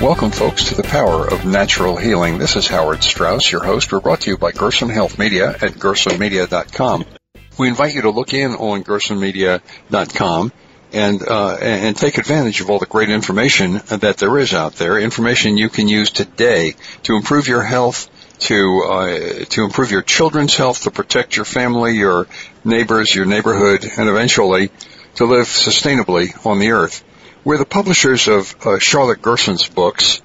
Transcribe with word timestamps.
Welcome, 0.00 0.32
folks, 0.32 0.64
to 0.64 0.74
the 0.74 0.82
power 0.82 1.26
of 1.26 1.46
natural 1.46 1.96
healing. 1.96 2.38
This 2.38 2.56
is 2.56 2.66
Howard 2.66 3.02
Strauss, 3.02 3.50
your 3.50 3.62
host. 3.62 3.90
We're 3.90 4.00
brought 4.00 4.22
to 4.22 4.30
you 4.30 4.36
by 4.36 4.52
Gerson 4.52 4.90
Health 4.90 5.18
Media 5.18 5.50
at 5.50 5.72
gersonmedia.com. 5.72 7.04
We 7.58 7.68
invite 7.68 7.94
you 7.94 8.02
to 8.02 8.10
look 8.10 8.34
in 8.34 8.50
on 8.52 8.84
gersonmedia.com 8.84 10.52
and 10.92 11.22
uh, 11.22 11.56
and 11.56 11.96
take 11.96 12.18
advantage 12.18 12.60
of 12.60 12.70
all 12.70 12.78
the 12.78 12.86
great 12.86 13.08
information 13.08 13.80
that 13.86 14.18
there 14.18 14.38
is 14.38 14.52
out 14.52 14.74
there. 14.74 14.98
Information 14.98 15.56
you 15.56 15.68
can 15.68 15.88
use 15.88 16.10
today 16.10 16.74
to 17.04 17.16
improve 17.16 17.48
your 17.48 17.62
health, 17.62 18.10
to 18.40 18.82
uh, 18.82 19.44
to 19.46 19.64
improve 19.64 19.90
your 19.90 20.02
children's 20.02 20.54
health, 20.56 20.82
to 20.82 20.90
protect 20.90 21.36
your 21.36 21.44
family, 21.46 21.96
your 21.96 22.26
neighbors, 22.64 23.14
your 23.14 23.26
neighborhood, 23.26 23.84
and 23.96 24.08
eventually 24.08 24.70
to 25.14 25.24
live 25.24 25.46
sustainably 25.46 26.44
on 26.44 26.58
the 26.58 26.72
earth. 26.72 27.04
We're 27.44 27.58
the 27.58 27.66
publishers 27.66 28.26
of 28.26 28.56
uh, 28.64 28.78
Charlotte 28.78 29.20
Gerson's 29.20 29.68
books, 29.68 30.22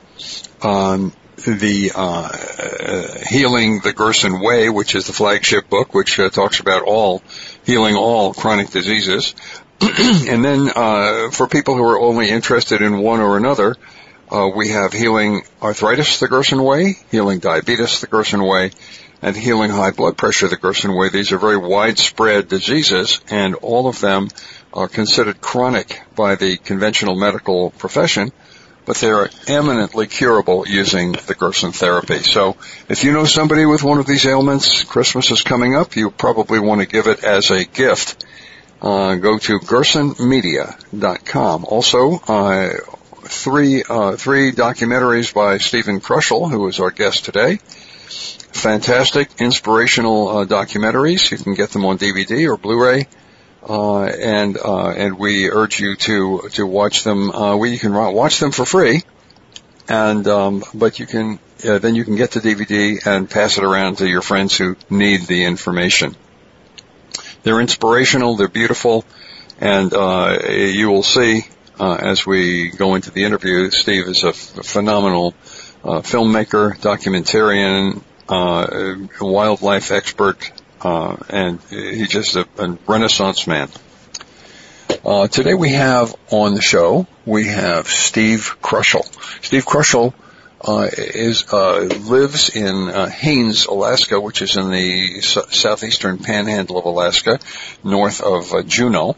the 1.45 1.91
uh, 1.93 1.99
uh, 1.99 3.19
Healing 3.29 3.81
the 3.81 3.91
Gerson 3.91 4.39
Way, 4.39 4.69
which 4.69 4.95
is 4.95 5.07
the 5.07 5.11
flagship 5.11 5.69
book, 5.69 5.93
which 5.93 6.17
uh, 6.17 6.29
talks 6.29 6.61
about 6.61 6.83
all 6.83 7.21
healing 7.65 7.97
all 7.97 8.33
chronic 8.33 8.69
diseases, 8.69 9.35
and 9.81 10.45
then 10.45 10.71
uh, 10.73 11.29
for 11.31 11.47
people 11.47 11.75
who 11.75 11.83
are 11.83 11.99
only 11.99 12.29
interested 12.29 12.81
in 12.81 12.99
one 12.99 13.19
or 13.19 13.35
another, 13.35 13.75
uh, 14.31 14.49
we 14.55 14.69
have 14.69 14.93
Healing 14.93 15.41
Arthritis 15.61 16.21
the 16.21 16.29
Gerson 16.29 16.63
Way, 16.63 16.95
Healing 17.11 17.39
Diabetes 17.39 17.99
the 17.99 18.07
Gerson 18.07 18.43
Way, 18.43 18.71
and 19.21 19.35
Healing 19.35 19.71
High 19.71 19.91
Blood 19.91 20.17
Pressure 20.17 20.47
the 20.47 20.55
Gerson 20.55 20.95
Way. 20.95 21.09
These 21.09 21.33
are 21.33 21.37
very 21.37 21.57
widespread 21.57 22.47
diseases, 22.47 23.19
and 23.29 23.55
all 23.55 23.87
of 23.87 23.99
them 23.99 24.29
are 24.73 24.87
considered 24.87 25.41
chronic 25.41 26.01
by 26.15 26.35
the 26.35 26.57
conventional 26.57 27.15
medical 27.15 27.71
profession, 27.71 28.31
but 28.85 28.97
they 28.97 29.09
are 29.09 29.29
eminently 29.47 30.07
curable 30.07 30.67
using 30.67 31.11
the 31.11 31.35
Gerson 31.35 31.71
therapy. 31.71 32.19
So 32.19 32.57
if 32.87 33.03
you 33.03 33.11
know 33.11 33.25
somebody 33.25 33.65
with 33.65 33.83
one 33.83 33.99
of 33.99 34.07
these 34.07 34.25
ailments, 34.25 34.83
Christmas 34.83 35.31
is 35.31 35.41
coming 35.41 35.75
up, 35.75 35.95
you 35.95 36.11
probably 36.11 36.59
want 36.59 36.81
to 36.81 36.87
give 36.87 37.07
it 37.07 37.23
as 37.23 37.51
a 37.51 37.65
gift. 37.65 38.25
Uh, 38.81 39.15
go 39.15 39.37
to 39.37 39.59
gersonmedia.com. 39.59 41.65
Also, 41.65 42.13
uh, 42.27 42.69
three 43.23 43.83
uh, 43.87 44.15
three 44.15 44.51
documentaries 44.51 45.33
by 45.33 45.57
Stephen 45.57 45.99
Kroschel, 45.99 46.49
who 46.49 46.67
is 46.67 46.79
our 46.79 46.91
guest 46.91 47.25
today. 47.25 47.57
Fantastic, 47.57 49.29
inspirational 49.39 50.29
uh, 50.29 50.45
documentaries. 50.45 51.29
You 51.29 51.37
can 51.37 51.53
get 51.53 51.71
them 51.71 51.85
on 51.85 51.97
DVD 51.97 52.49
or 52.49 52.57
Blu-ray. 52.57 53.07
Uh, 53.67 54.03
and 54.05 54.57
uh, 54.57 54.89
and 54.89 55.19
we 55.19 55.49
urge 55.49 55.79
you 55.79 55.95
to 55.95 56.49
to 56.53 56.65
watch 56.65 57.03
them. 57.03 57.29
Uh, 57.31 57.61
you 57.63 57.77
can 57.77 57.93
watch 57.93 58.39
them 58.39 58.51
for 58.51 58.65
free, 58.65 59.03
and 59.89 60.25
um, 60.27 60.63
but 60.73 60.99
you 60.99 61.05
can 61.05 61.39
uh, 61.67 61.77
then 61.77 61.93
you 61.95 62.05
can 62.05 62.15
get 62.15 62.31
the 62.31 62.39
DVD 62.39 63.05
and 63.05 63.29
pass 63.29 63.57
it 63.57 63.65
around 63.65 63.97
to 63.97 64.07
your 64.07 64.21
friends 64.21 64.57
who 64.57 64.77
need 64.89 65.27
the 65.27 65.43
information. 65.43 66.15
They're 67.43 67.59
inspirational. 67.59 68.37
They're 68.37 68.47
beautiful, 68.47 69.03
and 69.59 69.93
uh, 69.93 70.37
you 70.49 70.89
will 70.89 71.03
see 71.03 71.41
uh, 71.77 71.95
as 71.95 72.25
we 72.25 72.69
go 72.69 72.95
into 72.95 73.11
the 73.11 73.25
interview. 73.25 73.71
Steve 73.71 74.07
is 74.07 74.23
a, 74.23 74.29
f- 74.29 74.35
phenomenal 74.65 75.33
filmmaker, 75.83 76.77
documentarian, 76.77 78.01
uh, 78.29 78.95
wildlife 79.19 79.91
expert, 79.91 80.51
uh, 80.81 81.17
and 81.29 81.59
he's 81.69 82.09
just 82.09 82.35
a, 82.35 82.47
a 82.57 82.77
renaissance 82.87 83.47
man. 83.47 83.69
Uh, 85.05 85.27
today 85.27 85.53
we 85.53 85.69
have 85.69 86.15
on 86.29 86.55
the 86.55 86.61
show 86.61 87.07
we 87.25 87.47
have 87.47 87.87
Steve 87.87 88.57
Kroschel. 88.61 89.05
Steve 89.43 89.65
Kroschel 89.65 90.13
uh, 90.61 90.89
is 90.91 91.53
uh, 91.53 91.79
lives 91.81 92.49
in 92.49 92.89
uh, 92.89 93.07
Haines, 93.07 93.65
Alaska, 93.65 94.19
which 94.19 94.41
is 94.41 94.57
in 94.57 94.71
the 94.71 95.21
southeastern 95.21 96.17
panhandle 96.17 96.77
of 96.77 96.85
Alaska, 96.85 97.39
north 97.83 98.21
of 98.21 98.53
uh, 98.53 98.61
Juneau, 98.63 99.15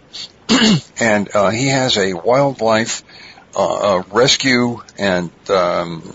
and 0.99 1.27
he 1.51 1.67
has 1.69 1.97
a 1.97 2.13
wildlife 2.13 3.03
rescue 4.11 4.81
and 4.99 5.31
um, 5.49 6.13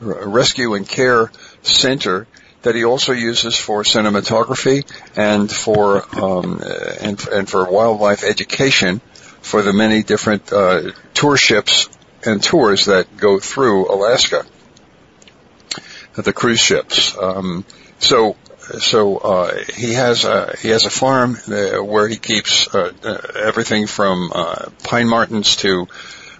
rescue 0.00 0.74
and 0.74 0.88
care 0.88 1.30
center 1.62 2.26
that 2.62 2.74
he 2.74 2.84
also 2.84 3.12
uses 3.12 3.56
for 3.56 3.82
cinematography 3.82 4.84
and 5.16 5.50
for 5.50 6.04
um, 6.22 6.62
and, 7.00 7.26
and 7.28 7.48
for 7.48 7.70
wildlife 7.70 8.22
education 8.24 9.00
for 9.40 9.62
the 9.62 9.72
many 9.72 10.02
different 10.02 10.52
uh, 10.52 10.92
tour 11.14 11.36
ships 11.36 11.88
and 12.24 12.42
tours 12.42 12.86
that 12.86 13.16
go 13.16 13.38
through 13.38 13.90
Alaska, 13.90 14.44
the 16.14 16.32
cruise 16.32 16.60
ships. 16.60 17.16
Um, 17.16 17.64
so 17.98 18.36
so 18.78 19.16
uh, 19.16 19.64
he 19.74 19.94
has 19.94 20.24
a 20.24 20.54
he 20.60 20.68
has 20.68 20.84
a 20.84 20.90
farm 20.90 21.34
where 21.36 22.08
he 22.08 22.16
keeps 22.16 22.72
uh, 22.74 22.92
uh 23.02 23.18
everything 23.36 23.86
from 23.86 24.30
uh, 24.34 24.66
pine 24.84 25.08
martens 25.08 25.56
to 25.56 25.88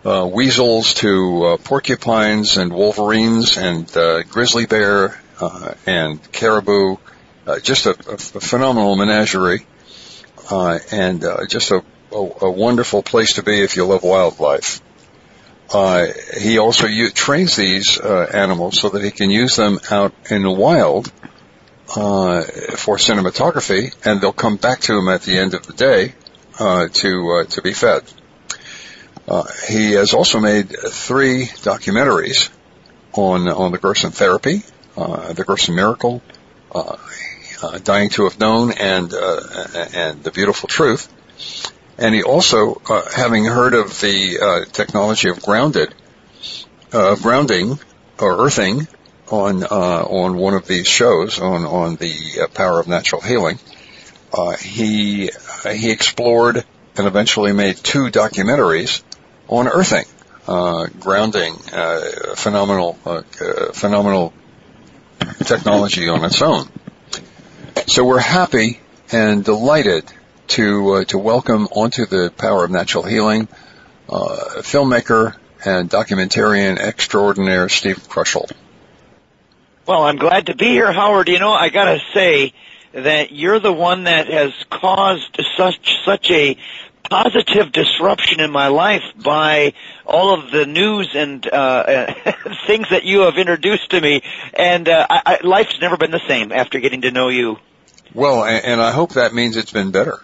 uh, 0.04 0.26
weasels 0.30 0.94
to 0.94 1.58
porcupines 1.64 2.56
and 2.56 2.72
wolverines 2.72 3.56
and 3.56 3.90
grizzly 4.30 4.66
bear 4.66 5.20
and 5.86 6.32
caribou, 6.32 6.96
uh, 7.46 7.58
just 7.60 7.86
a, 7.86 7.90
a, 7.90 8.18
phenomenal 8.18 8.96
menagerie, 8.96 9.66
uh, 10.50 10.78
and 10.92 11.24
uh, 11.24 11.46
just 11.46 11.70
a, 11.70 11.82
a, 12.12 12.16
a, 12.16 12.50
wonderful 12.50 13.02
place 13.02 13.34
to 13.34 13.42
be 13.42 13.60
if 13.60 13.76
you 13.76 13.84
love 13.84 14.02
wildlife. 14.02 14.80
Uh, 15.72 16.06
he 16.38 16.58
also 16.58 16.86
u- 16.86 17.10
trains 17.10 17.56
these 17.56 17.98
uh, 17.98 18.30
animals 18.32 18.80
so 18.80 18.88
that 18.88 19.02
he 19.02 19.10
can 19.10 19.30
use 19.30 19.56
them 19.56 19.78
out 19.90 20.12
in 20.28 20.42
the 20.42 20.50
wild 20.50 21.12
uh, 21.96 22.42
for 22.76 22.96
cinematography, 22.96 23.94
and 24.04 24.20
they'll 24.20 24.32
come 24.32 24.56
back 24.56 24.80
to 24.80 24.96
him 24.96 25.08
at 25.08 25.22
the 25.22 25.38
end 25.38 25.54
of 25.54 25.66
the 25.66 25.72
day 25.72 26.14
uh, 26.58 26.88
to 26.88 27.44
to 27.48 27.62
be 27.62 27.72
fed. 27.72 28.02
Uh 29.28 29.44
he 29.68 29.92
has 29.92 30.12
also 30.12 30.40
made 30.40 30.68
three 30.68 31.44
documentaries 31.44 32.50
on 33.12 33.48
on 33.48 33.70
the 33.70 33.78
Gerson 33.78 34.10
therapy, 34.10 34.62
uh, 34.96 35.32
the 35.32 35.44
Gerson 35.44 35.74
Miracle, 35.74 36.22
uh, 36.72 36.96
uh, 37.62 37.78
Dying 37.78 38.10
to 38.10 38.24
Have 38.24 38.38
Known, 38.38 38.72
and 38.72 39.12
and 39.12 40.22
the 40.22 40.30
Beautiful 40.32 40.68
Truth. 40.68 41.12
And 41.98 42.14
he 42.14 42.22
also, 42.22 42.80
having 43.14 43.44
heard 43.44 43.74
of 43.74 44.00
the 44.00 44.66
technology 44.72 45.28
of 45.28 45.42
grounded, 45.42 45.94
uh 46.92 47.16
grounding 47.16 47.78
or 48.18 48.46
earthing 48.46 48.88
on 49.28 49.64
on 49.64 50.36
one 50.36 50.54
of 50.54 50.66
these 50.66 50.86
shows 50.86 51.38
on 51.38 51.66
on 51.66 51.96
the 51.96 52.48
power 52.54 52.80
of 52.80 52.88
natural 52.88 53.20
healing, 53.20 53.58
he 54.62 55.30
he 55.70 55.90
explored 55.90 56.64
and 56.96 57.06
eventually 57.06 57.52
made 57.52 57.76
two 57.76 58.10
documentaries 58.10 59.02
on 59.48 59.68
earthing, 59.68 60.04
uh, 60.46 60.86
grounding, 60.98 61.54
uh, 61.72 62.34
phenomenal, 62.36 62.98
uh, 63.04 63.22
phenomenal 63.72 64.32
technology 65.44 66.08
on 66.08 66.24
its 66.24 66.42
own. 66.42 66.68
So 67.86 68.04
we're 68.04 68.18
happy 68.18 68.80
and 69.12 69.44
delighted 69.44 70.04
to 70.48 70.92
uh, 70.92 71.04
to 71.04 71.18
welcome 71.18 71.66
onto 71.66 72.06
the 72.06 72.32
Power 72.36 72.64
of 72.64 72.70
Natural 72.70 73.04
Healing 73.04 73.48
uh, 74.08 74.62
filmmaker 74.62 75.36
and 75.64 75.88
documentarian 75.90 76.78
extraordinaire 76.78 77.68
Steve 77.68 77.98
Kroschel. 78.08 78.50
Well, 79.86 80.02
I'm 80.02 80.16
glad 80.16 80.46
to 80.46 80.54
be 80.54 80.66
here, 80.68 80.92
Howard. 80.92 81.28
You 81.28 81.38
know, 81.38 81.52
I 81.52 81.68
gotta 81.68 82.00
say 82.14 82.52
that 82.92 83.32
you're 83.32 83.60
the 83.60 83.72
one 83.72 84.04
that 84.04 84.28
has 84.28 84.52
caused 84.70 85.40
such 85.56 86.04
such 86.04 86.30
a 86.30 86.56
positive 87.10 87.72
disruption 87.72 88.40
in 88.40 88.50
my 88.50 88.68
life 88.68 89.02
by 89.22 89.74
all 90.06 90.32
of 90.32 90.50
the 90.50 90.64
news 90.64 91.10
and 91.14 91.46
uh, 91.46 92.14
things 92.66 92.88
that 92.90 93.04
you 93.04 93.20
have 93.20 93.36
introduced 93.36 93.90
to 93.90 94.00
me, 94.00 94.22
and 94.54 94.88
uh, 94.88 95.06
I, 95.10 95.22
I, 95.26 95.46
life's 95.46 95.78
never 95.80 95.96
been 95.96 96.12
the 96.12 96.26
same 96.26 96.52
after 96.52 96.78
getting 96.78 97.02
to 97.02 97.10
know 97.10 97.28
you. 97.28 97.58
Well, 98.14 98.44
and, 98.44 98.64
and 98.64 98.80
I 98.80 98.92
hope 98.92 99.14
that 99.14 99.34
means 99.34 99.56
it's 99.56 99.72
been 99.72 99.90
better. 99.90 100.20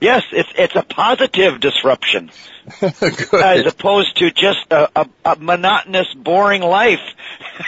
Yes, 0.00 0.24
it's 0.32 0.48
it's 0.56 0.76
a 0.76 0.82
positive 0.82 1.60
disruption, 1.60 2.30
as 2.82 3.66
opposed 3.66 4.16
to 4.16 4.30
just 4.30 4.60
a, 4.70 4.88
a, 4.96 5.08
a 5.26 5.36
monotonous, 5.36 6.12
boring 6.14 6.62
life. 6.62 7.00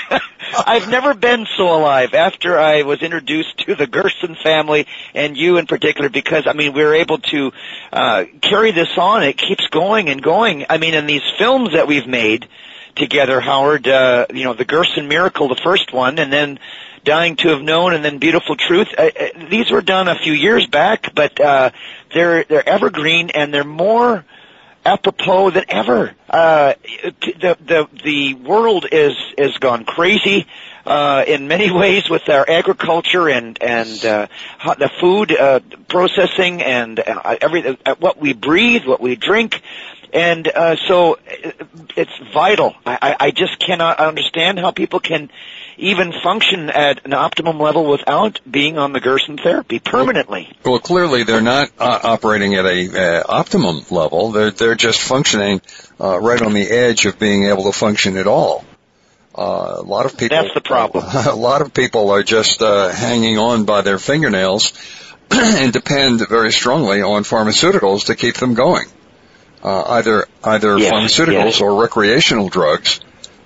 I've 0.66 0.88
never 0.88 1.12
been 1.12 1.46
so 1.56 1.74
alive 1.74 2.14
after 2.14 2.58
I 2.58 2.82
was 2.82 3.02
introduced 3.02 3.58
to 3.66 3.74
the 3.74 3.86
Gerson 3.86 4.34
family 4.42 4.86
and 5.14 5.36
you 5.36 5.58
in 5.58 5.66
particular, 5.66 6.08
because 6.08 6.46
I 6.46 6.54
mean 6.54 6.72
we 6.72 6.82
were 6.82 6.94
able 6.94 7.18
to 7.18 7.52
uh, 7.92 8.24
carry 8.40 8.70
this 8.70 8.96
on. 8.96 9.22
It 9.22 9.36
keeps 9.36 9.66
going 9.68 10.08
and 10.08 10.22
going. 10.22 10.64
I 10.70 10.78
mean, 10.78 10.94
in 10.94 11.06
these 11.06 11.22
films 11.38 11.72
that 11.74 11.86
we've 11.86 12.06
made 12.06 12.48
together, 12.96 13.40
Howard, 13.40 13.86
uh, 13.88 14.26
you 14.32 14.44
know, 14.44 14.54
the 14.54 14.64
Gerson 14.64 15.08
Miracle, 15.08 15.48
the 15.48 15.60
first 15.62 15.92
one, 15.92 16.18
and 16.18 16.32
then 16.32 16.58
Dying 17.04 17.36
to 17.36 17.48
Have 17.48 17.62
Known, 17.62 17.94
and 17.94 18.04
then 18.04 18.18
Beautiful 18.18 18.56
Truth. 18.56 18.88
Uh, 18.96 19.10
uh, 19.18 19.48
these 19.50 19.70
were 19.70 19.82
done 19.82 20.08
a 20.08 20.16
few 20.16 20.32
years 20.32 20.66
back, 20.66 21.14
but 21.14 21.40
uh, 21.40 21.70
they're 22.14 22.44
they're 22.44 22.68
evergreen 22.68 23.30
and 23.30 23.52
they're 23.52 23.64
more 23.64 24.24
apropos 24.84 25.50
than 25.50 25.64
ever. 25.68 26.14
Uh, 26.28 26.74
the 27.12 27.56
the 27.64 27.88
the 28.04 28.34
world 28.34 28.86
is 28.90 29.16
is 29.36 29.56
gone 29.58 29.84
crazy 29.84 30.46
uh, 30.86 31.24
in 31.26 31.48
many 31.48 31.70
ways 31.76 32.08
with 32.08 32.28
our 32.28 32.48
agriculture 32.48 33.28
and 33.28 33.60
and 33.60 34.04
uh, 34.04 34.26
the 34.78 34.90
food 35.00 35.32
uh, 35.32 35.60
processing 35.88 36.62
and 36.62 37.00
uh, 37.00 37.36
every 37.40 37.76
uh, 37.84 37.94
what 37.98 38.18
we 38.20 38.32
breathe, 38.32 38.84
what 38.84 39.00
we 39.00 39.16
drink. 39.16 39.60
And 40.12 40.46
uh, 40.46 40.76
so 40.88 41.18
it's 41.96 42.12
vital. 42.34 42.74
I, 42.84 43.16
I 43.18 43.30
just 43.30 43.58
cannot 43.58 43.98
understand 43.98 44.58
how 44.58 44.70
people 44.70 45.00
can 45.00 45.30
even 45.78 46.12
function 46.22 46.68
at 46.68 47.04
an 47.06 47.14
optimum 47.14 47.58
level 47.58 47.86
without 47.90 48.38
being 48.48 48.76
on 48.76 48.92
the 48.92 49.00
Gerson 49.00 49.38
therapy 49.38 49.78
permanently. 49.78 50.48
Well, 50.64 50.74
well 50.74 50.80
clearly 50.80 51.24
they're 51.24 51.40
not 51.40 51.70
uh, 51.78 52.00
operating 52.02 52.54
at 52.54 52.66
a 52.66 53.20
uh, 53.20 53.24
optimum 53.26 53.84
level. 53.90 54.32
They're 54.32 54.50
they're 54.50 54.74
just 54.74 55.00
functioning 55.00 55.62
uh, 55.98 56.18
right 56.20 56.42
on 56.42 56.52
the 56.52 56.68
edge 56.68 57.06
of 57.06 57.18
being 57.18 57.46
able 57.46 57.64
to 57.64 57.72
function 57.72 58.18
at 58.18 58.26
all. 58.26 58.66
Uh, 59.34 59.76
a 59.78 59.82
lot 59.82 60.04
of 60.04 60.18
people. 60.18 60.36
That's 60.36 60.52
the 60.52 60.60
problem. 60.60 61.04
A 61.26 61.34
lot 61.34 61.62
of 61.62 61.72
people 61.72 62.10
are 62.10 62.22
just 62.22 62.60
uh, 62.60 62.90
hanging 62.90 63.38
on 63.38 63.64
by 63.64 63.80
their 63.80 63.98
fingernails 63.98 64.74
and 65.30 65.72
depend 65.72 66.28
very 66.28 66.52
strongly 66.52 67.00
on 67.00 67.22
pharmaceuticals 67.22 68.06
to 68.06 68.14
keep 68.14 68.36
them 68.36 68.52
going 68.52 68.88
uh, 69.62 69.82
either 69.82 70.26
either 70.42 70.78
yes, 70.78 70.92
pharmaceuticals 70.92 71.44
yes. 71.44 71.60
or 71.60 71.80
recreational 71.80 72.48
drugs. 72.48 73.00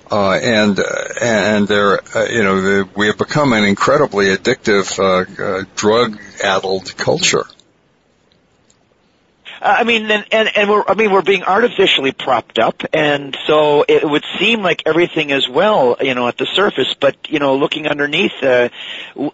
Uh, 0.09 0.35
and 0.35 0.79
and 1.21 1.67
they're 1.67 2.01
uh, 2.17 2.27
you 2.27 2.45
know 2.45 2.61
they, 2.61 2.91
we 2.95 3.09
have 3.09 3.19
become 3.19 3.53
an 3.53 3.65
incredibly 3.65 4.27
addictive 4.27 4.99
uh, 5.01 5.43
uh, 5.43 5.65
drug 5.75 6.21
addled 6.45 6.97
culture. 6.97 7.45
I 9.67 9.83
mean, 9.83 10.09
and, 10.11 10.25
and, 10.31 10.57
and 10.57 10.71
we're, 10.71 10.85
I 10.87 10.95
mean, 10.95 11.11
we're 11.11 11.23
being 11.23 11.43
artificially 11.43 12.13
propped 12.13 12.61
up, 12.61 12.85
and 12.93 13.37
so 13.47 13.85
it 13.89 14.09
would 14.09 14.25
seem 14.39 14.63
like 14.63 14.83
everything 14.87 15.31
is 15.31 15.49
well, 15.49 15.97
you 16.01 16.15
know, 16.15 16.29
at 16.29 16.39
the 16.39 16.47
surface, 16.47 16.95
but, 17.01 17.17
you 17.29 17.41
know, 17.41 17.57
looking 17.57 17.89
underneath, 17.89 18.33
uh, 18.43 18.69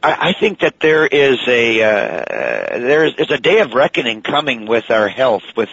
I, 0.03 0.31
I 0.31 0.33
think 0.33 0.61
that 0.61 0.81
there 0.81 1.07
is 1.07 1.39
a, 1.47 1.83
uh, 1.83 2.79
there 2.79 3.05
is, 3.05 3.31
a 3.31 3.39
day 3.39 3.61
of 3.61 3.75
reckoning 3.75 4.23
coming 4.23 4.67
with 4.67 4.91
our 4.91 5.09
health, 5.09 5.43
with, 5.55 5.69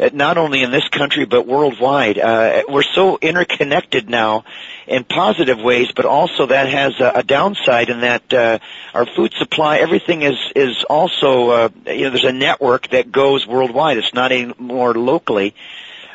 uh, 0.00 0.10
not 0.12 0.38
only 0.38 0.64
in 0.64 0.72
this 0.72 0.88
country, 0.88 1.24
but 1.24 1.46
worldwide. 1.46 2.18
Uh, 2.18 2.62
we're 2.68 2.82
so 2.82 3.16
interconnected 3.22 4.10
now, 4.10 4.44
in 4.90 5.04
positive 5.04 5.60
ways, 5.60 5.92
but 5.94 6.04
also 6.04 6.46
that 6.46 6.68
has 6.68 6.98
a, 6.98 7.12
a 7.14 7.22
downside 7.22 7.90
in 7.90 8.00
that 8.00 8.34
uh, 8.34 8.58
our 8.92 9.06
food 9.06 9.32
supply, 9.38 9.78
everything 9.78 10.22
is 10.22 10.36
is 10.56 10.84
also 10.90 11.50
uh, 11.50 11.68
you 11.86 12.02
know 12.02 12.10
there's 12.10 12.24
a 12.24 12.32
network 12.32 12.88
that 12.88 13.12
goes 13.12 13.46
worldwide. 13.46 13.98
It's 14.00 14.14
not 14.14 14.32
anymore 14.32 14.94
locally. 14.94 15.54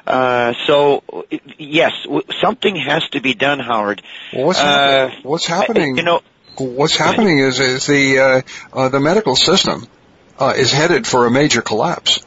Uh, 0.06 0.54
so 0.68 1.04
yes, 1.58 1.92
something 2.42 2.76
has 2.76 3.08
to 3.10 3.22
be 3.22 3.34
done, 3.34 3.60
Howard. 3.60 4.04
Well, 4.34 4.48
what's, 4.48 4.60
uh, 4.60 5.12
what's 5.24 5.48
happening? 5.48 5.98
You 5.98 6.04
know, 6.04 6.22
what's 6.58 6.96
happening 6.96 7.40
is 7.40 7.60
is 7.60 7.88
the 7.88 8.20
uh, 8.20 8.42
uh, 8.78 8.90
the 8.90 9.00
medical 9.00 9.36
system 9.36 9.88
uh, 10.38 10.54
is 10.56 10.72
headed 10.72 11.08
for 11.08 11.26
a 11.26 11.32
major 11.32 11.62
collapse. 11.62 12.24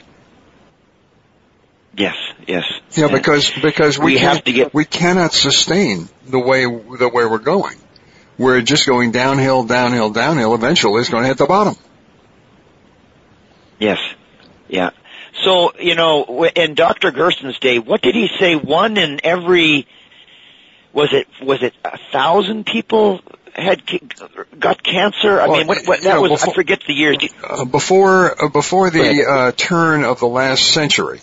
Yes, 1.97 2.17
yes. 2.47 2.65
Yeah, 2.93 3.09
because 3.09 3.51
because 3.63 3.99
we, 3.99 4.15
we 4.15 4.19
have 4.19 4.43
to 4.45 4.53
get 4.53 4.75
we 4.75 4.85
cannot 4.85 5.33
sustain 5.33 6.09
the 6.27 6.39
way 6.39 6.65
the 6.65 7.11
way 7.13 7.27
we're 7.27 7.39
going. 7.39 7.77
We're 8.39 8.61
just 8.61 8.87
going 8.87 9.11
downhill, 9.11 9.65
downhill, 9.65 10.11
downhill. 10.11 10.55
Eventually, 10.55 11.01
it's 11.01 11.11
going 11.11 11.25
to 11.25 11.29
hit 11.29 11.39
the 11.39 11.47
bottom. 11.47 11.75
Yes, 13.81 13.99
yeah. 14.69 14.91
So 15.45 15.73
you 15.79 15.95
know, 15.95 16.45
in 16.45 16.75
Dr. 16.75 17.11
Gerson's 17.11 17.59
day, 17.59 17.79
what 17.79 18.03
did 18.03 18.15
he 18.15 18.29
say? 18.39 18.57
One 18.57 18.97
in 18.97 19.21
every 19.25 19.87
was 20.93 21.11
it 21.13 21.29
was 21.43 21.63
it 21.63 21.75
a 21.85 21.99
thousand 22.13 22.67
people 22.67 23.21
had 23.55 23.83
got 24.59 24.83
cancer? 24.83 25.41
I 25.41 25.49
well, 25.49 25.59
mean, 25.59 25.67
what, 25.67 25.87
what 25.87 26.03
that 26.03 26.15
know, 26.15 26.23
was? 26.23 26.33
Before, 26.33 26.51
I 26.51 26.55
forget 26.55 26.81
the 26.87 26.95
years. 26.95 27.17
Uh, 27.43 27.65
before 27.65 28.45
uh, 28.45 28.49
before 28.49 28.91
the 28.91 29.25
uh, 29.25 29.53
turn 29.53 30.05
of 30.05 30.21
the 30.21 30.29
last 30.29 30.65
century, 30.65 31.21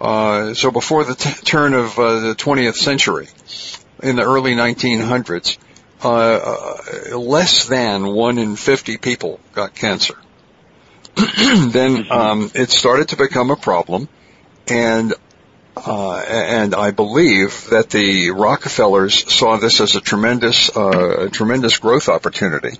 uh, 0.00 0.54
so 0.54 0.70
before 0.70 1.04
the 1.04 1.14
t- 1.14 1.30
turn 1.44 1.74
of 1.74 1.98
uh, 1.98 2.20
the 2.20 2.34
20th 2.34 2.76
century, 2.76 3.28
in 4.02 4.16
the 4.16 4.22
early 4.22 4.54
1900s, 4.54 5.58
uh, 6.02 6.08
uh, 6.10 7.18
less 7.18 7.66
than 7.66 8.06
one 8.06 8.38
in 8.38 8.56
50 8.56 8.98
people 8.98 9.40
got 9.52 9.74
cancer. 9.74 10.14
then 11.72 11.96
mm-hmm. 11.96 12.12
um, 12.12 12.50
it 12.54 12.70
started 12.70 13.08
to 13.08 13.16
become 13.16 13.50
a 13.50 13.56
problem, 13.56 14.08
and 14.68 15.14
uh, 15.76 16.16
and 16.16 16.74
I 16.74 16.90
believe 16.90 17.68
that 17.70 17.90
the 17.90 18.30
Rockefellers 18.30 19.32
saw 19.32 19.56
this 19.56 19.80
as 19.80 19.96
a 19.96 20.00
tremendous 20.00 20.74
uh, 20.76 21.26
a 21.26 21.30
tremendous 21.30 21.78
growth 21.78 22.08
opportunity. 22.08 22.78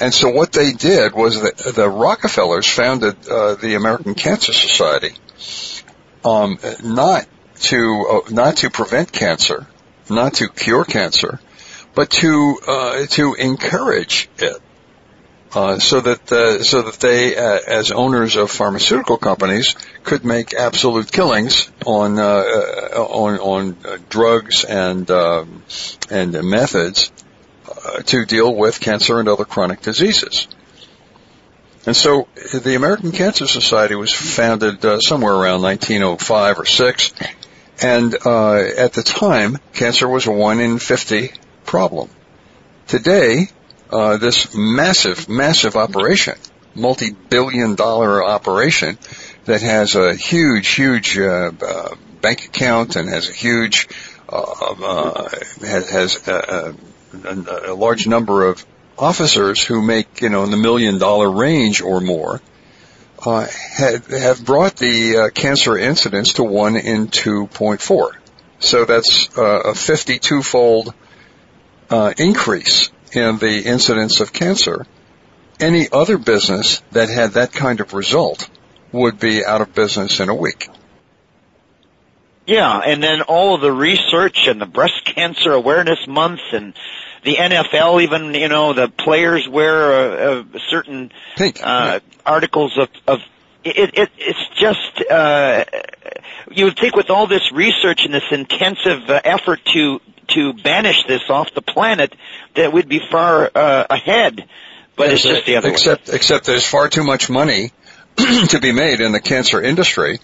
And 0.00 0.12
so 0.12 0.30
what 0.30 0.52
they 0.52 0.72
did 0.72 1.12
was 1.14 1.42
that 1.42 1.58
the 1.58 1.88
Rockefellers 1.88 2.66
founded 2.66 3.22
the 3.22 3.74
American 3.76 4.14
Cancer 4.14 4.52
Society 4.52 5.14
um, 6.24 6.58
not 6.82 7.26
to 7.60 8.22
uh, 8.26 8.30
not 8.30 8.56
to 8.58 8.70
prevent 8.70 9.12
cancer, 9.12 9.66
not 10.08 10.34
to 10.34 10.48
cure 10.48 10.84
cancer, 10.84 11.40
but 11.94 12.10
to 12.10 12.58
uh, 12.66 13.06
to 13.06 13.34
encourage 13.34 14.28
it. 14.38 14.60
Uh, 15.54 15.78
so 15.78 16.00
that 16.00 16.32
uh, 16.32 16.62
so 16.62 16.82
that 16.82 16.94
they, 17.00 17.36
uh, 17.36 17.58
as 17.66 17.92
owners 17.92 18.36
of 18.36 18.50
pharmaceutical 18.50 19.18
companies, 19.18 19.74
could 20.02 20.24
make 20.24 20.54
absolute 20.54 21.12
killings 21.12 21.70
on 21.84 22.18
uh, 22.18 22.42
on 22.96 23.38
on 23.38 23.76
drugs 24.08 24.64
and 24.64 25.10
um, 25.10 25.62
and 26.10 26.32
methods 26.42 27.12
to 28.06 28.24
deal 28.24 28.54
with 28.54 28.80
cancer 28.80 29.20
and 29.20 29.28
other 29.28 29.44
chronic 29.44 29.82
diseases. 29.82 30.48
And 31.84 31.96
so 31.96 32.28
the 32.54 32.76
American 32.76 33.10
Cancer 33.10 33.46
Society 33.46 33.96
was 33.96 34.12
founded 34.12 34.84
uh, 34.84 35.00
somewhere 35.00 35.34
around 35.34 35.62
1905 35.62 36.58
or 36.60 36.64
6. 36.64 37.14
And 37.82 38.14
uh, 38.24 38.54
at 38.54 38.92
the 38.92 39.02
time, 39.02 39.58
cancer 39.72 40.08
was 40.08 40.26
a 40.26 40.30
1 40.30 40.60
in 40.60 40.78
50 40.78 41.32
problem. 41.64 42.08
Today, 42.86 43.48
uh, 43.92 44.16
this 44.16 44.54
massive, 44.54 45.28
massive 45.28 45.76
operation, 45.76 46.34
multi-billion 46.74 47.74
dollar 47.74 48.24
operation 48.24 48.98
that 49.44 49.60
has 49.60 49.94
a 49.94 50.14
huge, 50.14 50.68
huge 50.68 51.18
uh, 51.18 51.52
uh, 51.60 51.94
bank 52.20 52.46
account 52.46 52.96
and 52.96 53.08
has 53.08 53.28
a 53.28 53.32
huge, 53.32 53.88
uh, 54.28 54.40
uh, 54.82 55.28
has, 55.60 55.90
has 55.90 56.28
a, 56.28 56.74
a, 57.24 57.72
a 57.72 57.74
large 57.74 58.06
number 58.06 58.46
of 58.46 58.64
officers 58.98 59.62
who 59.62 59.82
make, 59.82 60.22
you 60.22 60.30
know, 60.30 60.44
in 60.44 60.50
the 60.50 60.56
million 60.56 60.98
dollar 60.98 61.30
range 61.30 61.82
or 61.82 62.00
more, 62.00 62.40
uh, 63.24 63.46
have, 63.76 64.06
have 64.06 64.44
brought 64.44 64.76
the 64.76 65.16
uh, 65.16 65.30
cancer 65.30 65.76
incidence 65.76 66.34
to 66.34 66.44
1 66.44 66.76
in 66.76 67.08
2.4. 67.08 68.10
So 68.58 68.84
that's 68.84 69.36
uh, 69.36 69.42
a 69.42 69.74
52 69.74 70.42
fold 70.42 70.94
uh, 71.90 72.14
increase 72.16 72.90
in 73.12 73.38
the 73.38 73.62
incidence 73.64 74.20
of 74.20 74.32
cancer 74.32 74.86
any 75.60 75.88
other 75.90 76.18
business 76.18 76.82
that 76.92 77.08
had 77.08 77.32
that 77.32 77.52
kind 77.52 77.80
of 77.80 77.94
result 77.94 78.48
would 78.90 79.18
be 79.18 79.44
out 79.44 79.60
of 79.60 79.74
business 79.74 80.20
in 80.20 80.28
a 80.28 80.34
week. 80.34 80.68
Yeah, 82.46 82.78
and 82.78 83.02
then 83.02 83.22
all 83.22 83.54
of 83.54 83.60
the 83.60 83.72
research 83.72 84.48
and 84.48 84.60
the 84.60 84.66
breast 84.66 85.04
cancer 85.04 85.52
awareness 85.52 86.06
month 86.08 86.40
and 86.52 86.74
the 87.22 87.36
NFL 87.36 88.02
even, 88.02 88.34
you 88.34 88.48
know, 88.48 88.72
the 88.72 88.88
players 88.88 89.46
wear 89.48 90.38
a, 90.38 90.40
a 90.40 90.60
certain 90.68 91.12
uh, 91.62 92.00
articles 92.26 92.76
of, 92.76 92.88
of 93.06 93.20
it, 93.64 93.96
it, 93.96 94.10
it's 94.18 94.48
just, 94.58 95.08
uh, 95.08 95.64
you 96.50 96.64
would 96.64 96.76
think 96.76 96.96
with 96.96 97.10
all 97.10 97.28
this 97.28 97.52
research 97.52 98.04
and 98.04 98.12
this 98.12 98.24
intensive 98.32 99.08
uh, 99.08 99.20
effort 99.24 99.60
to, 99.66 100.00
to 100.34 100.52
banish 100.52 101.04
this 101.06 101.22
off 101.28 101.54
the 101.54 101.62
planet 101.62 102.14
that 102.54 102.72
we'd 102.72 102.88
be 102.88 103.00
far 103.10 103.50
uh, 103.54 103.86
ahead. 103.90 104.46
But 104.96 105.10
yes, 105.10 105.12
it's 105.12 105.22
just 105.22 105.46
the 105.46 105.56
other 105.56 105.70
except, 105.70 106.08
way. 106.08 106.16
Except 106.16 106.46
there's 106.46 106.66
far 106.66 106.88
too 106.88 107.04
much 107.04 107.30
money 107.30 107.72
to 108.16 108.58
be 108.60 108.72
made 108.72 109.00
in 109.00 109.12
the 109.12 109.20
cancer 109.20 109.60
industry 109.62 110.18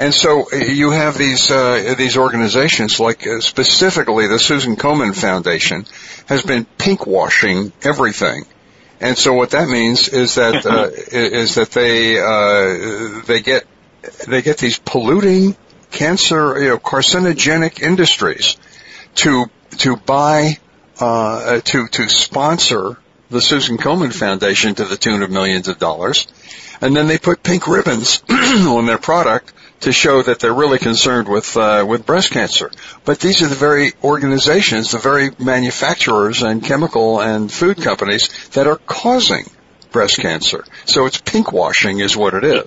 and 0.00 0.14
so 0.14 0.46
uh, 0.50 0.56
you 0.56 0.92
have 0.92 1.18
these 1.18 1.50
uh, 1.50 1.94
these 1.96 2.16
organizations, 2.16 2.98
like 2.98 3.26
uh, 3.26 3.40
specifically 3.40 4.26
the 4.26 4.38
Susan 4.38 4.74
Komen 4.76 5.14
Foundation, 5.14 5.84
has 6.26 6.42
been 6.42 6.64
pinkwashing 6.78 7.70
everything. 7.82 8.46
And 8.98 9.16
so 9.18 9.34
what 9.34 9.50
that 9.50 9.68
means 9.68 10.08
is 10.08 10.36
that 10.36 10.64
uh, 10.64 10.88
is 11.12 11.56
that 11.56 11.70
they 11.72 12.18
uh, 12.18 13.22
they 13.26 13.40
get 13.42 13.64
they 14.26 14.40
get 14.40 14.56
these 14.56 14.78
polluting 14.78 15.54
cancer 15.90 16.58
you 16.58 16.68
know 16.68 16.78
carcinogenic 16.78 17.82
industries 17.82 18.56
to 19.16 19.46
to 19.78 19.96
buy 19.96 20.58
uh, 20.98 21.60
to 21.60 21.88
to 21.88 22.08
sponsor 22.08 22.98
the 23.30 23.40
Susan 23.40 23.78
Komen 23.78 24.12
Foundation 24.12 24.74
to 24.74 24.84
the 24.84 24.96
tune 24.96 25.22
of 25.22 25.30
millions 25.30 25.68
of 25.68 25.78
dollars, 25.78 26.26
and 26.80 26.96
then 26.96 27.06
they 27.06 27.18
put 27.18 27.42
pink 27.42 27.66
ribbons 27.66 28.22
on 28.30 28.86
their 28.86 28.98
product 28.98 29.52
to 29.80 29.92
show 29.92 30.22
that 30.22 30.40
they're 30.40 30.52
really 30.52 30.78
concerned 30.78 31.28
with 31.28 31.56
uh, 31.56 31.84
with 31.86 32.04
breast 32.06 32.30
cancer. 32.30 32.70
But 33.04 33.20
these 33.20 33.42
are 33.42 33.48
the 33.48 33.54
very 33.54 33.92
organizations, 34.02 34.92
the 34.92 34.98
very 34.98 35.30
manufacturers 35.38 36.42
and 36.42 36.62
chemical 36.62 37.20
and 37.20 37.50
food 37.50 37.80
companies 37.82 38.28
that 38.50 38.66
are 38.66 38.76
causing 38.76 39.44
breast 39.90 40.18
cancer. 40.18 40.64
So 40.84 41.06
it's 41.06 41.20
pinkwashing, 41.20 42.02
is 42.02 42.16
what 42.16 42.34
it 42.34 42.44
is. 42.44 42.64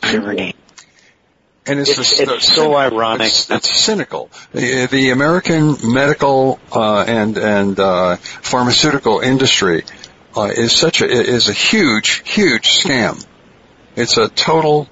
And 1.65 1.79
it's, 1.79 1.97
it's, 1.97 2.19
it's 2.19 2.53
so 2.53 2.75
ironic. 2.75 3.27
It's, 3.27 3.49
it's, 3.49 3.69
cynical. 3.69 4.29
The, 4.51 4.87
the 4.87 5.11
American 5.11 5.77
medical 5.83 6.59
uh, 6.71 7.05
and 7.07 7.37
and 7.37 7.79
uh, 7.79 8.17
pharmaceutical 8.17 9.21
industry 9.21 9.83
uh, 10.35 10.51
is 10.53 10.73
such 10.73 11.01
a 11.01 11.05
is 11.05 11.47
a 11.47 11.53
huge 11.53 12.29
huge 12.29 12.83
scam. 12.83 13.25
It's 13.95 14.17
a 14.17 14.27
total 14.27 14.89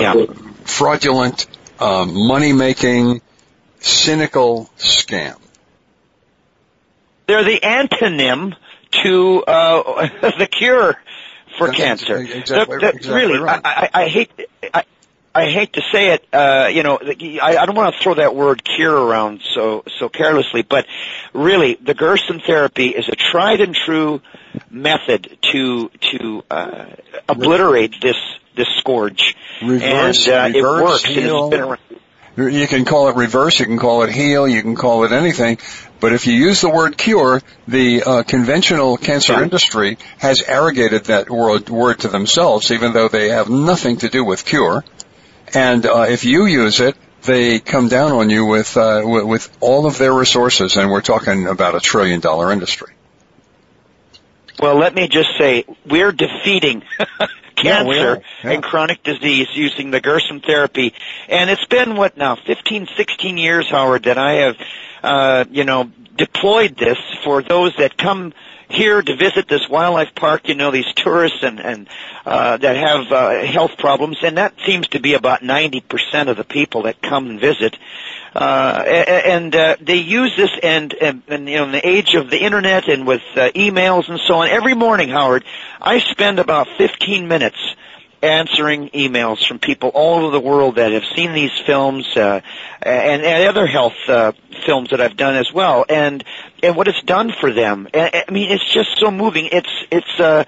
yeah. 0.00 0.24
fraudulent 0.64 1.46
uh, 1.78 2.06
money 2.06 2.52
making, 2.52 3.20
cynical 3.80 4.70
scam. 4.78 5.36
They're 7.26 7.44
the 7.44 7.60
antonym 7.60 8.54
to 9.02 9.44
uh, 9.44 10.08
the 10.38 10.48
cure 10.50 10.96
for 11.58 11.68
That's 11.68 11.78
cancer. 11.78 12.16
Exactly, 12.18 12.78
they're, 12.78 12.90
exactly 12.90 13.14
really, 13.14 13.38
right. 13.38 13.60
I, 13.64 13.90
I, 13.92 14.02
I 14.02 14.08
hate. 14.08 14.30
I, 14.72 14.84
I 15.36 15.50
hate 15.50 15.74
to 15.74 15.82
say 15.92 16.14
it, 16.14 16.26
uh, 16.32 16.70
you 16.72 16.82
know, 16.82 16.98
I, 16.98 17.58
I 17.58 17.66
don't 17.66 17.74
want 17.76 17.94
to 17.94 18.02
throw 18.02 18.14
that 18.14 18.34
word 18.34 18.64
cure 18.64 18.94
around 18.94 19.42
so 19.54 19.84
so 19.98 20.08
carelessly, 20.08 20.62
but 20.62 20.86
really, 21.34 21.74
the 21.74 21.92
Gerson 21.92 22.40
therapy 22.40 22.88
is 22.88 23.06
a 23.08 23.16
tried 23.16 23.60
and 23.60 23.74
true 23.74 24.22
method 24.70 25.36
to 25.52 25.90
to 26.12 26.42
uh, 26.50 26.86
obliterate 27.28 27.96
this 28.00 28.16
this 28.56 28.68
scourge, 28.78 29.36
reverse, 29.62 30.26
and 30.26 30.56
uh, 30.56 30.58
reverse, 30.58 30.80
it 30.80 30.84
works. 30.84 31.04
Heal. 31.04 31.44
And 31.44 31.52
it's 31.52 31.56
been 31.56 31.60
around. 31.60 31.80
You 32.52 32.66
can 32.66 32.84
call 32.84 33.08
it 33.08 33.16
reverse, 33.16 33.60
you 33.60 33.66
can 33.66 33.78
call 33.78 34.02
it 34.02 34.12
heal, 34.12 34.46
you 34.46 34.60
can 34.60 34.74
call 34.74 35.04
it 35.04 35.12
anything, 35.12 35.56
but 36.00 36.12
if 36.12 36.26
you 36.26 36.34
use 36.34 36.60
the 36.60 36.68
word 36.68 36.98
cure, 36.98 37.40
the 37.66 38.02
uh, 38.02 38.22
conventional 38.24 38.98
cancer 38.98 39.32
yeah. 39.32 39.42
industry 39.42 39.96
has 40.18 40.42
arrogated 40.42 41.06
that 41.06 41.30
word, 41.30 41.70
word 41.70 42.00
to 42.00 42.08
themselves, 42.08 42.70
even 42.72 42.92
though 42.92 43.08
they 43.08 43.30
have 43.30 43.48
nothing 43.48 43.96
to 43.98 44.10
do 44.10 44.22
with 44.22 44.44
cure. 44.44 44.84
And 45.54 45.86
uh, 45.86 46.06
if 46.08 46.24
you 46.24 46.46
use 46.46 46.80
it, 46.80 46.96
they 47.22 47.58
come 47.58 47.88
down 47.88 48.12
on 48.12 48.30
you 48.30 48.46
with, 48.46 48.76
uh, 48.76 49.02
with 49.04 49.56
all 49.60 49.86
of 49.86 49.98
their 49.98 50.12
resources, 50.12 50.76
and 50.76 50.90
we're 50.90 51.02
talking 51.02 51.46
about 51.46 51.74
a 51.74 51.80
trillion 51.80 52.20
dollar 52.20 52.52
industry. 52.52 52.92
Well, 54.58 54.76
let 54.76 54.94
me 54.94 55.08
just 55.08 55.30
say, 55.38 55.64
we're 55.84 56.12
defeating 56.12 56.82
cancer 57.56 57.92
yeah, 57.94 58.16
yeah. 58.44 58.50
and 58.52 58.62
chronic 58.62 59.02
disease 59.02 59.48
using 59.54 59.90
the 59.90 60.00
Gerson 60.00 60.40
therapy. 60.40 60.94
And 61.28 61.50
it's 61.50 61.64
been, 61.66 61.96
what 61.96 62.16
now, 62.16 62.36
15, 62.36 62.88
16 62.96 63.38
years, 63.38 63.68
Howard, 63.68 64.04
that 64.04 64.18
I 64.18 64.32
have, 64.44 64.56
uh, 65.06 65.44
you 65.50 65.64
know, 65.64 65.90
deployed 66.16 66.76
this 66.76 66.98
for 67.24 67.42
those 67.42 67.74
that 67.76 67.96
come 67.96 68.32
here 68.68 69.00
to 69.00 69.16
visit 69.16 69.46
this 69.48 69.68
wildlife 69.68 70.14
park, 70.14 70.48
you 70.48 70.54
know, 70.54 70.70
these 70.70 70.92
tourists 70.94 71.38
and, 71.42 71.60
and 71.60 71.88
uh, 72.24 72.56
that 72.56 72.76
have 72.76 73.12
uh, 73.12 73.44
health 73.46 73.78
problems, 73.78 74.18
and 74.22 74.38
that 74.38 74.54
seems 74.66 74.88
to 74.88 74.98
be 74.98 75.14
about 75.14 75.40
90% 75.40 76.28
of 76.28 76.36
the 76.36 76.44
people 76.44 76.82
that 76.82 77.00
come 77.00 77.30
and 77.30 77.40
visit. 77.40 77.76
Uh, 78.34 78.82
and 78.86 79.54
uh, 79.54 79.76
they 79.80 79.96
use 79.96 80.34
this, 80.36 80.50
and, 80.62 80.92
and, 80.94 81.22
and 81.28 81.48
you 81.48 81.56
know, 81.56 81.64
in 81.64 81.72
the 81.72 81.86
age 81.86 82.14
of 82.14 82.28
the 82.28 82.38
internet 82.42 82.88
and 82.88 83.06
with 83.06 83.22
uh, 83.36 83.50
emails 83.54 84.08
and 84.08 84.20
so 84.20 84.34
on, 84.34 84.48
every 84.48 84.74
morning, 84.74 85.08
Howard, 85.08 85.44
I 85.80 86.00
spend 86.00 86.38
about 86.38 86.66
15 86.76 87.28
minutes 87.28 87.76
answering 88.26 88.90
emails 88.90 89.46
from 89.46 89.58
people 89.58 89.90
all 89.90 90.24
over 90.24 90.30
the 90.30 90.40
world 90.40 90.76
that 90.76 90.92
have 90.92 91.04
seen 91.14 91.32
these 91.32 91.52
films 91.64 92.06
uh, 92.16 92.40
and, 92.82 93.22
and 93.22 93.48
other 93.48 93.66
health 93.66 93.96
uh, 94.08 94.32
films 94.66 94.90
that 94.90 95.00
I've 95.00 95.16
done 95.16 95.36
as 95.36 95.52
well, 95.52 95.84
and 95.88 96.22
and 96.62 96.76
what 96.76 96.88
it's 96.88 97.02
done 97.02 97.32
for 97.32 97.52
them. 97.52 97.88
I 97.94 98.24
mean, 98.30 98.50
it's 98.50 98.72
just 98.72 98.98
so 98.98 99.10
moving. 99.10 99.48
It's 99.52 99.84
it's 99.90 100.18
a, 100.18 100.46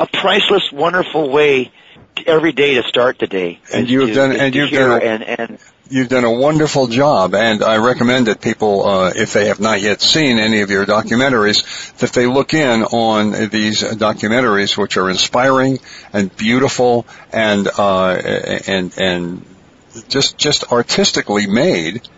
a 0.00 0.06
priceless, 0.06 0.70
wonderful 0.72 1.30
way 1.30 1.72
every 2.26 2.52
day 2.52 2.74
to 2.74 2.82
start 2.84 3.18
the 3.18 3.26
day. 3.26 3.60
And 3.72 3.88
you've 3.88 4.14
done 4.14 4.32
and 4.32 4.54
you've 4.54 4.70
done 4.70 5.02
and 5.02 5.22
and 5.22 5.58
You've 5.90 6.08
done 6.08 6.24
a 6.24 6.32
wonderful 6.32 6.86
job, 6.86 7.34
and 7.34 7.62
I 7.62 7.76
recommend 7.76 8.28
that 8.28 8.40
people, 8.40 8.86
uh, 8.88 9.12
if 9.14 9.34
they 9.34 9.48
have 9.48 9.60
not 9.60 9.82
yet 9.82 10.00
seen 10.00 10.38
any 10.38 10.62
of 10.62 10.70
your 10.70 10.86
documentaries, 10.86 11.62
that 11.98 12.10
they 12.14 12.26
look 12.26 12.54
in 12.54 12.82
on 12.84 13.50
these 13.50 13.82
documentaries, 13.82 14.78
which 14.78 14.96
are 14.96 15.10
inspiring 15.10 15.78
and 16.14 16.34
beautiful, 16.36 17.04
and 17.32 17.68
uh, 17.68 18.12
and 18.66 18.98
and 18.98 19.44
just 20.08 20.38
just 20.38 20.72
artistically 20.72 21.46
made 21.46 22.08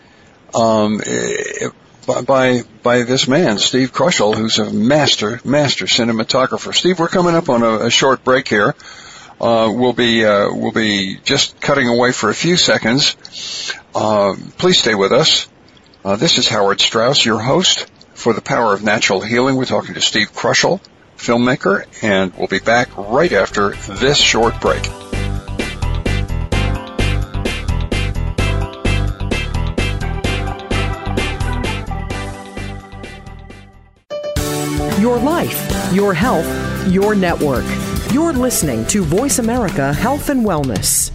um, 0.54 1.00
by 2.24 2.62
by 2.84 3.02
this 3.02 3.26
man, 3.26 3.58
Steve 3.58 3.92
Kroschel, 3.92 4.36
who's 4.36 4.60
a 4.60 4.70
master 4.70 5.40
master 5.44 5.86
cinematographer. 5.86 6.72
Steve, 6.72 7.00
we're 7.00 7.08
coming 7.08 7.34
up 7.34 7.48
on 7.48 7.64
a, 7.64 7.86
a 7.86 7.90
short 7.90 8.22
break 8.22 8.46
here. 8.46 8.76
Uh, 9.40 9.70
we'll 9.72 9.92
be 9.92 10.24
uh, 10.24 10.48
we'll 10.52 10.72
be 10.72 11.18
just 11.22 11.60
cutting 11.60 11.88
away 11.88 12.12
for 12.12 12.30
a 12.30 12.34
few 12.34 12.56
seconds. 12.56 13.16
Uh, 13.94 14.34
please 14.56 14.78
stay 14.78 14.94
with 14.94 15.12
us. 15.12 15.48
Uh, 16.04 16.16
this 16.16 16.38
is 16.38 16.48
Howard 16.48 16.80
Strauss, 16.80 17.24
your 17.24 17.38
host 17.38 17.90
for 18.14 18.32
the 18.32 18.40
Power 18.40 18.72
of 18.72 18.82
Natural 18.82 19.20
Healing. 19.20 19.56
We're 19.56 19.66
talking 19.66 19.94
to 19.94 20.00
Steve 20.00 20.32
Kroschel, 20.32 20.80
filmmaker, 21.18 21.84
and 22.02 22.32
we'll 22.34 22.48
be 22.48 22.60
back 22.60 22.96
right 22.96 23.32
after 23.32 23.70
this 23.70 24.16
short 24.16 24.58
break. 24.60 24.84
Your 34.98 35.18
life, 35.18 35.92
your 35.92 36.14
health, 36.14 36.88
your 36.88 37.14
network. 37.14 37.85
You're 38.12 38.32
listening 38.32 38.86
to 38.86 39.02
Voice 39.02 39.40
America 39.40 39.92
Health 39.92 40.30
and 40.30 40.46
Wellness. 40.46 41.10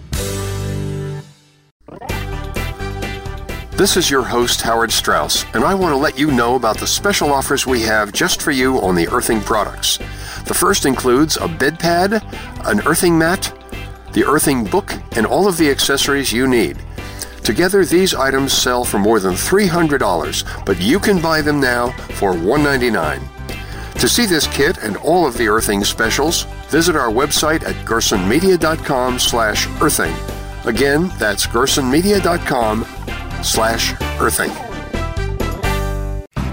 This 3.76 3.96
is 3.96 4.10
your 4.10 4.22
host, 4.22 4.60
Howard 4.60 4.92
Strauss, 4.92 5.46
and 5.54 5.64
I 5.64 5.74
want 5.74 5.92
to 5.92 5.96
let 5.96 6.18
you 6.18 6.30
know 6.30 6.54
about 6.54 6.76
the 6.76 6.86
special 6.86 7.32
offers 7.32 7.66
we 7.66 7.80
have 7.82 8.12
just 8.12 8.42
for 8.42 8.50
you 8.50 8.78
on 8.82 8.94
the 8.94 9.08
earthing 9.08 9.40
products. 9.40 9.96
The 10.46 10.54
first 10.54 10.84
includes 10.84 11.38
a 11.38 11.48
bed 11.48 11.80
pad, 11.80 12.22
an 12.66 12.86
earthing 12.86 13.18
mat, 13.18 13.52
the 14.12 14.24
earthing 14.24 14.64
book, 14.64 14.92
and 15.16 15.24
all 15.26 15.48
of 15.48 15.56
the 15.56 15.70
accessories 15.70 16.30
you 16.30 16.46
need. 16.46 16.76
Together, 17.42 17.86
these 17.86 18.14
items 18.14 18.52
sell 18.52 18.84
for 18.84 18.98
more 18.98 19.18
than 19.18 19.32
$300, 19.32 20.66
but 20.66 20.80
you 20.80 21.00
can 21.00 21.22
buy 21.22 21.40
them 21.40 21.58
now 21.58 21.90
for 22.16 22.34
199. 22.34 23.20
To 23.94 24.08
see 24.08 24.26
this 24.26 24.46
kit 24.48 24.78
and 24.82 24.96
all 24.98 25.26
of 25.26 25.38
the 25.38 25.48
earthing 25.48 25.84
specials, 25.84 26.46
visit 26.72 26.96
our 26.96 27.10
website 27.10 27.62
at 27.64 27.76
gersonmedia.com 27.86 29.18
slash 29.18 29.68
earthing. 29.82 30.14
Again, 30.64 31.12
that's 31.18 31.46
gersonmedia.com 31.46 32.86
slash 33.44 33.92
earthing. 34.18 34.50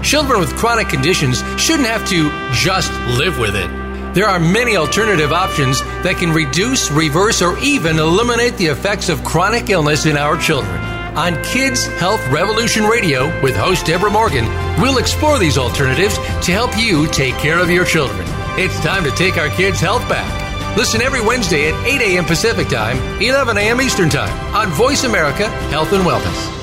Children 0.02 0.40
with 0.40 0.54
chronic 0.56 0.88
conditions 0.88 1.38
shouldn't 1.58 1.88
have 1.88 2.06
to 2.08 2.30
just 2.52 2.92
live 3.18 3.38
with 3.38 3.56
it. 3.56 3.70
There 4.14 4.26
are 4.26 4.40
many 4.40 4.76
alternative 4.76 5.32
options 5.32 5.80
that 6.02 6.16
can 6.16 6.32
reduce, 6.32 6.90
reverse, 6.90 7.40
or 7.40 7.56
even 7.60 7.98
eliminate 7.98 8.56
the 8.56 8.66
effects 8.66 9.08
of 9.08 9.24
chronic 9.24 9.70
illness 9.70 10.04
in 10.04 10.16
our 10.16 10.36
children. 10.36 10.78
On 11.16 11.42
Kids 11.44 11.86
Health 11.86 12.26
Revolution 12.28 12.84
Radio 12.84 13.26
with 13.42 13.56
host 13.56 13.86
Deborah 13.86 14.10
Morgan, 14.10 14.44
we'll 14.82 14.98
explore 14.98 15.38
these 15.38 15.56
alternatives 15.56 16.16
to 16.16 16.52
help 16.52 16.76
you 16.76 17.06
take 17.06 17.36
care 17.36 17.58
of 17.58 17.70
your 17.70 17.84
children. 17.84 18.26
It's 18.62 18.78
time 18.80 19.04
to 19.04 19.10
take 19.12 19.38
our 19.38 19.48
kids' 19.48 19.80
health 19.80 20.06
back. 20.06 20.76
Listen 20.76 21.00
every 21.00 21.22
Wednesday 21.22 21.72
at 21.72 21.86
8 21.86 22.02
a.m. 22.02 22.26
Pacific 22.26 22.68
Time, 22.68 22.98
11 23.18 23.56
a.m. 23.56 23.80
Eastern 23.80 24.10
Time 24.10 24.54
on 24.54 24.68
Voice 24.72 25.04
America 25.04 25.48
Health 25.70 25.94
and 25.94 26.04
Wellness. 26.04 26.60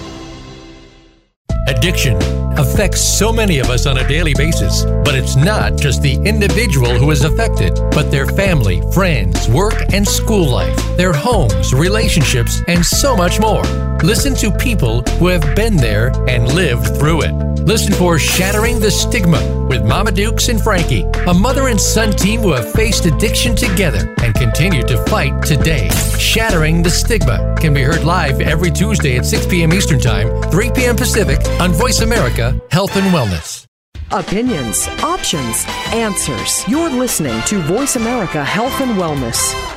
Addiction 1.68 2.16
affects 2.56 3.02
so 3.02 3.34
many 3.34 3.58
of 3.58 3.72
us 3.72 3.88
on 3.88 3.98
a 3.98 4.08
daily 4.08 4.36
basis, 4.36 4.86
but 5.04 5.16
it's 5.16 5.36
not 5.36 5.76
just 5.76 6.04
the 6.04 6.14
individual 6.24 7.00
who 7.00 7.10
is 7.10 7.24
affected, 7.24 7.74
but 7.90 8.12
their 8.12 8.28
family, 8.28 8.80
friends, 8.92 9.50
work, 9.50 9.92
and 9.92 10.08
school 10.08 10.48
life, 10.48 10.78
their 10.98 11.14
homes, 11.14 11.74
relationships, 11.74 12.62
and 12.68 12.86
so 12.86 13.16
much 13.16 13.40
more. 13.40 13.64
Listen 14.04 14.36
to 14.36 14.52
people 14.52 15.04
who 15.20 15.28
have 15.28 15.56
been 15.56 15.78
there 15.78 16.08
and 16.28 16.54
lived 16.54 16.98
through 16.98 17.22
it. 17.22 17.34
Listen 17.68 17.94
for 17.94 18.18
Shattering 18.18 18.80
the 18.80 18.90
Stigma 18.90 19.68
with 19.70 19.84
Mama 19.86 20.12
Dukes 20.12 20.50
and 20.50 20.62
Frankie, 20.62 21.04
a 21.28 21.34
mother 21.34 21.68
and 21.68 21.80
son 21.80 22.12
team 22.12 22.40
who 22.42 22.52
have 22.54 22.72
faced 22.72 23.06
addiction 23.06 23.56
together 23.56 24.16
and 24.24 24.34
continue 24.36 24.84
to 24.84 25.04
fight 25.06 25.42
today. 25.44 25.90
Shattering 26.18 26.82
the 26.82 26.90
Stigma 26.90 27.56
can 27.60 27.74
be 27.74 27.82
heard 27.82 28.04
live 28.04 28.42
every 28.42 28.72
Tuesday 28.72 29.18
at 29.18 29.26
6 29.26 29.48
p.m. 29.48 29.74
Eastern 29.74 30.00
Time, 30.00 30.42
3 30.44 30.72
p.m. 30.72 30.96
Pacific 30.96 31.46
on 31.60 31.74
Voice 31.74 32.02
America 32.02 32.60
Health 32.72 32.96
and 32.96 33.14
Wellness. 33.14 33.66
Opinions, 34.12 34.88
options, 35.04 35.66
answers. 35.88 36.66
You're 36.70 36.90
listening 36.90 37.42
to 37.48 37.60
Voice 37.64 37.98
America 37.98 38.46
Health 38.46 38.80
and 38.80 38.92
Wellness. 38.92 39.77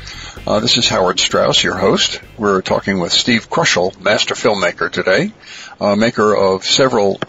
Uh, 0.45 0.59
this 0.59 0.75
is 0.75 0.89
Howard 0.89 1.19
Strauss, 1.19 1.63
your 1.63 1.77
host. 1.77 2.19
We're 2.35 2.63
talking 2.63 2.99
with 2.99 3.11
Steve 3.13 3.47
Kroschel, 3.47 3.99
master 4.01 4.33
filmmaker 4.33 4.91
today, 4.91 5.33
uh, 5.79 5.95
maker 5.95 6.35
of 6.35 6.63
several 6.63 7.19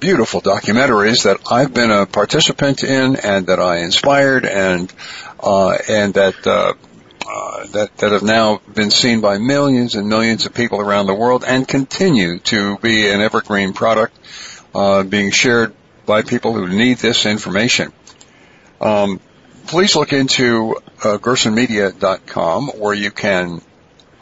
beautiful 0.00 0.40
documentaries 0.40 1.24
that 1.24 1.52
I've 1.52 1.74
been 1.74 1.90
a 1.90 2.06
participant 2.06 2.82
in 2.82 3.16
and 3.16 3.48
that 3.48 3.60
I 3.60 3.80
inspired 3.80 4.46
and 4.46 4.90
uh, 5.38 5.76
and 5.86 6.14
that 6.14 6.46
uh, 6.46 6.72
uh, 7.28 7.66
that 7.66 7.94
that 7.98 8.12
have 8.12 8.22
now 8.22 8.62
been 8.72 8.90
seen 8.90 9.20
by 9.20 9.36
millions 9.36 9.94
and 9.94 10.08
millions 10.08 10.46
of 10.46 10.54
people 10.54 10.80
around 10.80 11.06
the 11.08 11.14
world 11.14 11.44
and 11.46 11.68
continue 11.68 12.38
to 12.38 12.78
be 12.78 13.06
an 13.06 13.20
evergreen 13.20 13.74
product 13.74 14.18
uh, 14.74 15.02
being 15.02 15.30
shared 15.30 15.74
by 16.06 16.22
people 16.22 16.54
who 16.54 16.68
need 16.68 16.96
this 16.96 17.26
information. 17.26 17.92
Um, 18.80 19.20
please 19.72 19.96
look 19.96 20.12
into 20.12 20.76
uh, 21.02 21.16
gersonmedia.com 21.16 22.68
where 22.76 22.92
you 22.92 23.10
can 23.10 23.62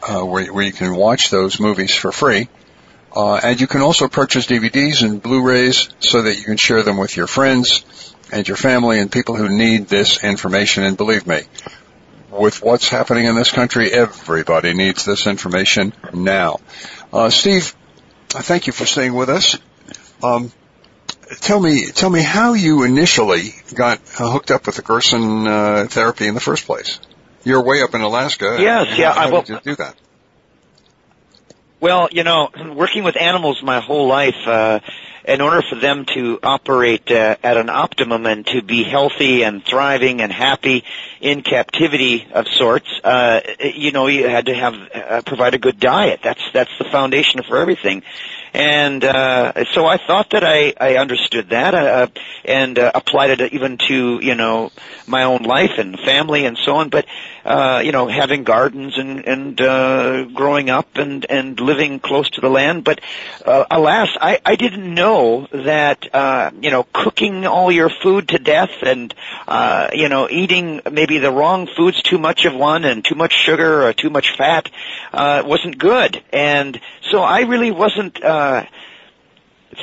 uh, 0.00 0.24
where, 0.24 0.46
where 0.52 0.64
you 0.64 0.72
can 0.72 0.94
watch 0.94 1.28
those 1.28 1.58
movies 1.58 1.92
for 1.92 2.12
free. 2.12 2.48
Uh, 3.16 3.34
and 3.34 3.60
you 3.60 3.66
can 3.66 3.80
also 3.80 4.06
purchase 4.06 4.46
DVDs 4.46 5.02
and 5.02 5.20
Blu-rays 5.20 5.88
so 5.98 6.22
that 6.22 6.36
you 6.36 6.44
can 6.44 6.56
share 6.56 6.84
them 6.84 6.98
with 6.98 7.16
your 7.16 7.26
friends 7.26 8.14
and 8.32 8.46
your 8.46 8.56
family 8.56 9.00
and 9.00 9.10
people 9.10 9.34
who 9.34 9.48
need 9.48 9.88
this 9.88 10.22
information. 10.22 10.84
And 10.84 10.96
believe 10.96 11.26
me, 11.26 11.40
with 12.30 12.62
what's 12.62 12.88
happening 12.88 13.24
in 13.24 13.34
this 13.34 13.50
country, 13.50 13.90
everybody 13.90 14.72
needs 14.72 15.04
this 15.04 15.26
information 15.26 15.92
now. 16.14 16.60
Uh, 17.12 17.28
Steve, 17.28 17.74
thank 18.28 18.68
you 18.68 18.72
for 18.72 18.86
staying 18.86 19.14
with 19.14 19.28
us. 19.28 19.58
Um, 20.22 20.52
tell 21.40 21.60
me, 21.60 21.86
tell 21.86 22.10
me 22.10 22.22
how 22.22 22.54
you 22.54 22.84
initially 22.84 23.54
got 23.74 24.00
hooked 24.06 24.50
up 24.50 24.66
with 24.66 24.76
the 24.76 24.82
Gerson 24.82 25.46
uh, 25.46 25.86
therapy 25.88 26.26
in 26.26 26.34
the 26.34 26.40
first 26.40 26.66
place. 26.66 27.00
You're 27.44 27.62
way 27.62 27.82
up 27.82 27.94
in 27.94 28.00
Alaska. 28.00 28.56
Yes, 28.60 28.98
yeah. 28.98 29.12
How 29.12 29.20
I 29.20 29.30
will 29.30 29.42
did 29.42 29.54
you 29.54 29.60
do 29.62 29.76
that? 29.76 29.94
Well, 31.80 32.08
you 32.12 32.24
know, 32.24 32.50
working 32.74 33.04
with 33.04 33.16
animals 33.16 33.62
my 33.62 33.80
whole 33.80 34.06
life, 34.06 34.36
uh, 34.46 34.80
in 35.24 35.40
order 35.40 35.62
for 35.62 35.76
them 35.76 36.06
to 36.14 36.38
operate 36.42 37.10
uh, 37.10 37.36
at 37.42 37.56
an 37.56 37.70
optimum 37.70 38.26
and 38.26 38.46
to 38.46 38.62
be 38.62 38.82
healthy 38.82 39.42
and 39.44 39.64
thriving 39.64 40.20
and 40.20 40.32
happy 40.32 40.84
in 41.20 41.42
captivity 41.42 42.26
of 42.32 42.48
sorts, 42.48 42.88
uh, 43.04 43.40
you 43.60 43.92
know, 43.92 44.06
you 44.06 44.28
had 44.28 44.46
to 44.46 44.54
have 44.54 44.74
uh, 44.74 45.22
provide 45.24 45.54
a 45.54 45.58
good 45.58 45.78
diet. 45.78 46.20
That's 46.22 46.42
that's 46.52 46.70
the 46.78 46.84
foundation 46.84 47.42
for 47.42 47.58
everything. 47.58 48.02
And 48.52 49.04
uh, 49.04 49.64
so 49.72 49.86
I 49.86 49.98
thought 49.98 50.30
that 50.30 50.44
I, 50.44 50.74
I 50.80 50.96
understood 50.96 51.50
that 51.50 51.74
uh, 51.74 52.06
and 52.44 52.78
uh, 52.78 52.90
applied 52.94 53.30
it 53.40 53.52
even 53.52 53.78
to 53.88 54.18
you 54.22 54.34
know 54.34 54.72
my 55.06 55.24
own 55.24 55.42
life 55.42 55.78
and 55.78 55.98
family 55.98 56.46
and 56.46 56.58
so 56.58 56.76
on. 56.76 56.88
But 56.88 57.06
uh, 57.44 57.82
you 57.84 57.92
know, 57.92 58.08
having 58.08 58.44
gardens 58.44 58.98
and 58.98 59.26
and 59.26 59.60
uh, 59.60 60.24
growing 60.24 60.70
up 60.70 60.96
and 60.96 61.24
and 61.28 61.58
living 61.58 62.00
close 62.00 62.28
to 62.30 62.40
the 62.40 62.50
land. 62.50 62.84
But 62.84 63.00
uh, 63.44 63.64
alas, 63.70 64.08
I, 64.20 64.40
I 64.44 64.56
didn't 64.56 64.94
know 64.94 65.46
that 65.52 66.12
uh, 66.14 66.50
you 66.60 66.70
know 66.70 66.84
cooking 66.92 67.46
all 67.46 67.70
your 67.70 67.88
food 67.88 68.28
to 68.28 68.38
death 68.38 68.82
and 68.82 69.14
uh, 69.46 69.88
you 69.92 70.08
know 70.08 70.28
eating 70.28 70.80
maybe 70.90 71.18
the 71.18 71.32
wrong 71.32 71.66
foods, 71.66 72.02
too 72.02 72.18
much 72.18 72.44
of 72.44 72.54
one 72.54 72.84
and 72.84 73.04
too 73.04 73.14
much 73.14 73.32
sugar 73.32 73.84
or 73.86 73.92
too 73.92 74.10
much 74.10 74.36
fat 74.36 74.70
uh, 75.12 75.42
wasn't 75.44 75.78
good. 75.78 76.22
And 76.32 76.80
so 77.10 77.20
I 77.22 77.40
really 77.40 77.70
wasn't. 77.70 78.22
Uh, 78.22 78.64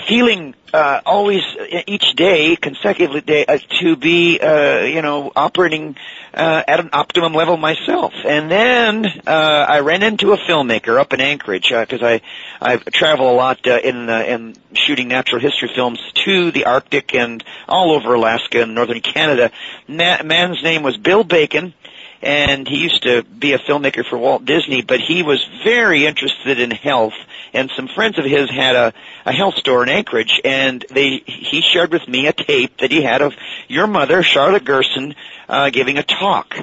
feeling 0.07 0.53
uh, 0.73 1.01
always 1.05 1.41
each 1.87 2.13
day, 2.15 2.55
consecutively 2.55 3.21
day, 3.21 3.45
uh, 3.45 3.57
to 3.79 3.95
be 3.95 4.39
uh, 4.39 4.81
you 4.81 5.01
know 5.01 5.31
operating 5.35 5.95
uh, 6.33 6.63
at 6.67 6.79
an 6.79 6.89
optimum 6.93 7.33
level 7.33 7.57
myself. 7.57 8.13
And 8.25 8.51
then 8.51 9.05
uh, 9.25 9.65
I 9.67 9.79
ran 9.79 10.03
into 10.03 10.33
a 10.33 10.37
filmmaker 10.37 10.99
up 10.99 11.13
in 11.13 11.21
Anchorage 11.21 11.69
because 11.69 12.03
I 12.03 12.21
I 12.61 12.77
travel 12.77 13.31
a 13.31 13.35
lot 13.35 13.65
uh, 13.65 13.79
in 13.83 14.09
uh, 14.09 14.19
in 14.19 14.55
shooting 14.73 15.07
natural 15.07 15.41
history 15.41 15.69
films 15.73 15.99
to 16.25 16.51
the 16.51 16.65
Arctic 16.65 17.15
and 17.15 17.43
all 17.67 17.91
over 17.91 18.13
Alaska 18.13 18.61
and 18.63 18.75
northern 18.75 19.01
Canada. 19.01 19.51
Ma- 19.87 20.23
man's 20.23 20.61
name 20.63 20.83
was 20.83 20.97
Bill 20.97 21.23
Bacon 21.23 21.73
and 22.21 22.67
he 22.67 22.77
used 22.77 23.03
to 23.03 23.23
be 23.23 23.53
a 23.53 23.59
filmmaker 23.59 24.05
for 24.05 24.17
Walt 24.17 24.45
Disney, 24.45 24.81
but 24.81 24.99
he 24.99 25.23
was 25.23 25.43
very 25.63 26.05
interested 26.05 26.59
in 26.59 26.71
health. 26.71 27.13
And 27.53 27.71
some 27.75 27.87
friends 27.87 28.17
of 28.17 28.25
his 28.25 28.49
had 28.49 28.75
a, 28.75 28.93
a 29.25 29.31
health 29.31 29.55
store 29.55 29.83
in 29.83 29.89
Anchorage, 29.89 30.41
and 30.43 30.85
they 30.89 31.23
he 31.25 31.61
shared 31.61 31.91
with 31.91 32.07
me 32.07 32.27
a 32.27 32.33
tape 32.33 32.77
that 32.77 32.91
he 32.91 33.01
had 33.01 33.21
of 33.21 33.33
your 33.67 33.87
mother, 33.87 34.23
Charlotte 34.23 34.65
Gerson, 34.65 35.15
uh, 35.47 35.69
giving 35.69 35.97
a 35.97 36.03
talk. 36.03 36.55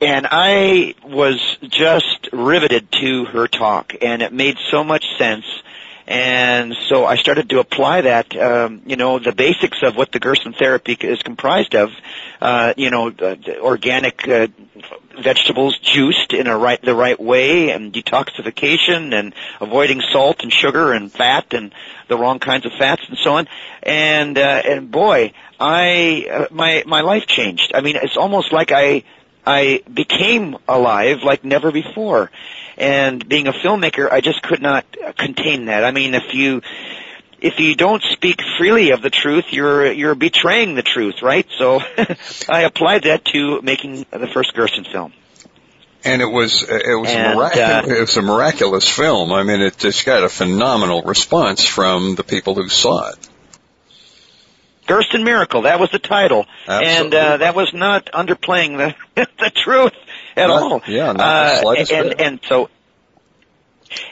And 0.00 0.26
I 0.28 0.94
was 1.04 1.40
just 1.62 2.28
riveted 2.32 2.90
to 2.92 3.24
her 3.26 3.46
talk, 3.46 3.94
and 4.02 4.22
it 4.22 4.32
made 4.32 4.56
so 4.70 4.82
much 4.82 5.04
sense 5.16 5.44
and 6.06 6.74
so 6.88 7.06
I 7.06 7.16
started 7.16 7.50
to 7.50 7.60
apply 7.60 8.02
that, 8.02 8.36
um, 8.36 8.82
you 8.86 8.96
know, 8.96 9.18
the 9.18 9.32
basics 9.32 9.82
of 9.82 9.96
what 9.96 10.10
the 10.12 10.18
Gerson 10.18 10.52
therapy 10.52 10.96
is 11.00 11.22
comprised 11.22 11.74
of, 11.74 11.90
uh, 12.40 12.74
you 12.76 12.90
know, 12.90 13.08
uh, 13.08 13.36
organic 13.60 14.26
uh, 14.26 14.48
vegetables 15.22 15.78
juiced 15.78 16.32
in 16.32 16.46
a 16.46 16.56
right 16.56 16.80
the 16.82 16.94
right 16.94 17.18
way, 17.20 17.70
and 17.70 17.92
detoxification, 17.92 19.14
and 19.14 19.34
avoiding 19.60 20.00
salt 20.12 20.42
and 20.42 20.52
sugar 20.52 20.92
and 20.92 21.12
fat 21.12 21.54
and 21.54 21.72
the 22.08 22.16
wrong 22.16 22.38
kinds 22.38 22.66
of 22.66 22.72
fats 22.72 23.02
and 23.08 23.18
so 23.18 23.34
on. 23.34 23.48
And 23.82 24.36
uh, 24.38 24.62
and 24.64 24.90
boy, 24.90 25.32
I 25.60 26.26
uh, 26.30 26.46
my 26.50 26.82
my 26.86 27.02
life 27.02 27.26
changed. 27.26 27.72
I 27.74 27.80
mean, 27.80 27.96
it's 27.96 28.16
almost 28.16 28.52
like 28.52 28.72
I 28.72 29.04
I 29.46 29.82
became 29.92 30.56
alive 30.68 31.22
like 31.22 31.44
never 31.44 31.72
before. 31.72 32.30
And 32.76 33.26
being 33.28 33.48
a 33.48 33.52
filmmaker, 33.52 34.10
I 34.10 34.20
just 34.20 34.42
could 34.42 34.62
not 34.62 34.84
contain 35.18 35.66
that. 35.66 35.84
I 35.84 35.90
mean, 35.90 36.14
if 36.14 36.32
you 36.34 36.62
if 37.40 37.58
you 37.58 37.74
don't 37.74 38.02
speak 38.02 38.40
freely 38.56 38.90
of 38.90 39.02
the 39.02 39.10
truth, 39.10 39.46
you're 39.50 39.92
you're 39.92 40.14
betraying 40.14 40.74
the 40.74 40.82
truth, 40.82 41.22
right? 41.22 41.46
So 41.58 41.80
I 42.48 42.62
applied 42.62 43.02
that 43.04 43.24
to 43.26 43.60
making 43.62 44.06
the 44.10 44.28
first 44.32 44.54
Gerson 44.54 44.84
film. 44.84 45.12
And 46.04 46.22
it 46.22 46.26
was 46.26 46.62
it 46.68 46.98
was 46.98 47.10
And, 47.10 47.32
a 47.32 47.36
mirac- 47.36 47.56
uh, 47.56 47.82
it 47.86 48.00
was 48.00 48.16
a 48.16 48.22
miraculous 48.22 48.88
film. 48.88 49.32
I 49.32 49.42
mean, 49.42 49.60
it 49.60 49.76
just 49.78 50.04
got 50.04 50.24
a 50.24 50.28
phenomenal 50.28 51.02
response 51.02 51.64
from 51.64 52.14
the 52.14 52.24
people 52.24 52.54
who 52.54 52.68
saw 52.68 53.08
it. 53.10 53.28
Gerson 54.92 55.24
Miracle. 55.24 55.62
That 55.62 55.80
was 55.80 55.90
the 55.90 55.98
title, 55.98 56.46
Absolutely. 56.68 56.88
and 57.06 57.14
uh, 57.14 57.36
that 57.38 57.54
was 57.54 57.72
not 57.72 58.06
underplaying 58.12 58.76
the 59.16 59.26
the 59.38 59.50
truth 59.50 59.94
at 60.36 60.48
Not- 60.48 60.62
all. 60.62 60.82
yeah, 60.86 61.12
not 61.12 61.64
uh, 61.64 61.70
and 61.78 61.88
bit. 61.88 62.20
and 62.20 62.40
so. 62.48 62.68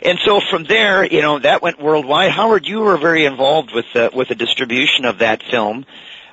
And 0.03 0.19
so 0.27 0.41
from 0.51 0.65
there, 0.65 1.07
you 1.07 1.23
know, 1.23 1.39
that 1.39 1.63
went 1.63 1.81
worldwide. 1.81 2.33
Howard, 2.33 2.67
you 2.67 2.81
were 2.81 2.99
very 2.99 3.25
involved 3.25 3.73
with 3.75 3.87
the, 3.95 4.11
with 4.13 4.29
the 4.29 4.35
distribution 4.35 5.07
of 5.07 5.19
that 5.21 5.43
film 5.43 5.87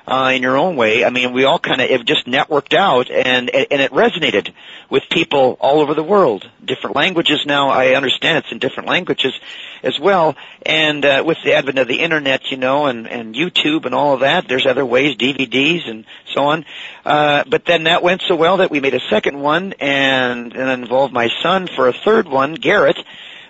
uh, 0.08 0.32
in 0.34 0.42
your 0.42 0.56
own 0.56 0.76
way. 0.76 1.04
I 1.04 1.10
mean, 1.10 1.34
we 1.34 1.44
all 1.44 1.58
kind 1.58 1.82
of 1.82 2.04
just 2.06 2.26
networked 2.26 2.74
out, 2.74 3.10
and 3.10 3.50
and 3.50 3.82
it 3.82 3.90
resonated 3.92 4.54
with 4.88 5.02
people 5.10 5.58
all 5.60 5.80
over 5.80 5.92
the 5.92 6.02
world. 6.02 6.48
Different 6.64 6.96
languages 6.96 7.44
now. 7.44 7.68
I 7.68 7.94
understand 7.94 8.38
it's 8.38 8.50
in 8.50 8.58
different 8.58 8.88
languages 8.88 9.38
as 9.82 10.00
well. 10.00 10.34
And 10.64 11.04
uh, 11.04 11.22
with 11.26 11.36
the 11.44 11.52
advent 11.52 11.78
of 11.78 11.88
the 11.88 12.00
internet, 12.00 12.50
you 12.50 12.56
know, 12.56 12.86
and 12.86 13.06
and 13.06 13.34
YouTube 13.34 13.84
and 13.84 13.94
all 13.94 14.14
of 14.14 14.20
that, 14.20 14.48
there's 14.48 14.66
other 14.66 14.84
ways, 14.86 15.16
DVDs 15.16 15.88
and 15.88 16.06
so 16.32 16.46
on. 16.46 16.64
Uh, 17.04 17.44
but 17.46 17.66
then 17.66 17.84
that 17.84 18.02
went 18.02 18.22
so 18.26 18.34
well 18.34 18.58
that 18.58 18.70
we 18.70 18.80
made 18.80 18.94
a 18.94 19.08
second 19.10 19.38
one, 19.38 19.74
and 19.74 20.54
and 20.54 20.82
involved 20.82 21.12
my 21.12 21.28
son 21.42 21.66
for 21.66 21.86
a 21.86 21.92
third 21.92 22.26
one, 22.26 22.54
Garrett 22.54 22.98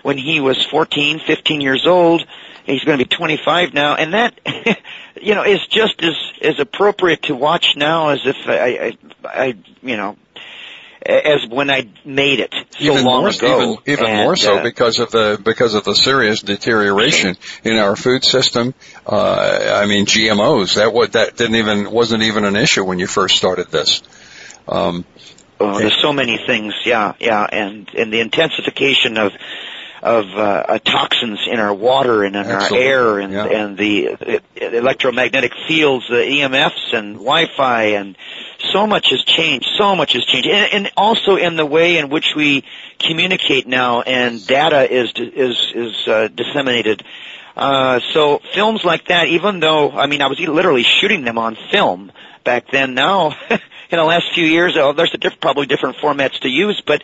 when 0.01 0.17
he 0.17 0.39
was 0.39 0.65
14, 0.65 1.19
15 1.19 1.61
years 1.61 1.85
old. 1.85 2.25
He's 2.69 2.83
going 2.83 2.99
to 2.99 3.05
be 3.05 3.15
25 3.15 3.73
now, 3.73 3.95
and 3.95 4.13
that, 4.13 4.39
you 5.21 5.35
know, 5.35 5.43
is 5.43 5.65
just 5.67 6.01
as 6.03 6.15
as 6.41 6.59
appropriate 6.59 7.23
to 7.23 7.35
watch 7.35 7.75
now 7.75 8.09
as 8.09 8.19
if 8.25 8.35
I, 8.45 8.57
I, 8.59 8.97
I 9.25 9.57
you 9.81 9.97
know, 9.97 10.17
as 11.05 11.45
when 11.47 11.69
I 11.69 11.89
made 12.05 12.39
it 12.39 12.53
so 12.53 12.83
even 12.83 13.03
long 13.03 13.21
more, 13.21 13.29
ago. 13.29 13.61
even, 13.61 13.77
even 13.85 14.05
And, 14.05 14.23
more 14.23 14.35
so 14.35 14.57
uh, 14.57 14.63
because 14.63 14.99
of 14.99 15.11
the 15.11 15.39
because 15.43 15.73
of 15.73 15.83
the 15.83 15.95
serious 15.95 16.41
deterioration 16.41 17.37
in 17.63 17.77
our 17.77 17.95
food 17.95 18.23
system. 18.23 18.73
Uh, 19.05 19.81
I 19.81 19.85
mean, 19.85 20.05
GMOs 20.05 20.75
that 20.75 20.93
what 20.93 21.13
that 21.13 21.37
didn't 21.37 21.55
even 21.55 21.91
wasn't 21.91 22.23
even 22.23 22.45
an 22.45 22.55
issue 22.55 22.83
when 22.83 22.99
you 22.99 23.07
first 23.07 23.37
started 23.37 23.71
this. 23.71 24.01
Um, 24.67 25.05
Oh, 25.61 25.77
there's 25.77 25.99
so 26.01 26.13
many 26.13 26.37
things, 26.37 26.73
yeah, 26.85 27.13
yeah, 27.19 27.43
and 27.43 27.89
and 27.93 28.13
the 28.13 28.21
intensification 28.21 29.17
of 29.17 29.33
of 30.01 30.25
uh, 30.33 30.39
uh, 30.39 30.79
toxins 30.79 31.39
in 31.49 31.59
our 31.59 31.73
water 31.73 32.23
and 32.23 32.35
in 32.35 32.45
Absolutely, 32.45 32.87
our 32.87 32.91
air 32.91 33.19
and 33.19 33.33
yeah. 33.33 33.45
and 33.45 33.77
the 33.77 34.09
uh, 34.09 34.39
electromagnetic 34.55 35.53
fields, 35.67 36.07
the 36.07 36.15
EMFs 36.15 36.93
and 36.93 37.15
Wi-Fi 37.15 37.83
and 37.83 38.17
so 38.71 38.87
much 38.87 39.09
has 39.09 39.23
changed. 39.23 39.67
So 39.77 39.95
much 39.95 40.13
has 40.13 40.25
changed, 40.25 40.47
and, 40.47 40.73
and 40.73 40.91
also 40.95 41.35
in 41.35 41.55
the 41.55 41.65
way 41.65 41.97
in 41.97 42.09
which 42.09 42.33
we 42.35 42.63
communicate 42.99 43.67
now, 43.67 44.01
and 44.01 44.45
data 44.45 44.91
is 44.91 45.11
is 45.15 45.71
is 45.75 46.07
uh, 46.07 46.27
disseminated. 46.33 47.03
Uh, 47.55 47.99
so 48.13 48.41
films 48.53 48.85
like 48.85 49.07
that, 49.07 49.27
even 49.27 49.59
though 49.59 49.91
I 49.91 50.07
mean 50.07 50.21
I 50.21 50.27
was 50.27 50.39
literally 50.39 50.83
shooting 50.83 51.23
them 51.23 51.37
on 51.37 51.57
film 51.71 52.11
back 52.43 52.71
then. 52.71 52.93
Now, 52.93 53.35
in 53.49 53.59
the 53.97 54.03
last 54.03 54.33
few 54.33 54.45
years, 54.45 54.75
oh, 54.77 54.93
there's 54.93 55.13
a 55.13 55.17
diff- 55.17 55.41
probably 55.41 55.65
different 55.65 55.97
formats 55.97 56.39
to 56.41 56.49
use, 56.49 56.81
but 56.85 57.01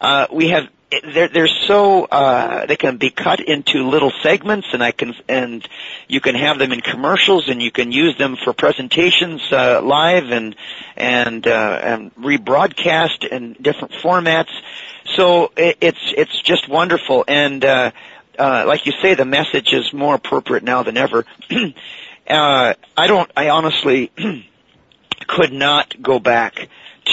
uh, 0.00 0.26
we 0.32 0.48
have 0.50 0.68
they're 0.90 1.28
they're 1.28 1.48
so 1.48 2.04
uh, 2.04 2.66
they 2.66 2.76
can 2.76 2.96
be 2.96 3.10
cut 3.10 3.40
into 3.40 3.88
little 3.88 4.12
segments, 4.22 4.68
and 4.72 4.82
I 4.82 4.92
can 4.92 5.14
and 5.28 5.66
you 6.06 6.20
can 6.20 6.34
have 6.36 6.58
them 6.58 6.72
in 6.72 6.80
commercials, 6.80 7.48
and 7.48 7.60
you 7.60 7.72
can 7.72 7.90
use 7.90 8.16
them 8.18 8.36
for 8.36 8.52
presentations 8.52 9.42
uh, 9.50 9.80
live 9.82 10.30
and 10.30 10.54
and 10.96 11.46
uh, 11.46 11.80
and 11.82 12.14
rebroadcast 12.14 13.26
in 13.26 13.54
different 13.60 13.94
formats. 13.94 14.50
So 15.16 15.50
it, 15.56 15.78
it's 15.80 16.14
it's 16.16 16.40
just 16.42 16.68
wonderful, 16.68 17.24
and 17.26 17.64
uh, 17.64 17.90
uh, 18.38 18.64
like 18.66 18.86
you 18.86 18.92
say, 19.02 19.14
the 19.14 19.24
message 19.24 19.72
is 19.72 19.92
more 19.92 20.14
appropriate 20.14 20.62
now 20.62 20.84
than 20.84 20.96
ever. 20.96 21.24
uh, 22.30 22.74
I 22.96 23.06
don't. 23.08 23.30
I 23.36 23.48
honestly 23.48 24.12
could 25.26 25.52
not 25.52 26.00
go 26.00 26.20
back 26.20 26.68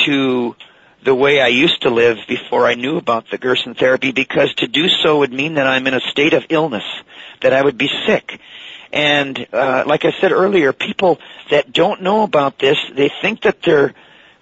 to 0.06 0.56
the 1.04 1.16
way 1.16 1.42
I 1.42 1.48
used 1.48 1.82
to 1.84 1.90
live 1.90 2.18
before 2.28 2.66
I 2.66 2.76
knew 2.76 2.98
about 2.98 3.30
the 3.30 3.38
Gerson 3.38 3.76
therapy 3.76 4.12
because 4.12 4.54
to 4.56 4.68
do 4.68 4.88
so 4.90 5.20
would 5.20 5.34
mean 5.34 5.56
that 5.56 5.68
I'm 5.68 5.88
in 5.88 5.94
a 5.94 6.02
state 6.02 6.34
of 6.34 6.46
illness, 6.50 6.84
that 7.42 7.54
I 7.54 7.62
would 7.62 7.78
be 7.78 7.90
sick. 8.06 8.40
And 8.92 9.48
uh, 9.52 9.84
like 9.88 10.06
I 10.06 10.12
said 10.22 10.32
earlier, 10.32 10.72
people 10.72 11.20
that 11.50 11.74
don't 11.74 12.04
know 12.04 12.24
about 12.24 12.60
this, 12.60 12.78
they 12.94 13.10
think 13.22 13.42
that 13.42 13.62
they're 13.62 13.94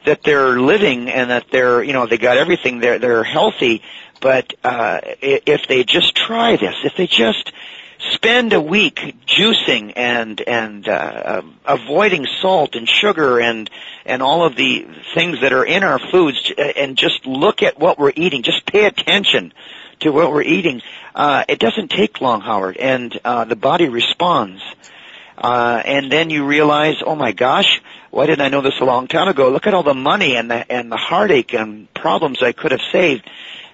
that 0.03 0.23
they're 0.23 0.59
living 0.59 1.09
and 1.09 1.29
that 1.29 1.45
they're 1.51 1.83
you 1.83 1.93
know 1.93 2.05
they 2.05 2.17
got 2.17 2.37
everything 2.37 2.79
they're 2.79 2.99
they're 2.99 3.23
healthy, 3.23 3.81
but 4.19 4.53
uh, 4.63 4.99
if 5.21 5.67
they 5.67 5.83
just 5.83 6.15
try 6.15 6.57
this, 6.57 6.75
if 6.83 6.95
they 6.97 7.07
just 7.07 7.53
spend 8.09 8.53
a 8.53 8.61
week 8.61 9.15
juicing 9.27 9.93
and 9.95 10.41
and 10.41 10.87
uh, 10.87 11.41
um, 11.43 11.59
avoiding 11.65 12.27
salt 12.41 12.75
and 12.75 12.89
sugar 12.89 13.39
and 13.39 13.69
and 14.05 14.21
all 14.21 14.45
of 14.45 14.55
the 14.55 14.87
things 15.13 15.41
that 15.41 15.53
are 15.53 15.65
in 15.65 15.83
our 15.83 15.99
foods 15.99 16.51
uh, 16.57 16.61
and 16.61 16.97
just 16.97 17.25
look 17.25 17.61
at 17.61 17.79
what 17.79 17.99
we're 17.99 18.13
eating. 18.15 18.43
Just 18.43 18.65
pay 18.65 18.85
attention 18.85 19.53
to 19.99 20.11
what 20.11 20.31
we're 20.31 20.41
eating. 20.41 20.81
Uh, 21.13 21.43
it 21.47 21.59
doesn't 21.59 21.91
take 21.91 22.21
long 22.21 22.41
howard 22.41 22.77
and 22.77 23.19
uh, 23.23 23.45
the 23.45 23.55
body 23.55 23.89
responds. 23.89 24.61
Uh, 25.37 25.81
and 25.85 26.11
then 26.11 26.29
you 26.29 26.45
realize 26.45 26.95
oh 27.05 27.15
my 27.15 27.31
gosh 27.31 27.81
why 28.11 28.25
didn't 28.25 28.41
i 28.41 28.49
know 28.49 28.61
this 28.61 28.79
a 28.81 28.85
long 28.85 29.07
time 29.07 29.27
ago? 29.27 29.49
Look 29.49 29.67
at 29.67 29.73
all 29.73 29.83
the 29.83 29.93
money 29.93 30.35
and 30.35 30.51
the 30.51 30.71
and 30.71 30.91
the 30.91 30.97
heartache 30.97 31.53
and 31.53 31.91
problems 31.93 32.41
i 32.41 32.51
could 32.51 32.71
have 32.71 32.81
saved 32.91 33.29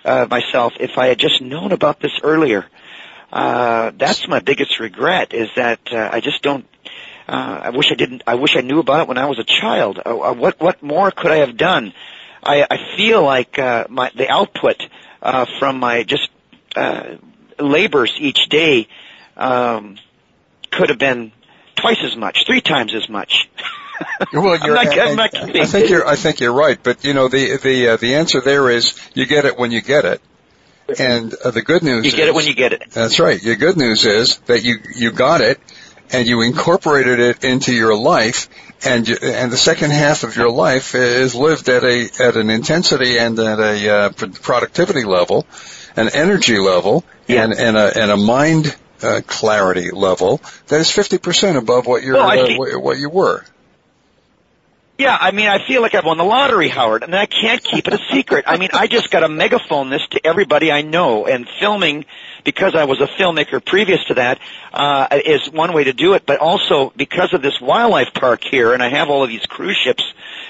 uh, 0.06 0.28
myself 0.30 0.74
if 0.80 0.98
i 0.98 1.08
had 1.08 1.18
just 1.18 1.42
known 1.42 1.72
about 1.72 2.00
this 2.00 2.12
earlier 2.24 2.66
uh, 3.32 3.92
that's 3.98 4.28
my 4.28 4.40
biggest 4.40 4.80
regret 4.80 5.34
is 5.34 5.50
that 5.56 5.80
uh, 5.92 6.10
I 6.12 6.20
just 6.22 6.42
don't. 6.42 6.66
Uh, 7.28 7.60
I 7.64 7.70
wish 7.72 7.92
I 7.92 7.96
didn't. 7.96 8.24
I 8.26 8.36
wish 8.36 8.56
I 8.56 8.62
knew 8.62 8.80
about 8.80 9.02
it 9.02 9.08
when 9.10 9.18
I 9.18 9.26
was 9.26 9.38
a 9.40 9.44
child. 9.44 10.00
Uh, 10.06 10.18
uh, 10.18 10.34
what 10.34 10.60
what 10.62 10.82
more 10.82 11.12
could 11.12 11.32
I 11.32 11.38
have 11.38 11.58
done? 11.58 11.94
I, 12.42 12.66
I 12.70 12.96
feel 12.96 13.22
like 13.24 13.60
uh, 13.60 13.86
my 13.90 14.12
the 14.16 14.30
output 14.30 14.88
uh, 15.22 15.46
from 15.60 15.80
my 15.80 16.04
just 16.04 16.30
uh, 16.76 17.16
labors 17.60 18.14
each 18.18 18.48
day 18.48 18.88
um, 19.36 19.98
could 20.72 20.90
have 20.90 21.00
been 21.00 21.34
twice 21.76 21.98
as 22.04 22.16
much, 22.16 22.46
three 22.46 22.62
times 22.62 22.94
as 22.96 23.10
much. 23.10 23.50
Well, 24.32 24.54
I'm 24.62 24.66
you're, 24.66 24.76
not- 24.76 24.88
I, 24.88 25.10
I'm 25.10 25.16
not 25.18 25.32
kidding. 25.32 25.62
I 25.62 25.66
think 25.66 25.90
you're. 25.90 26.08
I 26.08 26.16
think 26.16 26.40
you're 26.40 26.54
right. 26.54 26.80
But 26.82 27.04
you 27.04 27.14
know, 27.14 27.28
the 27.28 27.58
the 27.58 27.90
uh, 27.90 27.98
the 27.98 28.16
answer 28.16 28.40
there 28.40 28.70
is 28.70 28.94
you 29.16 29.26
get 29.26 29.44
it 29.46 29.58
when 29.58 29.72
you 29.72 29.82
get 29.82 30.06
it. 30.06 30.22
And 31.00 31.34
uh, 31.34 31.52
the 31.52 31.62
good 31.62 31.84
news 31.84 32.06
is 32.06 32.14
you 32.14 32.18
get 32.18 32.24
is, 32.24 32.30
it 32.30 32.36
when 32.36 32.46
you 32.48 32.54
get 32.54 32.74
it. 32.74 32.84
That's 32.92 33.20
right. 33.20 33.42
The 33.42 33.56
good 33.56 33.78
news 33.78 34.06
is 34.06 34.38
that 34.46 34.64
you 34.64 34.78
you 34.96 35.12
got 35.12 35.42
it, 35.42 35.60
and 36.12 36.28
you 36.28 36.42
incorporated 36.42 37.20
it 37.20 37.44
into 37.44 37.74
your 37.74 37.96
life, 37.96 38.50
and 38.86 39.08
you, 39.08 39.18
and 39.22 39.52
the 39.52 39.58
second 39.58 39.92
half 39.92 40.24
of 40.24 40.36
your 40.36 40.50
life 40.50 40.96
is 40.96 41.36
lived 41.36 41.68
at 41.70 41.84
a 41.84 42.10
at 42.20 42.38
an 42.38 42.50
intensity 42.50 43.18
and 43.18 43.38
at 43.40 43.60
a 43.60 43.90
uh, 43.90 44.10
productivity 44.42 45.04
level, 45.04 45.46
an 45.96 46.10
energy 46.14 46.58
level, 46.58 47.04
Yeah. 47.28 47.44
and 47.44 47.54
and 47.54 47.78
a 47.78 48.02
and 48.02 48.12
a 48.12 48.18
mind 48.18 48.76
uh, 49.04 49.22
clarity 49.28 49.92
level 49.92 50.42
that 50.68 50.80
is 50.80 50.90
fifty 50.90 51.18
percent 51.18 51.58
above 51.58 51.86
what 51.86 52.04
you're 52.04 52.16
Well, 52.16 52.52
uh, 52.52 52.58
what, 52.58 52.82
what 52.82 52.98
you 52.98 53.10
were. 53.10 53.44
Yeah, 54.98 55.16
I 55.20 55.30
mean, 55.30 55.48
I 55.48 55.64
feel 55.68 55.84
like 55.84 55.94
I've 55.94 56.06
won 56.06 56.18
the 56.18 56.24
lottery, 56.24 56.70
Howard, 56.70 57.04
and 57.04 57.14
I 57.14 57.28
can't 57.28 57.64
keep 57.64 57.88
it 57.88 57.94
a 57.94 58.00
secret. 58.12 58.46
I 58.48 58.58
mean, 58.58 58.70
I 58.74 58.88
just 58.88 59.12
got 59.12 59.20
to 59.20 59.30
megaphone 59.30 59.92
this 59.92 60.02
to 60.12 60.26
everybody 60.26 60.72
I 60.72 60.82
know, 60.82 61.28
and 61.28 61.48
filming, 61.60 62.06
because 62.44 62.74
I 62.74 62.86
was 62.86 63.00
a 63.00 63.06
filmmaker 63.06 63.64
previous 63.64 64.04
to 64.06 64.16
that, 64.16 64.40
uh, 64.74 65.08
is 65.24 65.52
one 65.52 65.74
way 65.74 65.84
to 65.84 65.94
do 65.94 66.14
it, 66.14 66.26
but 66.26 66.40
also 66.40 66.92
because 66.98 67.32
of 67.36 67.44
this 67.44 67.62
wildlife 67.62 68.12
park 68.16 68.44
here, 68.44 68.74
and 68.74 68.82
I 68.82 68.90
have 68.90 69.12
all 69.12 69.24
of 69.24 69.30
these 69.30 69.46
cruise 69.46 69.78
ships 69.78 70.04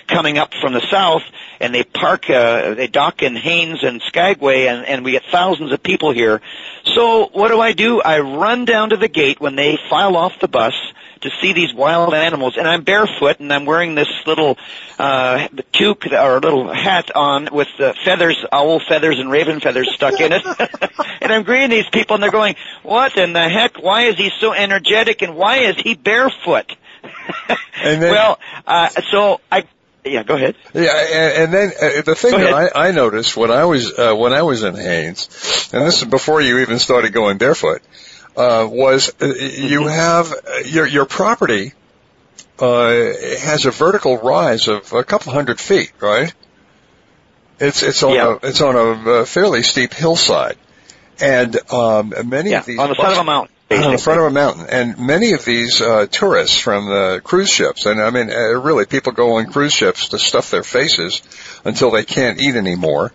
coming 0.08 0.38
up 0.38 0.54
from 0.54 0.72
the 0.72 0.88
south, 0.90 1.24
and 1.60 1.76
they 1.76 1.84
park, 1.84 2.30
uh, 2.30 2.74
they 2.74 2.88
dock 2.88 3.24
in 3.24 3.36
Haines 3.36 3.84
and 3.84 4.02
Skagway, 4.04 4.68
and, 4.68 4.86
and 4.86 5.04
we 5.04 5.12
get 5.12 5.24
thousands 5.30 5.74
of 5.74 5.84
people 5.84 6.12
here. 6.12 6.40
So 6.86 7.28
what 7.34 7.50
do 7.50 7.60
I 7.60 7.74
do? 7.74 8.00
I 8.00 8.20
run 8.20 8.64
down 8.64 8.92
to 8.92 8.98
the 8.98 9.10
gate 9.10 9.42
when 9.42 9.58
they 9.58 9.78
file 9.90 10.16
off 10.16 10.40
the 10.40 10.48
bus, 10.48 10.74
to 11.22 11.30
see 11.42 11.54
these 11.54 11.74
wild 11.74 12.14
animals. 12.14 12.56
And 12.58 12.68
I'm 12.68 12.84
barefoot 12.84 13.40
and 13.40 13.52
I'm 13.54 13.66
wearing 13.66 13.96
this 13.96 14.08
little 14.26 14.58
uh 15.00 15.48
toque 15.74 16.08
or 16.12 16.40
little 16.40 16.74
hat 16.74 17.12
on 17.16 17.50
with 17.52 17.68
uh, 17.80 17.94
feathers 18.04 18.38
owl 18.52 18.80
feathers 18.80 19.20
and 19.20 19.30
raven 19.32 19.60
feathers 19.60 19.94
stuck 19.94 20.20
in 20.20 20.32
it. 20.34 20.44
And 21.20 21.32
I'm 21.34 21.44
greeting 21.44 21.70
these 21.72 21.90
people 21.90 22.14
and 22.16 22.24
they're 22.24 22.32
going 22.32 22.56
what 22.84 23.18
in 23.18 23.34
the 23.34 23.50
heck? 23.50 23.82
Why 23.82 24.04
is 24.04 24.16
he 24.18 24.32
so 24.40 24.54
energetic 24.54 25.22
and 25.22 25.36
why 25.36 25.58
is 25.70 25.76
he 25.78 25.96
barefoot? 25.96 26.76
And 27.84 28.02
then- 28.02 28.12
well 28.12 28.40
uh 28.66 28.90
so 29.12 29.42
I 29.52 29.66
yeah 30.06 30.24
go 30.24 30.36
ahead. 30.36 30.56
Yeah, 30.74 30.82
and, 30.96 31.44
and 31.44 31.54
then 31.54 31.72
uh, 31.82 32.02
the 32.02 32.16
thing 32.16 32.32
that. 32.32 32.54
I, 32.76 32.88
I 32.90 32.92
noticed 32.92 33.36
when 33.36 33.52
I 33.52 33.66
was 33.66 33.98
uh, 33.98 34.16
when 34.16 34.32
I 34.34 34.42
was 34.44 34.64
in 34.64 34.76
Haines, 34.76 35.70
and 35.74 35.86
this 35.86 36.02
is 36.02 36.08
before 36.08 36.40
you 36.42 36.60
even 36.60 36.80
started 36.80 37.12
going 37.14 37.38
barefoot, 37.38 37.82
uh, 38.38 38.67
was 38.69 39.12
uh, 39.21 39.26
you 39.26 39.88
have 39.88 40.32
uh, 40.32 40.58
your 40.65 40.86
your 40.86 41.06
property 41.06 41.73
uh, 42.60 42.89
has 43.39 43.65
a 43.65 43.71
vertical 43.71 44.17
rise 44.17 44.67
of 44.67 44.93
a 44.93 45.04
couple 45.04 45.34
hundred 45.34 45.60
feet, 45.60 45.91
right? 46.00 46.34
It's 47.60 47.82
it's 47.84 48.04
on 48.04 48.13
Yeah. 48.13 48.38
a 48.41 48.47
it's 48.47 48.62
on 48.62 48.76
a 48.76 49.12
uh, 49.21 49.26
fairly 49.26 49.63
steep 49.63 49.93
hillside, 49.93 50.58
and 51.19 51.58
um, 51.71 52.13
many 52.26 52.52
yeah 52.52 52.60
of 52.60 52.65
these 52.65 52.80
on 52.80 52.89
the 52.89 52.95
side 52.95 53.13
of 53.13 53.19
a 53.19 53.23
mountain 53.23 53.56
on 53.71 53.91
the 53.91 53.97
front 53.97 54.19
of 54.19 54.28
a 54.28 54.32
mountain. 54.32 54.67
And 54.69 54.97
many 55.00 55.34
of 55.34 55.43
these 55.43 55.82
uh, 55.82 56.06
tourists 56.10 56.60
from 56.60 56.86
the 56.86 57.21
cruise 57.23 57.50
ships, 57.50 57.86
and 57.86 58.00
I 58.02 58.12
mean, 58.12 58.30
uh, 58.30 58.60
really, 58.62 58.86
people 58.86 59.12
go 59.12 59.38
on 59.38 59.47
cruise 59.52 59.73
ships 59.73 60.10
to 60.10 60.19
stuff 60.19 60.52
their 60.52 60.63
faces 60.63 61.21
until 61.65 61.91
they 61.91 62.06
can't 62.06 62.39
eat 62.39 62.56
anymore. 62.56 63.12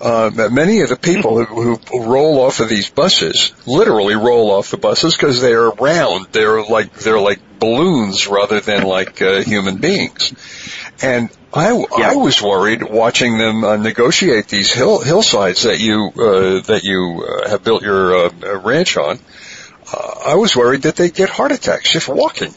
Uh, 0.00 0.48
many 0.50 0.80
of 0.80 0.88
the 0.88 0.96
people 0.96 1.44
who, 1.44 1.76
who 1.76 2.04
roll 2.04 2.40
off 2.40 2.60
of 2.60 2.70
these 2.70 2.88
buses 2.88 3.52
literally 3.66 4.14
roll 4.14 4.50
off 4.50 4.70
the 4.70 4.78
buses 4.78 5.14
because 5.14 5.42
they're 5.42 5.68
round. 5.68 6.26
They're 6.32 6.62
like 6.64 6.94
they're 6.94 7.20
like 7.20 7.38
balloons 7.58 8.26
rather 8.26 8.60
than 8.60 8.84
like 8.84 9.20
uh, 9.20 9.42
human 9.42 9.76
beings. 9.76 10.32
And 11.02 11.28
I, 11.52 11.72
yeah. 11.76 12.12
I 12.12 12.14
was 12.14 12.40
worried 12.40 12.82
watching 12.82 13.36
them 13.36 13.62
uh, 13.62 13.76
negotiate 13.76 14.48
these 14.48 14.72
hill 14.72 15.00
hillsides 15.00 15.64
that 15.64 15.80
you 15.80 16.10
uh, 16.16 16.60
that 16.62 16.82
you 16.84 17.26
uh, 17.26 17.48
have 17.50 17.62
built 17.62 17.82
your 17.82 18.26
uh, 18.26 18.60
ranch 18.60 18.96
on. 18.96 19.18
Uh, 19.92 20.14
I 20.26 20.34
was 20.36 20.56
worried 20.56 20.82
that 20.82 20.96
they'd 20.96 21.12
get 21.12 21.28
heart 21.28 21.52
attacks 21.52 21.92
just 21.92 22.08
walking. 22.08 22.54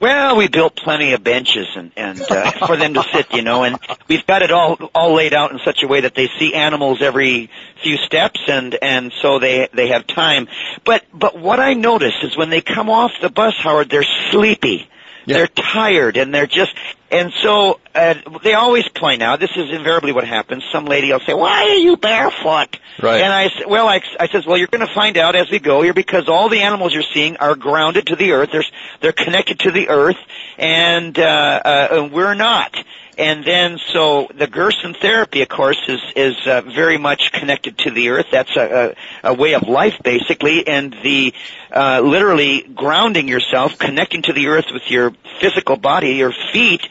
Well, 0.00 0.36
we 0.36 0.46
built 0.46 0.76
plenty 0.76 1.12
of 1.12 1.24
benches 1.24 1.66
and 1.74 1.90
and 1.96 2.20
uh, 2.20 2.50
for 2.66 2.76
them 2.76 2.94
to 2.94 3.02
sit, 3.12 3.32
you 3.32 3.42
know, 3.42 3.64
and 3.64 3.78
we've 4.06 4.24
got 4.26 4.42
it 4.42 4.52
all 4.52 4.74
all 4.94 5.14
laid 5.14 5.34
out 5.34 5.50
in 5.50 5.58
such 5.64 5.82
a 5.82 5.88
way 5.88 6.02
that 6.02 6.14
they 6.14 6.28
see 6.38 6.54
animals 6.54 7.02
every 7.02 7.50
few 7.82 7.96
steps, 7.96 8.40
and 8.46 8.78
and 8.80 9.12
so 9.20 9.38
they 9.40 9.68
they 9.72 9.88
have 9.88 10.06
time. 10.06 10.46
But 10.84 11.04
but 11.12 11.36
what 11.36 11.58
I 11.58 11.74
notice 11.74 12.14
is 12.22 12.36
when 12.36 12.50
they 12.50 12.60
come 12.60 12.88
off 12.88 13.10
the 13.20 13.28
bus, 13.28 13.54
Howard, 13.58 13.90
they're 13.90 14.06
sleepy. 14.30 14.88
Yeah. 15.28 15.36
They're 15.36 15.48
tired 15.48 16.16
and 16.16 16.34
they're 16.34 16.46
just, 16.46 16.74
and 17.10 17.32
so 17.42 17.80
uh, 17.94 18.14
they 18.42 18.54
always 18.54 18.88
point 18.88 19.22
out. 19.22 19.40
This 19.40 19.50
is 19.56 19.70
invariably 19.70 20.12
what 20.12 20.26
happens. 20.26 20.64
Some 20.72 20.86
lady 20.86 21.12
will 21.12 21.20
say, 21.20 21.34
"Why 21.34 21.64
are 21.64 21.74
you 21.74 21.96
barefoot?" 21.96 22.78
Right. 23.02 23.20
And 23.20 23.32
I 23.32 23.50
well, 23.66 23.88
I, 23.88 24.00
I 24.18 24.28
says, 24.28 24.46
"Well, 24.46 24.56
you're 24.56 24.68
going 24.68 24.86
to 24.86 24.94
find 24.94 25.18
out 25.18 25.36
as 25.36 25.50
we 25.50 25.58
go 25.58 25.82
here 25.82 25.92
because 25.92 26.28
all 26.28 26.48
the 26.48 26.60
animals 26.60 26.94
you're 26.94 27.02
seeing 27.02 27.36
are 27.36 27.54
grounded 27.54 28.06
to 28.08 28.16
the 28.16 28.32
earth. 28.32 28.50
They're 28.52 28.64
they're 29.00 29.12
connected 29.12 29.60
to 29.60 29.70
the 29.70 29.88
earth, 29.90 30.18
and 30.56 31.18
uh, 31.18 31.22
uh, 31.64 31.88
and 31.92 32.12
we're 32.12 32.34
not." 32.34 32.74
And 33.18 33.44
then, 33.44 33.78
so 33.92 34.28
the 34.32 34.46
Gerson 34.46 34.94
therapy, 34.94 35.42
of 35.42 35.48
course, 35.48 35.80
is 35.88 36.00
is 36.14 36.36
uh, 36.46 36.60
very 36.60 36.98
much 36.98 37.32
connected 37.32 37.76
to 37.78 37.90
the 37.90 38.10
earth. 38.10 38.26
That's 38.30 38.56
a, 38.56 38.94
a, 39.24 39.30
a 39.30 39.34
way 39.34 39.54
of 39.54 39.64
life, 39.64 39.94
basically, 40.04 40.64
and 40.68 40.96
the 41.02 41.34
uh, 41.74 42.00
literally 42.00 42.62
grounding 42.62 43.26
yourself, 43.26 43.76
connecting 43.76 44.22
to 44.22 44.32
the 44.32 44.46
earth 44.46 44.66
with 44.72 44.88
your 44.88 45.12
physical 45.40 45.76
body, 45.76 46.12
your 46.12 46.32
feet, 46.52 46.82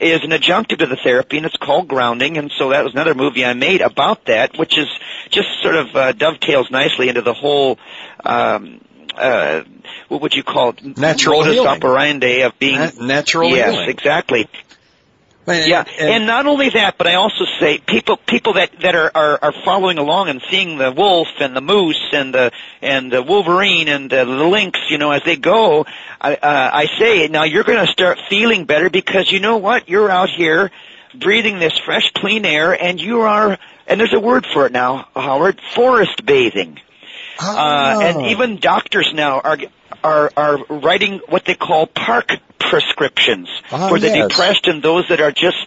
is 0.00 0.22
an 0.22 0.30
adjunctive 0.30 0.78
to 0.78 0.86
the 0.86 0.96
therapy, 0.96 1.36
and 1.36 1.44
it's 1.44 1.56
called 1.58 1.86
grounding. 1.86 2.38
And 2.38 2.50
so 2.56 2.70
that 2.70 2.82
was 2.82 2.94
another 2.94 3.14
movie 3.14 3.44
I 3.44 3.52
made 3.52 3.82
about 3.82 4.24
that, 4.24 4.58
which 4.58 4.78
is 4.78 4.88
just 5.28 5.48
sort 5.62 5.74
of 5.76 5.94
uh, 5.94 6.12
dovetails 6.12 6.70
nicely 6.70 7.10
into 7.10 7.20
the 7.20 7.34
whole. 7.34 7.78
Um, 8.24 8.80
uh, 9.16 9.62
what 10.08 10.22
would 10.22 10.34
you 10.34 10.42
call 10.42 10.70
it? 10.70 10.98
Natural 10.98 11.40
modus 11.40 11.54
healing. 11.54 11.68
operandi 11.68 12.40
of 12.40 12.58
being 12.58 12.78
Na- 12.78 12.90
natural 13.00 13.50
yes, 13.50 13.70
healing. 13.70 13.88
exactly. 13.88 14.48
Yeah, 15.46 15.84
and, 15.98 16.10
and 16.10 16.26
not 16.26 16.46
only 16.46 16.70
that, 16.70 16.96
but 16.96 17.06
I 17.06 17.14
also 17.14 17.44
say 17.60 17.78
people 17.78 18.16
people 18.16 18.54
that 18.54 18.80
that 18.80 18.94
are, 18.94 19.10
are 19.14 19.38
are 19.42 19.52
following 19.64 19.98
along 19.98 20.28
and 20.28 20.42
seeing 20.50 20.78
the 20.78 20.90
wolf 20.90 21.28
and 21.38 21.54
the 21.54 21.60
moose 21.60 22.02
and 22.12 22.32
the 22.32 22.50
and 22.80 23.12
the 23.12 23.22
wolverine 23.22 23.88
and 23.88 24.12
uh, 24.12 24.24
the 24.24 24.44
lynx, 24.44 24.78
you 24.88 24.96
know, 24.96 25.10
as 25.10 25.22
they 25.24 25.36
go. 25.36 25.84
I 26.20 26.34
uh, 26.34 26.70
I 26.72 26.86
say 26.98 27.28
now 27.28 27.42
you're 27.42 27.64
going 27.64 27.84
to 27.84 27.92
start 27.92 28.18
feeling 28.30 28.64
better 28.64 28.88
because 28.88 29.30
you 29.30 29.40
know 29.40 29.58
what? 29.58 29.88
You're 29.88 30.10
out 30.10 30.30
here 30.30 30.70
breathing 31.14 31.58
this 31.58 31.76
fresh, 31.78 32.10
clean 32.12 32.44
air, 32.44 32.72
and 32.72 33.00
you 33.00 33.20
are. 33.22 33.58
And 33.86 34.00
there's 34.00 34.14
a 34.14 34.20
word 34.20 34.46
for 34.46 34.66
it 34.66 34.72
now, 34.72 35.08
Howard. 35.14 35.60
Forest 35.74 36.24
bathing. 36.24 36.80
Oh. 37.40 37.56
Uh, 37.56 38.00
and 38.02 38.26
even 38.26 38.56
doctors 38.56 39.12
now 39.12 39.40
are 39.40 39.58
are 40.02 40.30
are 40.36 40.64
writing 40.68 41.20
what 41.28 41.44
they 41.44 41.54
call 41.54 41.86
park 41.86 42.32
prescriptions 42.70 43.48
Ah, 43.70 43.88
for 43.88 43.98
the 43.98 44.08
yes. 44.08 44.28
depressed 44.28 44.66
and 44.66 44.82
those 44.82 45.08
that 45.08 45.20
are 45.20 45.32
just 45.32 45.66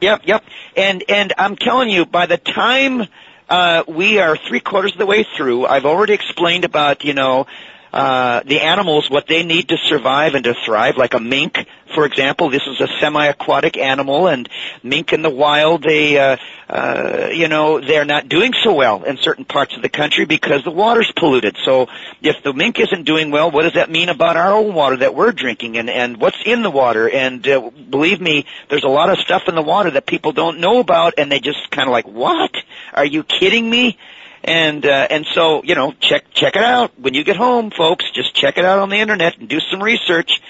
yep 0.00 0.22
yep 0.24 0.44
and 0.76 1.04
and 1.08 1.32
I'm 1.38 1.56
telling 1.56 1.90
you 1.90 2.04
by 2.06 2.26
the 2.26 2.36
time 2.38 3.06
uh, 3.48 3.84
we 3.86 4.18
are 4.18 4.36
three 4.36 4.60
quarters 4.60 4.92
of 4.92 4.98
the 4.98 5.06
way 5.06 5.24
through 5.36 5.66
I've 5.66 5.84
already 5.86 6.12
explained 6.14 6.64
about 6.64 7.04
you 7.04 7.14
know 7.14 7.46
uh, 7.94 8.42
the 8.44 8.60
animals 8.60 9.08
what 9.08 9.28
they 9.28 9.44
need 9.44 9.68
to 9.68 9.76
survive 9.76 10.34
and 10.34 10.42
to 10.42 10.54
thrive 10.66 10.96
like 10.96 11.14
a 11.14 11.20
mink 11.20 11.64
for 11.94 12.04
example 12.04 12.50
this 12.50 12.66
is 12.66 12.80
a 12.80 12.88
semi-aquatic 12.98 13.76
animal 13.76 14.26
and 14.26 14.48
mink 14.82 15.12
in 15.12 15.22
the 15.22 15.30
wild 15.30 15.84
they 15.84 16.18
uh, 16.18 16.36
uh, 16.68 17.28
you 17.32 17.46
know 17.46 17.80
they're 17.80 18.04
not 18.04 18.28
doing 18.28 18.52
so 18.64 18.74
well 18.74 19.04
in 19.04 19.16
certain 19.18 19.44
parts 19.44 19.76
of 19.76 19.82
the 19.82 19.88
country 19.88 20.24
because 20.24 20.64
the 20.64 20.72
water's 20.72 21.12
polluted. 21.14 21.56
So 21.64 21.86
if 22.20 22.42
the 22.42 22.52
mink 22.52 22.80
isn't 22.80 23.04
doing 23.04 23.30
well 23.30 23.52
what 23.52 23.62
does 23.62 23.74
that 23.74 23.90
mean 23.90 24.08
about 24.08 24.36
our 24.36 24.52
own 24.52 24.74
water 24.74 24.96
that 24.96 25.14
we're 25.14 25.30
drinking 25.30 25.76
and 25.76 25.88
and 25.88 26.16
what's 26.16 26.42
in 26.44 26.62
the 26.62 26.70
water? 26.70 27.08
And 27.08 27.46
uh, 27.46 27.70
believe 27.70 28.20
me 28.20 28.44
there's 28.70 28.82
a 28.82 28.88
lot 28.88 29.08
of 29.08 29.18
stuff 29.18 29.42
in 29.46 29.54
the 29.54 29.62
water 29.62 29.92
that 29.92 30.04
people 30.04 30.32
don't 30.32 30.58
know 30.58 30.80
about 30.80 31.14
and 31.16 31.30
they 31.30 31.38
just 31.38 31.70
kind 31.70 31.88
of 31.88 31.92
like 31.92 32.08
what? 32.08 32.50
Are 32.92 33.06
you 33.06 33.22
kidding 33.22 33.70
me 33.70 33.98
and 34.44 34.84
uh, 34.84 35.06
and 35.10 35.26
so 35.26 35.62
you 35.64 35.74
know 35.74 35.92
check 36.00 36.24
check 36.32 36.54
it 36.54 36.62
out. 36.62 36.92
When 37.00 37.14
you 37.14 37.24
get 37.24 37.36
home 37.36 37.70
folks 37.70 38.10
just 38.10 38.34
check 38.34 38.58
it 38.58 38.64
out 38.64 38.78
on 38.78 38.90
the 38.90 38.96
internet 38.96 39.38
and 39.38 39.48
do 39.48 39.58
some 39.70 39.82
research. 39.82 40.40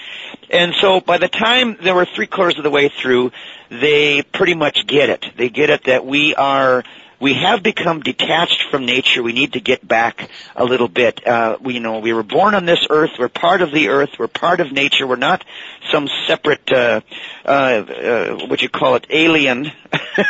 And 0.49 0.75
so 0.75 0.99
by 0.99 1.17
the 1.17 1.29
time 1.29 1.77
they 1.81 1.93
were 1.93 2.05
three 2.05 2.27
quarters 2.27 2.57
of 2.57 2.63
the 2.63 2.69
way 2.69 2.89
through 2.89 3.31
they 3.69 4.21
pretty 4.21 4.53
much 4.53 4.85
get 4.85 5.09
it. 5.09 5.25
They 5.37 5.49
get 5.49 5.69
it 5.69 5.85
that 5.85 6.05
we 6.05 6.35
are 6.35 6.83
we 7.19 7.33
have 7.33 7.63
become 7.63 8.01
detached 8.01 8.63
from 8.69 8.85
nature. 8.85 9.23
We 9.23 9.33
need 9.33 9.53
to 9.53 9.59
get 9.59 9.87
back 9.87 10.29
a 10.55 10.65
little 10.65 10.87
bit. 10.87 11.25
Uh, 11.25 11.57
we, 11.61 11.75
you 11.75 11.79
know, 11.79 11.99
we 11.99 12.13
were 12.13 12.23
born 12.23 12.55
on 12.55 12.65
this 12.65 12.85
earth. 12.89 13.11
We're 13.17 13.29
part 13.29 13.61
of 13.61 13.71
the 13.71 13.89
earth. 13.89 14.11
We're 14.19 14.27
part 14.27 14.59
of 14.59 14.71
nature. 14.71 15.07
We're 15.07 15.15
not 15.15 15.43
some 15.91 16.09
separate, 16.27 16.71
uh, 16.71 17.01
uh, 17.45 17.49
uh, 17.49 18.47
what 18.47 18.61
you 18.61 18.69
call 18.69 18.95
it, 18.95 19.07
alien. 19.09 19.71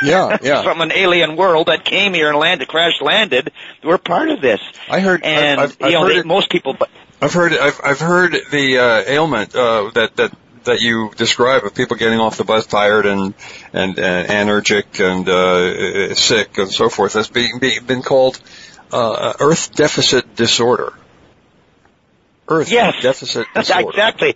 Yeah, 0.03 0.37
yeah. 0.43 0.63
from 0.63 0.81
an 0.81 0.91
alien 0.91 1.35
world 1.35 1.67
that 1.67 1.85
came 1.85 2.13
here 2.13 2.29
and 2.29 2.37
landed, 2.37 2.67
crash 2.67 3.01
landed. 3.01 3.51
We're 3.83 3.97
part 3.97 4.29
of 4.29 4.41
this. 4.41 4.61
I 4.89 4.99
heard. 4.99 5.23
And 5.23 5.59
I've, 5.59 5.77
I've 5.81 5.91
you 5.91 5.97
know, 5.97 6.03
heard 6.03 6.15
they, 6.15 6.19
it, 6.19 6.25
most 6.25 6.49
people. 6.49 6.73
But 6.73 6.89
I've 7.21 7.33
heard. 7.33 7.53
I've, 7.53 7.79
I've 7.83 7.99
heard 7.99 8.35
the 8.51 8.77
uh, 8.77 9.03
ailment 9.07 9.55
uh, 9.55 9.91
that 9.95 10.15
that 10.17 10.33
that 10.65 10.81
you 10.81 11.11
describe 11.15 11.63
of 11.63 11.73
people 11.73 11.97
getting 11.97 12.19
off 12.19 12.37
the 12.37 12.43
bus 12.43 12.65
tired 12.65 13.05
and 13.05 13.33
and, 13.73 13.97
and 13.97 14.27
anergic 14.49 14.99
and 15.03 15.27
uh, 15.29 16.13
sick 16.15 16.57
and 16.57 16.71
so 16.71 16.89
forth. 16.89 17.13
That's 17.13 17.29
being, 17.29 17.59
being 17.59 17.85
been 17.85 18.01
called 18.01 18.39
uh, 18.91 19.33
Earth 19.39 19.73
Deficit 19.75 20.35
Disorder. 20.35 20.93
Earth 22.47 22.71
Yes. 22.71 23.01
Deficit 23.01 23.47
Disorder. 23.55 23.89
exactly. 23.89 24.35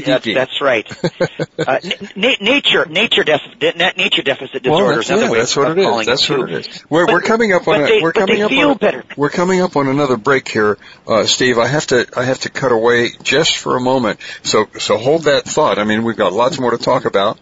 That's, 0.00 0.24
that's 0.24 0.60
right. 0.60 0.90
uh, 1.58 1.78
na- 2.16 2.36
nature, 2.40 2.86
nature 2.86 3.24
deficit, 3.24 3.76
nature 3.96 4.22
deficit 4.22 4.62
disorder. 4.62 4.84
Well, 4.84 4.98
is 5.00 5.08
that's, 5.08 5.20
yeah, 5.22 5.30
way 5.30 5.38
that's 5.38 5.56
what 5.56 5.70
it 5.70 5.78
is. 5.78 6.06
That's 6.06 6.26
too. 6.26 6.38
what 6.38 6.50
it 6.50 6.66
is. 6.66 6.84
We're 6.88 7.06
But- 7.06 7.12
we're 7.12 7.20
coming 7.22 7.52
up 7.52 7.68
on 7.68 7.82
a, 7.82 7.84
they- 7.86 8.00
we're 8.00 8.12
coming 8.12 8.42
up 8.42 8.50
on 8.50 8.70
a, 8.70 8.74
better. 8.74 9.04
we're 9.16 9.30
coming 9.30 9.60
up 9.60 9.76
on 9.76 9.88
another 9.88 10.16
break 10.16 10.48
here, 10.48 10.78
uh, 11.06 11.24
Steve. 11.24 11.58
I 11.58 11.66
have 11.66 11.86
to 11.88 12.06
I 12.16 12.24
have 12.24 12.40
to 12.40 12.50
cut 12.50 12.72
away 12.72 13.10
just 13.22 13.56
for 13.58 13.76
a 13.76 13.80
moment. 13.80 14.20
So 14.42 14.68
so 14.78 14.96
hold 14.98 15.24
that 15.24 15.44
thought. 15.44 15.78
I 15.78 15.84
mean, 15.84 16.04
we've 16.04 16.16
got 16.16 16.32
lots 16.32 16.58
more 16.58 16.70
to 16.70 16.78
talk 16.78 17.04
about. 17.04 17.38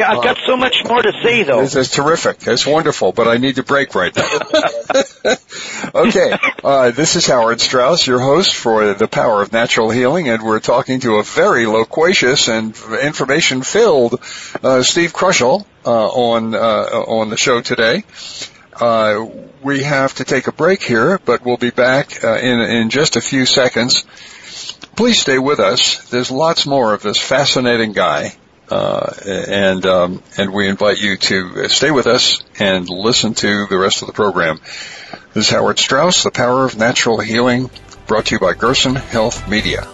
Yeah, 0.00 0.12
I've 0.12 0.24
got 0.24 0.38
so 0.46 0.56
much 0.56 0.82
more 0.88 1.02
to 1.02 1.12
say 1.22 1.42
though. 1.42 1.60
This 1.60 1.76
is 1.76 1.90
terrific. 1.90 2.38
It's 2.46 2.66
wonderful, 2.66 3.12
but 3.12 3.28
I 3.28 3.36
need 3.36 3.56
to 3.56 3.62
break 3.62 3.94
right 3.94 4.16
now. 4.16 5.34
okay, 5.94 6.38
uh, 6.64 6.90
this 6.92 7.16
is 7.16 7.26
Howard 7.26 7.60
Strauss, 7.60 8.06
your 8.06 8.18
host 8.18 8.54
for 8.54 8.94
The 8.94 9.06
Power 9.06 9.42
of 9.42 9.52
Natural 9.52 9.90
Healing, 9.90 10.30
and 10.30 10.42
we're 10.42 10.60
talking 10.60 11.00
to 11.00 11.16
a 11.16 11.22
very 11.22 11.66
loquacious 11.66 12.48
and 12.48 12.74
information-filled 13.02 14.22
uh, 14.64 14.82
Steve 14.82 15.12
Kroschel 15.12 15.66
uh, 15.84 15.90
on 15.90 16.54
uh, 16.54 16.58
on 16.58 17.28
the 17.28 17.36
show 17.36 17.60
today. 17.60 18.04
Uh, 18.72 19.26
we 19.62 19.82
have 19.82 20.14
to 20.14 20.24
take 20.24 20.46
a 20.46 20.52
break 20.52 20.82
here, 20.82 21.18
but 21.18 21.44
we'll 21.44 21.58
be 21.58 21.72
back 21.72 22.24
uh, 22.24 22.38
in 22.38 22.58
in 22.58 22.88
just 22.88 23.16
a 23.16 23.20
few 23.20 23.44
seconds. 23.44 24.04
Please 24.96 25.20
stay 25.20 25.38
with 25.38 25.60
us. 25.60 26.08
There's 26.08 26.30
lots 26.30 26.66
more 26.66 26.94
of 26.94 27.02
this 27.02 27.18
fascinating 27.18 27.92
guy 27.92 28.34
uh, 28.70 29.12
and 29.26 29.84
um, 29.86 30.22
and 30.36 30.52
we 30.52 30.68
invite 30.68 31.00
you 31.00 31.16
to 31.16 31.68
stay 31.68 31.90
with 31.90 32.06
us 32.06 32.42
and 32.58 32.88
listen 32.88 33.34
to 33.34 33.66
the 33.66 33.76
rest 33.76 34.02
of 34.02 34.06
the 34.06 34.12
program. 34.12 34.60
This 35.34 35.46
is 35.46 35.50
Howard 35.50 35.78
Strauss, 35.78 36.22
The 36.22 36.30
Power 36.30 36.64
of 36.64 36.76
Natural 36.76 37.20
Healing, 37.20 37.70
brought 38.06 38.26
to 38.26 38.34
you 38.36 38.38
by 38.38 38.54
Gerson 38.54 38.94
Health 38.94 39.48
Media. 39.48 39.86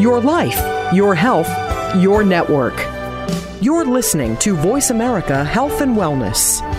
Your 0.00 0.20
life, 0.20 0.92
your 0.92 1.14
health, 1.14 1.48
your 1.96 2.24
network. 2.24 2.74
You're 3.62 3.86
listening 3.86 4.36
to 4.38 4.54
Voice 4.54 4.90
America 4.90 5.42
Health 5.44 5.80
and 5.80 5.96
Wellness. 5.96 6.73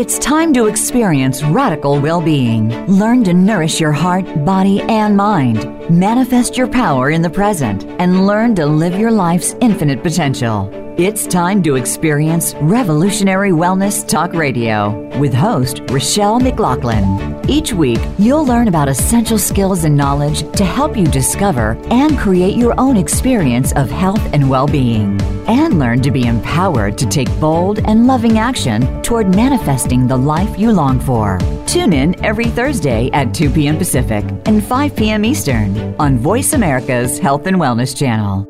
It's 0.00 0.18
time 0.18 0.54
to 0.54 0.66
experience 0.66 1.42
radical 1.42 2.00
well 2.00 2.22
being. 2.22 2.70
Learn 2.86 3.22
to 3.24 3.34
nourish 3.34 3.78
your 3.78 3.92
heart, 3.92 4.24
body, 4.46 4.80
and 4.80 5.14
mind. 5.14 5.90
Manifest 5.90 6.56
your 6.56 6.68
power 6.68 7.10
in 7.10 7.20
the 7.20 7.28
present 7.28 7.84
and 7.98 8.26
learn 8.26 8.54
to 8.54 8.64
live 8.64 8.98
your 8.98 9.10
life's 9.10 9.54
infinite 9.60 10.02
potential. 10.02 10.70
It's 10.96 11.26
time 11.26 11.62
to 11.64 11.76
experience 11.76 12.54
Revolutionary 12.62 13.50
Wellness 13.50 14.08
Talk 14.08 14.32
Radio 14.32 14.88
with 15.18 15.34
host 15.34 15.82
Rochelle 15.90 16.40
McLaughlin. 16.40 17.39
Each 17.50 17.72
week, 17.72 17.98
you'll 18.16 18.46
learn 18.46 18.68
about 18.68 18.88
essential 18.88 19.36
skills 19.36 19.82
and 19.82 19.96
knowledge 19.96 20.48
to 20.52 20.64
help 20.64 20.96
you 20.96 21.04
discover 21.04 21.76
and 21.90 22.16
create 22.16 22.54
your 22.54 22.78
own 22.78 22.96
experience 22.96 23.72
of 23.72 23.90
health 23.90 24.22
and 24.32 24.48
well 24.48 24.68
being. 24.68 25.20
And 25.48 25.80
learn 25.80 26.00
to 26.02 26.12
be 26.12 26.26
empowered 26.28 26.96
to 26.98 27.06
take 27.06 27.28
bold 27.40 27.80
and 27.80 28.06
loving 28.06 28.38
action 28.38 29.02
toward 29.02 29.34
manifesting 29.34 30.06
the 30.06 30.16
life 30.16 30.60
you 30.60 30.70
long 30.70 31.00
for. 31.00 31.38
Tune 31.66 31.92
in 31.92 32.24
every 32.24 32.46
Thursday 32.46 33.10
at 33.12 33.34
2 33.34 33.50
p.m. 33.50 33.78
Pacific 33.78 34.24
and 34.46 34.64
5 34.64 34.94
p.m. 34.94 35.24
Eastern 35.24 35.96
on 35.98 36.18
Voice 36.18 36.52
America's 36.52 37.18
Health 37.18 37.48
and 37.48 37.56
Wellness 37.56 37.96
Channel. 37.96 38.49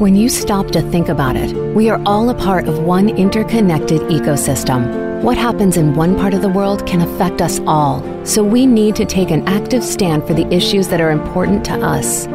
When 0.00 0.16
you 0.16 0.30
stop 0.30 0.68
to 0.68 0.80
think 0.80 1.10
about 1.10 1.36
it, 1.36 1.52
we 1.74 1.90
are 1.90 2.00
all 2.06 2.30
a 2.30 2.34
part 2.34 2.66
of 2.66 2.78
one 2.78 3.10
interconnected 3.10 4.00
ecosystem. 4.08 5.09
What 5.22 5.36
happens 5.36 5.76
in 5.76 5.94
one 5.94 6.16
part 6.16 6.32
of 6.32 6.40
the 6.40 6.48
world 6.48 6.86
can 6.86 7.02
affect 7.02 7.42
us 7.42 7.60
all, 7.66 8.02
so 8.24 8.42
we 8.42 8.64
need 8.64 8.96
to 8.96 9.04
take 9.04 9.30
an 9.30 9.46
active 9.46 9.84
stand 9.84 10.26
for 10.26 10.32
the 10.32 10.46
issues 10.50 10.88
that 10.88 10.98
are 11.02 11.10
important 11.10 11.62
to 11.66 11.74
us. 11.74 12.26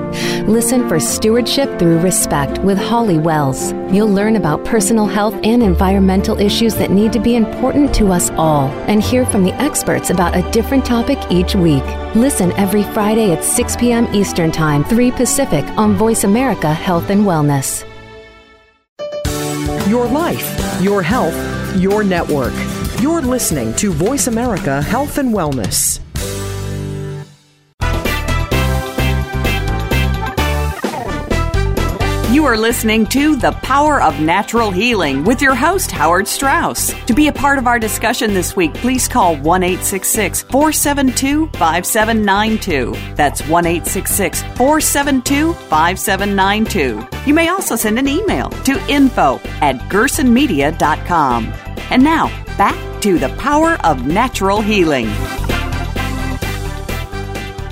Listen 0.48 0.88
for 0.88 1.00
Stewardship 1.00 1.80
Through 1.80 1.98
Respect 2.02 2.60
with 2.60 2.78
Holly 2.78 3.18
Wells. 3.18 3.74
You'll 3.92 4.14
learn 4.14 4.36
about 4.36 4.64
personal 4.66 5.08
health 5.08 5.34
and 5.44 5.64
environmental 5.64 6.40
issues 6.40 6.76
that 6.76 6.92
need 6.92 7.12
to 7.14 7.20
be 7.20 7.36
important 7.36 7.92
to 7.96 8.12
us 8.12 8.30
all, 8.38 8.68
and 8.88 9.02
hear 9.02 9.26
from 9.26 9.44
the 9.44 9.56
experts 9.56 10.12
about 10.12 10.36
a 10.36 10.48
different 10.52 10.86
topic 10.86 11.18
each 11.32 11.56
week. 11.56 11.84
Listen 12.14 12.52
every 12.52 12.84
Friday 12.84 13.32
at 13.32 13.44
6 13.44 13.78
p.m. 13.78 14.08
Eastern 14.14 14.52
Time, 14.52 14.84
3 14.84 15.10
Pacific 15.10 15.66
on 15.70 15.96
Voice 15.96 16.24
America 16.24 16.72
Health 16.72 17.10
and 17.10 17.26
Wellness. 17.26 17.84
Your 19.90 20.06
life, 20.06 20.80
your 20.84 21.02
health, 21.02 21.36
your 21.76 22.04
network. 22.04 22.54
You're 23.06 23.22
listening 23.22 23.76
to 23.76 23.92
Voice 23.92 24.26
America 24.26 24.82
Health 24.82 25.20
and 25.20 25.32
Wellness. 25.32 26.00
You 32.34 32.46
are 32.46 32.58
listening 32.58 33.06
to 33.06 33.36
The 33.36 33.52
Power 33.62 34.02
of 34.02 34.20
Natural 34.20 34.72
Healing 34.72 35.24
with 35.24 35.40
your 35.40 35.54
host, 35.54 35.92
Howard 35.92 36.28
Strauss. 36.28 36.96
To 37.04 37.14
be 37.14 37.28
a 37.28 37.32
part 37.32 37.60
of 37.60 37.68
our 37.68 37.78
discussion 37.78 38.34
this 38.34 38.56
week, 38.56 38.74
please 38.74 39.08
call 39.08 39.36
1 39.36 39.62
472 39.62 41.48
5792. 41.50 42.96
That's 43.14 43.48
1 43.48 43.66
472 43.82 45.54
5792. 45.54 47.08
You 47.28 47.34
may 47.36 47.50
also 47.50 47.76
send 47.76 48.00
an 48.00 48.08
email 48.08 48.50
to 48.50 48.84
info 48.90 49.36
at 49.62 49.76
gersonmedia.com. 49.92 51.54
And 51.92 52.04
now, 52.04 52.45
back 52.58 53.02
to 53.02 53.20
The 53.20 53.28
Power 53.36 53.74
of 53.84 54.08
Natural 54.08 54.62
Healing. 54.62 55.08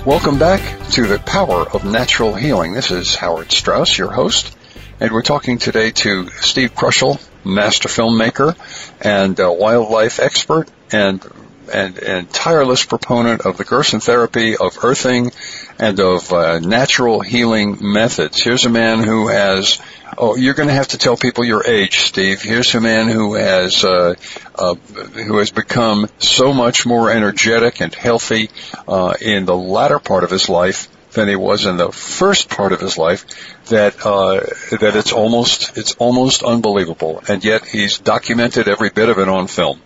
Welcome 0.04 0.38
back 0.38 0.60
to 0.90 1.06
the 1.06 1.18
Power 1.24 1.66
of 1.66 1.86
Natural 1.86 2.34
Healing. 2.34 2.74
This 2.74 2.90
is 2.90 3.14
Howard 3.14 3.50
Strauss, 3.50 3.96
your 3.96 4.10
host, 4.10 4.54
and 5.00 5.10
we're 5.10 5.22
talking 5.22 5.56
today 5.56 5.90
to 5.92 6.28
Steve 6.28 6.74
Kroschel, 6.74 7.18
master 7.46 7.88
filmmaker 7.88 8.54
and 9.00 9.38
wildlife 9.38 10.20
expert 10.20 10.68
and 10.92 11.24
and, 11.72 11.98
and 11.98 12.30
tireless 12.30 12.84
proponent 12.84 13.46
of 13.46 13.56
the 13.56 13.64
Gerson 13.64 14.00
therapy, 14.00 14.54
of 14.54 14.84
earthing, 14.84 15.32
and 15.78 15.98
of 15.98 16.30
uh, 16.30 16.58
natural 16.60 17.20
healing 17.20 17.78
methods. 17.80 18.42
Here's 18.42 18.66
a 18.66 18.70
man 18.70 19.02
who 19.02 19.28
has 19.28 19.80
Oh, 20.16 20.36
you're 20.36 20.54
going 20.54 20.68
to 20.68 20.74
have 20.74 20.88
to 20.88 20.98
tell 20.98 21.16
people 21.16 21.44
your 21.44 21.66
age, 21.66 21.98
Steve. 21.98 22.40
Here's 22.40 22.74
a 22.74 22.80
man 22.80 23.08
who 23.08 23.34
has 23.34 23.84
uh, 23.84 24.14
uh, 24.54 24.74
who 24.74 25.38
has 25.38 25.50
become 25.50 26.08
so 26.18 26.52
much 26.52 26.86
more 26.86 27.10
energetic 27.10 27.80
and 27.80 27.92
healthy 27.92 28.50
uh, 28.86 29.14
in 29.20 29.44
the 29.44 29.56
latter 29.56 29.98
part 29.98 30.22
of 30.22 30.30
his 30.30 30.48
life 30.48 30.88
than 31.12 31.28
he 31.28 31.36
was 31.36 31.66
in 31.66 31.76
the 31.76 31.90
first 31.90 32.48
part 32.48 32.72
of 32.72 32.80
his 32.80 32.96
life. 32.96 33.24
That 33.66 33.96
uh, 34.04 34.40
that 34.76 34.94
it's 34.94 35.12
almost 35.12 35.76
it's 35.76 35.94
almost 35.96 36.44
unbelievable, 36.44 37.22
and 37.28 37.44
yet 37.44 37.64
he's 37.66 37.98
documented 37.98 38.68
every 38.68 38.90
bit 38.90 39.08
of 39.08 39.18
it 39.18 39.28
on 39.28 39.48
film. 39.48 39.80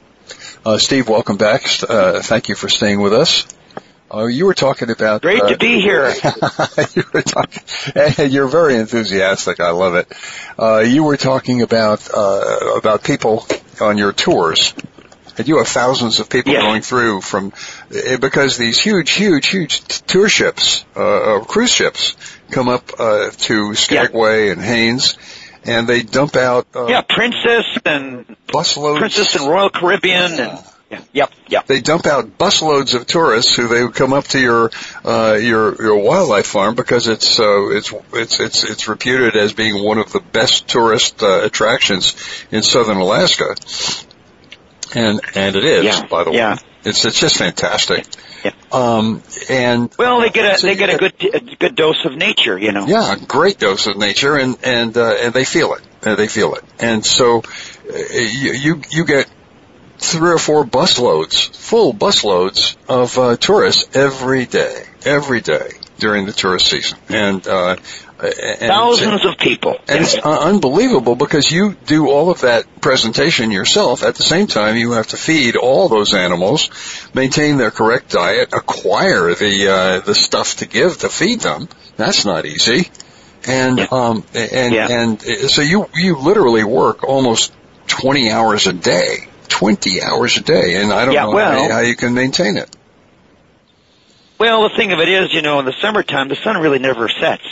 Uh, 0.64 0.76
Steve, 0.76 1.08
welcome 1.08 1.38
back. 1.38 1.66
Uh, 1.88 2.20
thank 2.20 2.50
you 2.50 2.54
for 2.54 2.68
staying 2.68 3.00
with 3.00 3.14
us. 3.14 3.46
Oh, 4.10 4.26
you 4.26 4.46
were 4.46 4.54
talking 4.54 4.90
about. 4.90 5.22
Great 5.22 5.42
uh, 5.42 5.48
to 5.48 5.58
be 5.58 5.80
here. 5.80 6.08
you 6.94 7.02
were 7.12 7.22
talking, 7.22 7.62
and 7.94 8.32
you're 8.32 8.48
very 8.48 8.76
enthusiastic. 8.76 9.60
I 9.60 9.70
love 9.70 9.96
it. 9.96 10.12
Uh, 10.58 10.78
you 10.78 11.04
were 11.04 11.18
talking 11.18 11.62
about 11.62 12.08
uh, 12.12 12.74
about 12.76 13.04
people 13.04 13.46
on 13.80 13.98
your 13.98 14.12
tours, 14.12 14.74
and 15.36 15.46
you 15.46 15.58
have 15.58 15.68
thousands 15.68 16.20
of 16.20 16.30
people 16.30 16.54
going 16.54 16.80
through 16.80 17.20
from 17.20 17.52
eh, 17.94 18.16
because 18.16 18.56
these 18.56 18.80
huge, 18.80 19.10
huge, 19.10 19.46
huge 19.46 19.80
tour 20.06 20.28
ships, 20.28 20.86
uh, 20.96 21.44
cruise 21.46 21.72
ships, 21.72 22.16
come 22.50 22.68
up 22.68 22.98
uh, 22.98 23.30
to 23.30 23.74
Skagway 23.74 24.48
and 24.48 24.62
Haines, 24.62 25.18
and 25.64 25.86
they 25.86 26.02
dump 26.02 26.34
out. 26.36 26.66
Uh, 26.74 26.86
yeah, 26.86 27.02
Princess 27.02 27.66
and 27.84 28.24
busloads. 28.46 29.00
Princess 29.00 29.36
and 29.36 29.48
Royal 29.48 29.68
Caribbean 29.68 30.32
and 30.40 30.58
yeah. 30.90 31.02
Yep. 31.12 31.32
Yep. 31.48 31.66
They 31.66 31.80
dump 31.80 32.06
out 32.06 32.38
busloads 32.38 32.94
of 32.94 33.06
tourists 33.06 33.54
who 33.54 33.68
they 33.68 33.84
would 33.84 33.94
come 33.94 34.12
up 34.12 34.24
to 34.28 34.40
your 34.40 34.70
uh, 35.04 35.38
your 35.40 35.80
your 35.82 35.98
wildlife 35.98 36.46
farm 36.46 36.74
because 36.74 37.08
it's 37.08 37.38
uh, 37.38 37.68
it's 37.70 37.92
it's 38.12 38.40
it's 38.40 38.64
it's 38.64 38.88
reputed 38.88 39.36
as 39.36 39.52
being 39.52 39.82
one 39.84 39.98
of 39.98 40.12
the 40.12 40.20
best 40.20 40.66
tourist 40.68 41.22
uh, 41.22 41.42
attractions 41.42 42.14
in 42.50 42.62
southern 42.62 42.96
Alaska, 42.96 43.54
and 44.94 45.20
and 45.34 45.56
it 45.56 45.64
is 45.64 45.84
yeah. 45.84 46.06
by 46.06 46.24
the 46.24 46.32
yeah. 46.32 46.54
way. 46.54 46.60
It's 46.84 47.04
it's 47.04 47.20
just 47.20 47.36
fantastic. 47.36 48.06
Yeah. 48.44 48.52
Um, 48.70 49.22
and 49.50 49.92
well, 49.98 50.20
they 50.20 50.30
get 50.30 50.54
a 50.54 50.58
so 50.58 50.68
they 50.68 50.76
get, 50.76 50.88
get 50.88 50.94
a 50.94 51.10
good 51.10 51.52
a 51.52 51.56
good 51.56 51.74
dose 51.74 52.04
of 52.04 52.16
nature, 52.16 52.56
you 52.56 52.72
know. 52.72 52.86
Yeah, 52.86 53.14
a 53.14 53.18
great 53.18 53.58
dose 53.58 53.86
of 53.86 53.98
nature, 53.98 54.36
and 54.36 54.56
and 54.62 54.96
uh, 54.96 55.16
and 55.20 55.34
they 55.34 55.44
feel 55.44 55.74
it. 55.74 55.82
Uh, 56.06 56.14
they 56.14 56.28
feel 56.28 56.54
it, 56.54 56.64
and 56.78 57.04
so 57.04 57.40
uh, 57.40 57.98
you 58.12 58.80
you 58.90 59.04
get 59.04 59.28
three 59.98 60.30
or 60.30 60.38
four 60.38 60.64
busloads, 60.64 61.54
full 61.54 61.92
busloads 61.92 62.76
of 62.88 63.18
uh, 63.18 63.36
tourists 63.36 63.96
every 63.96 64.46
day, 64.46 64.84
every 65.04 65.40
day 65.40 65.70
during 65.98 66.26
the 66.26 66.32
tourist 66.32 66.68
season, 66.68 66.98
and, 67.08 67.46
uh, 67.46 67.76
and 68.20 68.58
thousands 68.60 69.24
of 69.24 69.36
people. 69.38 69.76
And 69.88 70.00
it's 70.00 70.16
uh, 70.16 70.38
unbelievable 70.40 71.16
because 71.16 71.50
you 71.50 71.76
do 71.86 72.08
all 72.08 72.30
of 72.30 72.42
that 72.42 72.80
presentation 72.80 73.50
yourself. 73.50 74.02
At 74.02 74.14
the 74.14 74.22
same 74.22 74.46
time, 74.46 74.76
you 74.76 74.92
have 74.92 75.08
to 75.08 75.16
feed 75.16 75.56
all 75.56 75.88
those 75.88 76.14
animals, 76.14 76.70
maintain 77.14 77.56
their 77.56 77.70
correct 77.70 78.10
diet, 78.10 78.52
acquire 78.52 79.34
the 79.34 79.68
uh, 79.68 80.00
the 80.00 80.14
stuff 80.14 80.56
to 80.56 80.66
give 80.66 80.98
to 80.98 81.08
feed 81.08 81.40
them. 81.40 81.68
That's 81.96 82.24
not 82.24 82.46
easy. 82.46 82.90
And 83.46 83.78
yeah. 83.78 83.86
um 83.90 84.24
and 84.34 84.74
yeah. 84.74 84.88
and 84.90 85.22
so 85.22 85.62
you 85.62 85.88
you 85.94 86.18
literally 86.18 86.64
work 86.64 87.04
almost 87.04 87.52
20 87.86 88.30
hours 88.30 88.66
a 88.66 88.72
day 88.72 89.27
20 89.58 90.02
hours 90.02 90.36
a 90.36 90.42
day, 90.42 90.76
and 90.80 90.92
I 90.92 91.04
don't 91.04 91.14
yeah, 91.14 91.24
know 91.24 91.32
well, 91.32 91.68
how, 91.68 91.74
how 91.74 91.80
you 91.80 91.96
can 91.96 92.14
maintain 92.14 92.56
it. 92.56 92.76
Well, 94.38 94.68
the 94.68 94.76
thing 94.76 94.92
of 94.92 95.00
it 95.00 95.08
is, 95.08 95.34
you 95.34 95.42
know, 95.42 95.58
in 95.58 95.64
the 95.64 95.74
summertime, 95.82 96.28
the 96.28 96.36
sun 96.36 96.58
really 96.58 96.78
never 96.78 97.08
sets. 97.08 97.42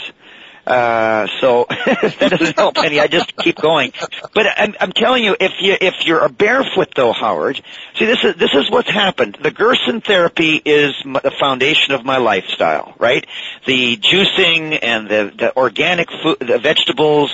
Uh, 0.65 1.27
so 1.41 1.65
that 1.69 2.29
doesn't 2.29 2.55
help 2.55 2.77
any. 2.77 3.01
I 3.01 3.07
just 3.07 3.35
keep 3.35 3.57
going. 3.57 3.91
But 4.33 4.47
I'm, 4.57 4.73
I'm 4.79 4.93
telling 4.93 5.25
you, 5.25 5.35
if 5.37 5.51
you 5.59 5.75
if 5.79 6.05
you're 6.05 6.23
a 6.23 6.29
barefoot 6.29 6.93
though, 6.95 7.11
Howard, 7.11 7.61
see 7.97 8.05
this 8.05 8.23
is 8.23 8.35
this 8.35 8.53
is 8.53 8.69
what's 8.69 8.89
happened. 8.89 9.37
The 9.41 9.51
Gerson 9.51 9.99
therapy 10.01 10.61
is 10.63 10.93
the 11.03 11.31
foundation 11.39 11.93
of 11.93 12.05
my 12.05 12.17
lifestyle, 12.17 12.93
right? 12.99 13.25
The 13.65 13.97
juicing 13.97 14.79
and 14.81 15.09
the 15.09 15.33
the 15.37 15.57
organic 15.57 16.09
food, 16.09 16.39
the 16.39 16.59
vegetables, 16.59 17.31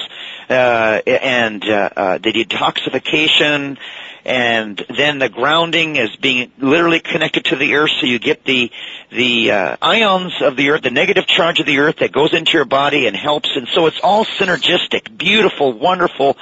uh, 0.49 1.01
and 1.07 1.63
uh, 1.63 1.89
uh, 1.95 2.17
the 2.19 2.31
detoxification 2.33 3.77
and 4.25 4.83
then 4.95 5.19
the 5.19 5.29
grounding 5.29 5.97
is 5.97 6.15
being 6.15 6.51
literally 6.57 6.99
connected 6.99 7.45
to 7.45 7.55
the 7.55 7.75
earth, 7.75 7.91
so 7.99 8.05
you 8.05 8.19
get 8.19 8.45
the 8.45 8.71
the 9.11 9.51
uh, 9.51 9.77
ions 9.81 10.33
of 10.41 10.55
the 10.55 10.69
earth, 10.69 10.81
the 10.81 10.91
negative 10.91 11.27
charge 11.27 11.59
of 11.59 11.65
the 11.65 11.79
earth 11.79 11.97
that 11.97 12.11
goes 12.11 12.33
into 12.33 12.53
your 12.53 12.65
body 12.65 13.05
and 13.05 13.15
helps, 13.15 13.49
and 13.55 13.67
so 13.67 13.85
it's 13.87 13.99
all 14.01 14.25
synergistic, 14.25 15.17
beautiful, 15.17 15.73
wonderful 15.73 16.37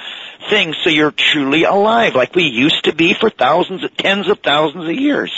things. 0.48 0.76
So 0.82 0.90
you're 0.90 1.10
truly 1.10 1.64
alive, 1.64 2.14
like 2.14 2.34
we 2.34 2.44
used 2.44 2.84
to 2.84 2.94
be 2.94 3.14
for 3.14 3.30
thousands, 3.30 3.82
tens 3.96 4.28
of 4.28 4.38
thousands 4.40 4.84
of 4.84 4.94
years. 4.94 5.32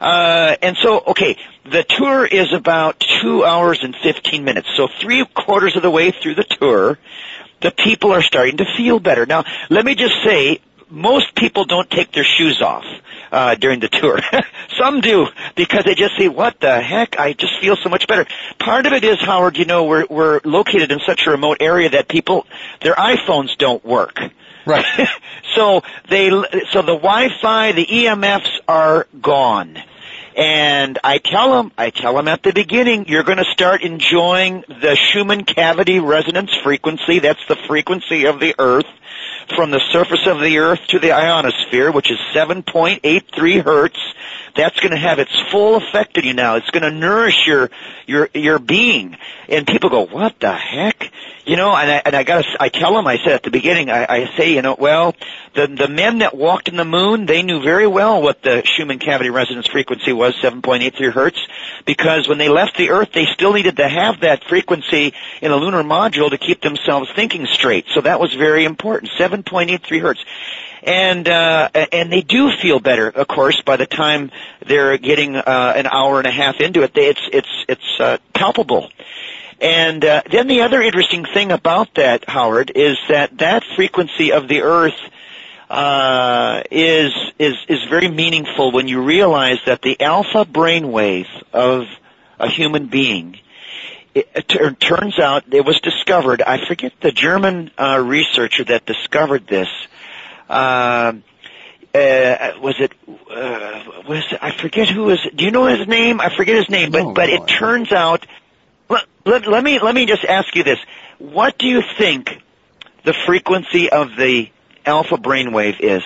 Uh, 0.00 0.56
and 0.62 0.76
so, 0.78 1.02
okay, 1.08 1.36
the 1.64 1.84
tour 1.84 2.24
is 2.24 2.52
about 2.52 3.00
two 3.00 3.44
hours 3.44 3.80
and 3.82 3.94
15 3.94 4.44
minutes. 4.44 4.68
So 4.76 4.88
three 5.00 5.24
quarters 5.24 5.76
of 5.76 5.82
the 5.82 5.90
way 5.90 6.10
through 6.10 6.36
the 6.36 6.44
tour, 6.44 6.98
the 7.60 7.70
people 7.70 8.12
are 8.12 8.22
starting 8.22 8.56
to 8.58 8.64
feel 8.76 8.98
better. 8.98 9.26
Now, 9.26 9.44
let 9.68 9.84
me 9.84 9.94
just 9.94 10.14
say, 10.24 10.60
most 10.90 11.34
people 11.34 11.64
don't 11.64 11.88
take 11.88 12.12
their 12.12 12.24
shoes 12.24 12.60
off 12.60 12.84
uh, 13.32 13.54
during 13.54 13.80
the 13.80 13.88
tour. 13.88 14.18
Some 14.78 15.00
do 15.00 15.28
because 15.54 15.84
they 15.84 15.94
just 15.94 16.16
say, 16.16 16.28
"What 16.28 16.60
the 16.60 16.80
heck? 16.80 17.18
I 17.18 17.32
just 17.32 17.58
feel 17.60 17.76
so 17.76 17.88
much 17.88 18.06
better." 18.06 18.26
Part 18.58 18.86
of 18.86 18.92
it 18.92 19.04
is 19.04 19.18
Howard. 19.20 19.56
You 19.56 19.64
know, 19.64 19.84
we're 19.84 20.06
we're 20.08 20.40
located 20.44 20.90
in 20.90 21.00
such 21.00 21.26
a 21.26 21.30
remote 21.30 21.58
area 21.60 21.90
that 21.90 22.08
people 22.08 22.46
their 22.80 22.94
iPhones 22.94 23.56
don't 23.56 23.84
work. 23.84 24.18
Right. 24.66 24.84
so 25.54 25.82
they 26.08 26.30
so 26.30 26.82
the 26.82 26.96
Wi-Fi, 26.96 27.72
the 27.72 27.86
EMFs 27.86 28.60
are 28.68 29.06
gone. 29.20 29.78
And 30.40 30.98
I 31.04 31.18
tell 31.18 31.52
them, 31.52 31.70
I 31.76 31.90
tell 31.90 32.14
them 32.14 32.26
at 32.26 32.42
the 32.42 32.54
beginning, 32.54 33.06
you're 33.08 33.24
going 33.24 33.36
to 33.36 33.44
start 33.44 33.82
enjoying 33.82 34.64
the 34.68 34.96
Schumann 34.96 35.44
cavity 35.44 36.00
resonance 36.00 36.56
frequency. 36.64 37.18
That's 37.18 37.46
the 37.46 37.56
frequency 37.68 38.24
of 38.24 38.40
the 38.40 38.54
Earth 38.58 38.86
from 39.54 39.70
the 39.70 39.80
surface 39.92 40.26
of 40.26 40.40
the 40.40 40.56
Earth 40.56 40.80
to 40.88 40.98
the 40.98 41.12
ionosphere, 41.12 41.92
which 41.92 42.10
is 42.10 42.16
7.83 42.32 43.62
hertz. 43.62 43.98
That's 44.56 44.80
going 44.80 44.92
to 44.92 44.96
have 44.96 45.18
its 45.18 45.38
full 45.50 45.76
effect 45.76 46.16
on 46.16 46.24
you 46.24 46.32
now. 46.32 46.56
It's 46.56 46.70
going 46.70 46.84
to 46.84 46.90
nourish 46.90 47.46
your 47.46 47.70
your 48.06 48.30
your 48.34 48.58
being. 48.58 49.16
And 49.48 49.66
people 49.66 49.90
go, 49.90 50.06
"What 50.06 50.40
the 50.40 50.52
heck?" 50.52 51.12
You 51.46 51.56
know, 51.56 51.74
and 51.74 51.90
I 51.90 52.02
and 52.04 52.16
I 52.16 52.24
got 52.24 52.44
I 52.58 52.68
tell 52.68 52.94
them 52.94 53.06
I 53.06 53.18
said 53.18 53.32
at 53.32 53.42
the 53.44 53.50
beginning 53.50 53.90
I, 53.90 54.06
I 54.08 54.36
say 54.36 54.52
you 54.54 54.62
know 54.62 54.76
well 54.76 55.14
the 55.54 55.66
the 55.66 55.88
men 55.88 56.18
that 56.18 56.36
walked 56.36 56.68
in 56.68 56.76
the 56.76 56.84
moon 56.84 57.26
they 57.26 57.42
knew 57.42 57.62
very 57.62 57.86
well 57.86 58.22
what 58.22 58.42
the 58.42 58.62
Schumann 58.64 58.98
cavity 58.98 59.30
resonance 59.30 59.66
frequency 59.66 60.12
was 60.12 60.34
7.83 60.36 61.12
hertz 61.12 61.38
because 61.86 62.28
when 62.28 62.38
they 62.38 62.48
left 62.48 62.76
the 62.76 62.90
Earth 62.90 63.10
they 63.12 63.26
still 63.26 63.52
needed 63.52 63.76
to 63.76 63.88
have 63.88 64.20
that 64.20 64.44
frequency 64.44 65.12
in 65.40 65.50
a 65.50 65.56
lunar 65.56 65.82
module 65.82 66.30
to 66.30 66.38
keep 66.38 66.60
themselves 66.60 67.08
thinking 67.14 67.46
straight. 67.46 67.86
So 67.94 68.00
that 68.02 68.20
was 68.20 68.34
very 68.34 68.64
important. 68.64 69.12
7.83 69.18 70.00
hertz 70.00 70.24
and 70.82 71.28
uh, 71.28 71.68
and 71.92 72.10
they 72.10 72.22
do 72.22 72.50
feel 72.56 72.80
better, 72.80 73.08
of 73.08 73.28
course, 73.28 73.60
by 73.62 73.76
the 73.76 73.86
time 73.86 74.30
they're 74.66 74.96
getting 74.98 75.36
uh, 75.36 75.72
an 75.76 75.86
hour 75.86 76.18
and 76.18 76.26
a 76.26 76.30
half 76.30 76.60
into 76.60 76.82
it. 76.82 76.94
They, 76.94 77.08
it's 77.08 77.28
it's 77.32 77.64
it's 77.68 78.00
uh, 78.00 78.18
palpable. 78.34 78.90
And 79.60 80.02
uh, 80.02 80.22
then 80.30 80.46
the 80.46 80.62
other 80.62 80.80
interesting 80.80 81.26
thing 81.26 81.52
about 81.52 81.94
that, 81.96 82.26
Howard, 82.28 82.72
is 82.74 82.96
that 83.10 83.36
that 83.38 83.62
frequency 83.76 84.32
of 84.32 84.48
the 84.48 84.62
Earth 84.62 84.98
uh, 85.70 86.62
is 86.72 87.12
is 87.38 87.54
is 87.68 87.78
very 87.88 88.08
meaningful 88.08 88.72
when 88.72 88.88
you 88.88 89.02
realize 89.02 89.58
that 89.66 89.82
the 89.82 90.00
alpha 90.00 90.44
brainwave 90.44 91.28
of 91.52 91.86
a 92.40 92.48
human 92.48 92.86
being. 92.86 93.38
It, 94.12 94.28
it 94.34 94.80
turns 94.80 95.20
out 95.20 95.44
it 95.54 95.64
was 95.64 95.80
discovered. 95.80 96.42
I 96.42 96.66
forget 96.66 96.92
the 97.00 97.12
German 97.12 97.70
uh, 97.78 98.02
researcher 98.04 98.64
that 98.64 98.84
discovered 98.84 99.46
this. 99.46 99.68
Uh, 100.48 101.12
uh, 101.94 102.52
was 102.60 102.74
it 102.80 102.92
uh, 103.08 104.02
was 104.08 104.24
it, 104.32 104.38
I 104.42 104.50
forget 104.50 104.88
who 104.88 105.04
was 105.04 105.20
do 105.36 105.44
you 105.44 105.52
know 105.52 105.66
his 105.66 105.86
name 105.86 106.20
I 106.20 106.34
forget 106.34 106.56
his 106.56 106.68
name 106.68 106.90
but 106.90 107.02
No, 107.02 107.12
but 107.14 107.28
no, 107.28 107.34
it 107.34 107.48
turns 107.48 107.92
out 107.92 108.26
let, 108.88 109.04
let, 109.24 109.46
let 109.46 109.64
me 109.64 109.80
let 109.80 109.94
me 109.94 110.06
just 110.06 110.24
ask 110.24 110.54
you 110.54 110.62
this 110.62 110.78
what 111.18 111.58
do 111.58 111.66
you 111.66 111.82
think 111.98 112.42
the 113.04 113.12
frequency 113.12 113.90
of 113.90 114.14
the 114.16 114.50
alpha 114.86 115.16
brainwave 115.16 115.80
is 115.80 116.02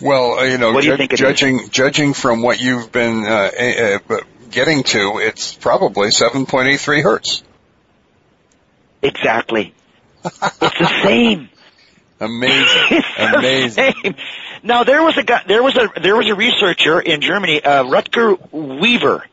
Well, 0.00 0.38
uh, 0.38 0.44
you 0.44 0.58
know, 0.58 0.72
What 0.72 0.82
do 0.82 0.88
you 0.88 0.96
ju- 0.96 1.02
it 1.04 1.12
is? 1.12 1.18
judging 1.18 1.68
judging 1.70 2.14
from 2.14 2.42
what 2.42 2.60
you've 2.60 2.90
been 2.92 3.24
uh, 3.24 3.50
uh, 4.10 4.20
getting 4.50 4.82
to, 4.84 5.18
it's 5.18 5.54
probably 5.54 6.08
7.83 6.08 7.02
hertz. 7.02 7.42
exactly 9.02 9.72
it's 10.24 10.38
the 10.78 11.02
same 11.02 11.48
Amazing, 12.22 13.02
amazing. 13.18 13.94
same. 14.04 14.14
Now 14.62 14.84
there 14.84 15.02
was 15.02 15.16
a 15.16 15.22
guy, 15.22 15.42
there 15.48 15.62
was 15.62 15.74
a 15.74 15.88
there 16.02 16.14
was 16.14 16.28
a 16.28 16.34
researcher 16.34 17.00
in 17.00 17.22
Germany, 17.22 17.64
uh, 17.64 17.84
Rutger 17.84 18.36
Wever, 18.52 19.24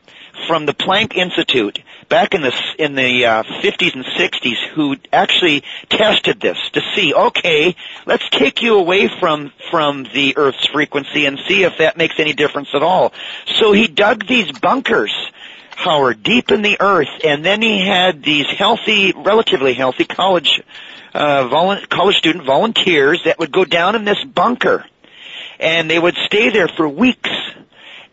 from 0.46 0.66
the 0.66 0.74
Planck 0.74 1.16
Institute 1.16 1.82
back 2.10 2.34
in 2.34 2.42
the 2.42 2.54
in 2.78 2.96
the 2.96 3.26
uh, 3.26 3.44
50s 3.44 3.96
and 3.96 4.06
60s, 4.06 4.68
who 4.74 4.96
actually 5.12 5.64
tested 5.90 6.40
this 6.40 6.58
to 6.74 6.82
see. 6.96 7.14
Okay, 7.14 7.76
let's 8.06 8.30
take 8.30 8.62
you 8.62 8.78
away 8.78 9.08
from 9.08 9.52
from 9.72 10.04
the 10.14 10.38
Earth's 10.38 10.66
frequency 10.68 11.26
and 11.26 11.40
see 11.48 11.64
if 11.64 11.78
that 11.80 11.98
makes 11.98 12.20
any 12.20 12.34
difference 12.34 12.70
at 12.74 12.84
all. 12.84 13.14
So 13.60 13.72
he 13.72 13.88
dug 13.88 14.26
these 14.28 14.52
bunkers. 14.52 15.14
Howard, 15.76 16.24
deep 16.24 16.52
in 16.52 16.64
the 16.64 16.78
earth, 16.80 17.22
and 17.24 17.46
then 17.46 17.62
he 17.62 17.86
had 17.86 18.24
these 18.24 18.48
healthy, 18.48 19.14
relatively 19.16 19.76
healthy 19.76 20.06
college 20.06 20.60
uh, 21.14 21.48
volun- 21.50 21.88
college 21.90 22.18
student 22.18 22.46
volunteers 22.46 23.22
that 23.26 23.38
would 23.40 23.52
go 23.52 23.64
down 23.64 23.96
in 23.96 24.04
this 24.04 24.24
bunker, 24.24 24.86
and 25.60 25.90
they 25.90 26.00
would 26.00 26.16
stay 26.26 26.50
there 26.50 26.68
for 26.68 26.90
weeks. 26.90 27.30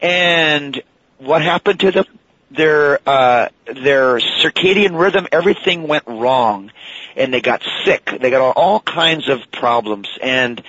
And 0.01 0.83
what 1.25 1.43
happened 1.43 1.81
to 1.81 1.91
them? 1.91 2.05
Their 2.51 3.01
uh, 3.07 3.49
their 3.66 4.18
circadian 4.18 4.99
rhythm, 4.99 5.27
everything 5.33 5.89
went 5.89 6.05
wrong, 6.07 6.70
and 7.16 7.35
they 7.35 7.41
got 7.41 7.62
sick. 7.85 8.16
They 8.20 8.31
got 8.31 8.41
all, 8.41 8.53
all 8.53 8.81
kinds 8.81 9.29
of 9.29 9.41
problems, 9.51 10.09
and 10.22 10.62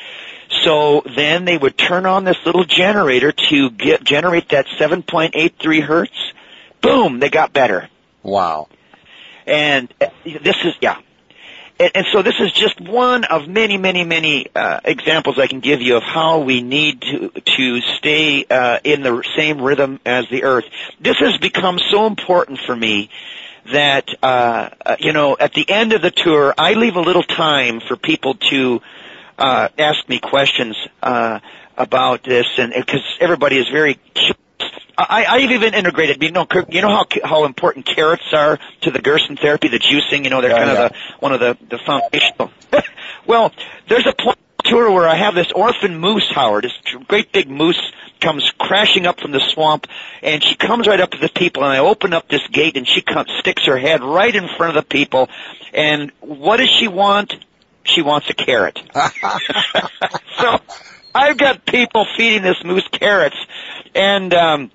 so 0.64 1.04
then 1.16 1.46
they 1.46 1.58
would 1.58 1.78
turn 1.78 2.06
on 2.06 2.24
this 2.24 2.38
little 2.46 2.64
generator 2.64 3.32
to 3.32 3.70
get 3.70 4.04
generate 4.04 4.50
that 4.50 4.68
7.83 4.68 5.82
hertz. 5.82 6.34
Boom, 6.82 7.20
they 7.20 7.30
got 7.30 7.54
better. 7.54 7.90
Wow. 8.24 8.68
And 9.46 9.94
uh, 10.02 10.08
this 10.24 10.58
is 10.64 10.74
yeah. 10.82 10.98
And, 11.80 11.92
and 11.96 12.06
so 12.12 12.22
this 12.22 12.36
is 12.40 12.52
just 12.52 12.80
one 12.80 13.24
of 13.26 13.48
many, 13.48 13.78
many, 13.78 14.04
many 14.04 14.48
uh, 14.56 14.80
examples 14.84 15.38
I 15.40 15.48
can 15.48 15.60
give 15.60 15.82
you 15.82 15.98
of 15.98 16.04
how 16.04 16.40
we 16.40 16.62
need 16.62 17.02
to 17.02 17.30
to 17.30 17.82
stay 17.98 18.46
uh, 18.46 18.80
in 18.84 19.02
the 19.04 19.24
same 19.36 19.62
rhythm 19.62 20.00
as 20.06 20.26
the 20.30 20.44
Earth. 20.44 20.66
This 21.00 21.18
has 21.20 21.38
become 21.38 21.80
so 21.92 22.08
important 22.08 22.60
for 22.60 22.76
me 22.76 23.10
that 23.72 24.10
uh, 24.22 24.70
uh, 24.86 24.96
you 25.00 25.12
know 25.12 25.36
at 25.40 25.54
the 25.54 25.70
end 25.70 25.94
of 25.94 26.02
the 26.02 26.12
tour 26.12 26.54
I 26.58 26.74
leave 26.74 26.96
a 26.96 27.02
little 27.02 27.24
time 27.24 27.82
for 27.82 27.96
people 27.96 28.36
to 28.36 28.82
uh, 29.38 29.70
ask 29.78 30.08
me 30.08 30.20
questions 30.20 30.78
uh, 31.02 31.40
about 31.78 32.24
this, 32.24 32.46
and 32.58 32.74
because 32.74 33.04
everybody 33.20 33.58
is 33.58 33.68
very 33.68 33.96
curious 34.14 34.38
I, 34.98 35.26
I've 35.26 35.52
even 35.52 35.74
integrated. 35.74 36.22
You 36.24 36.32
know, 36.32 36.48
you 36.70 36.82
know 36.82 36.90
how 36.90 37.06
how 37.24 37.46
important 37.46 37.86
carrots 37.86 38.34
are 38.34 38.60
to 38.82 38.92
the 38.92 39.00
Gerson 39.02 39.36
therapy, 39.38 39.68
the 39.68 39.80
juicing. 39.80 40.24
You 40.24 40.30
know, 40.30 40.42
they're 40.42 40.52
Yeah, 40.52 40.58
kind 40.58 40.72
yeah. 40.72 40.86
of 40.86 40.92
the 40.92 40.98
one 41.20 41.34
of 41.34 41.40
the 41.40 41.58
the 41.70 41.78
foundational. 41.80 42.52
well, 43.28 43.52
there's 43.88 44.06
a 44.06 44.14
pl- 44.14 44.36
tour 44.64 44.92
where 44.92 45.08
I 45.08 45.16
have 45.16 45.36
this 45.36 45.52
orphan 45.52 45.98
moose, 46.00 46.28
Howard. 46.32 46.64
This 46.64 46.74
great 47.08 47.32
big 47.32 47.50
moose 47.50 47.80
comes 48.22 48.50
crashing 48.58 49.06
up 49.06 49.20
from 49.20 49.32
the 49.32 49.40
swamp, 49.42 49.88
and 50.24 50.44
she 50.44 50.56
comes 50.56 50.88
right 50.88 51.00
up 51.00 51.12
to 51.12 51.18
the 51.18 51.30
people. 51.30 51.64
And 51.64 51.74
I 51.74 51.80
open 51.80 52.14
up 52.14 52.28
this 52.30 52.46
gate, 52.48 52.78
and 52.78 52.88
she 52.88 53.02
comes, 53.02 53.30
sticks 53.40 53.66
her 53.66 53.78
head 53.78 54.02
right 54.04 54.34
in 54.36 54.48
front 54.48 54.76
of 54.76 54.84
the 54.84 54.88
people. 54.88 55.30
And 55.74 56.12
what 56.22 56.58
does 56.58 56.70
she 56.70 56.88
want? 56.88 57.36
She 57.84 58.02
wants 58.02 58.30
a 58.30 58.34
carrot. 58.34 58.82
so 60.40 60.60
I've 61.14 61.38
got 61.38 61.66
people 61.66 62.06
feeding 62.18 62.42
this 62.42 62.64
moose 62.64 62.88
carrots, 62.92 63.38
and 63.94 64.34
um, 64.34 64.72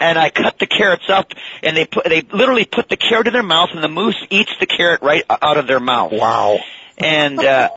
and 0.00 0.18
I 0.18 0.30
cut 0.30 0.58
the 0.58 0.66
carrots 0.66 1.08
up, 1.08 1.32
and 1.62 1.76
they 1.76 1.84
put 1.84 2.04
they 2.04 2.22
literally 2.22 2.64
put 2.64 2.88
the 2.88 2.96
carrot 2.96 3.26
in 3.26 3.32
their 3.32 3.42
mouth, 3.42 3.70
and 3.72 3.84
the 3.84 3.88
moose 3.88 4.16
eats 4.30 4.52
the 4.58 4.66
carrot 4.66 5.02
right 5.02 5.22
out 5.28 5.58
of 5.58 5.66
their 5.66 5.80
mouth. 5.80 6.12
Wow. 6.12 6.58
And 7.00 7.38
uh, 7.38 7.70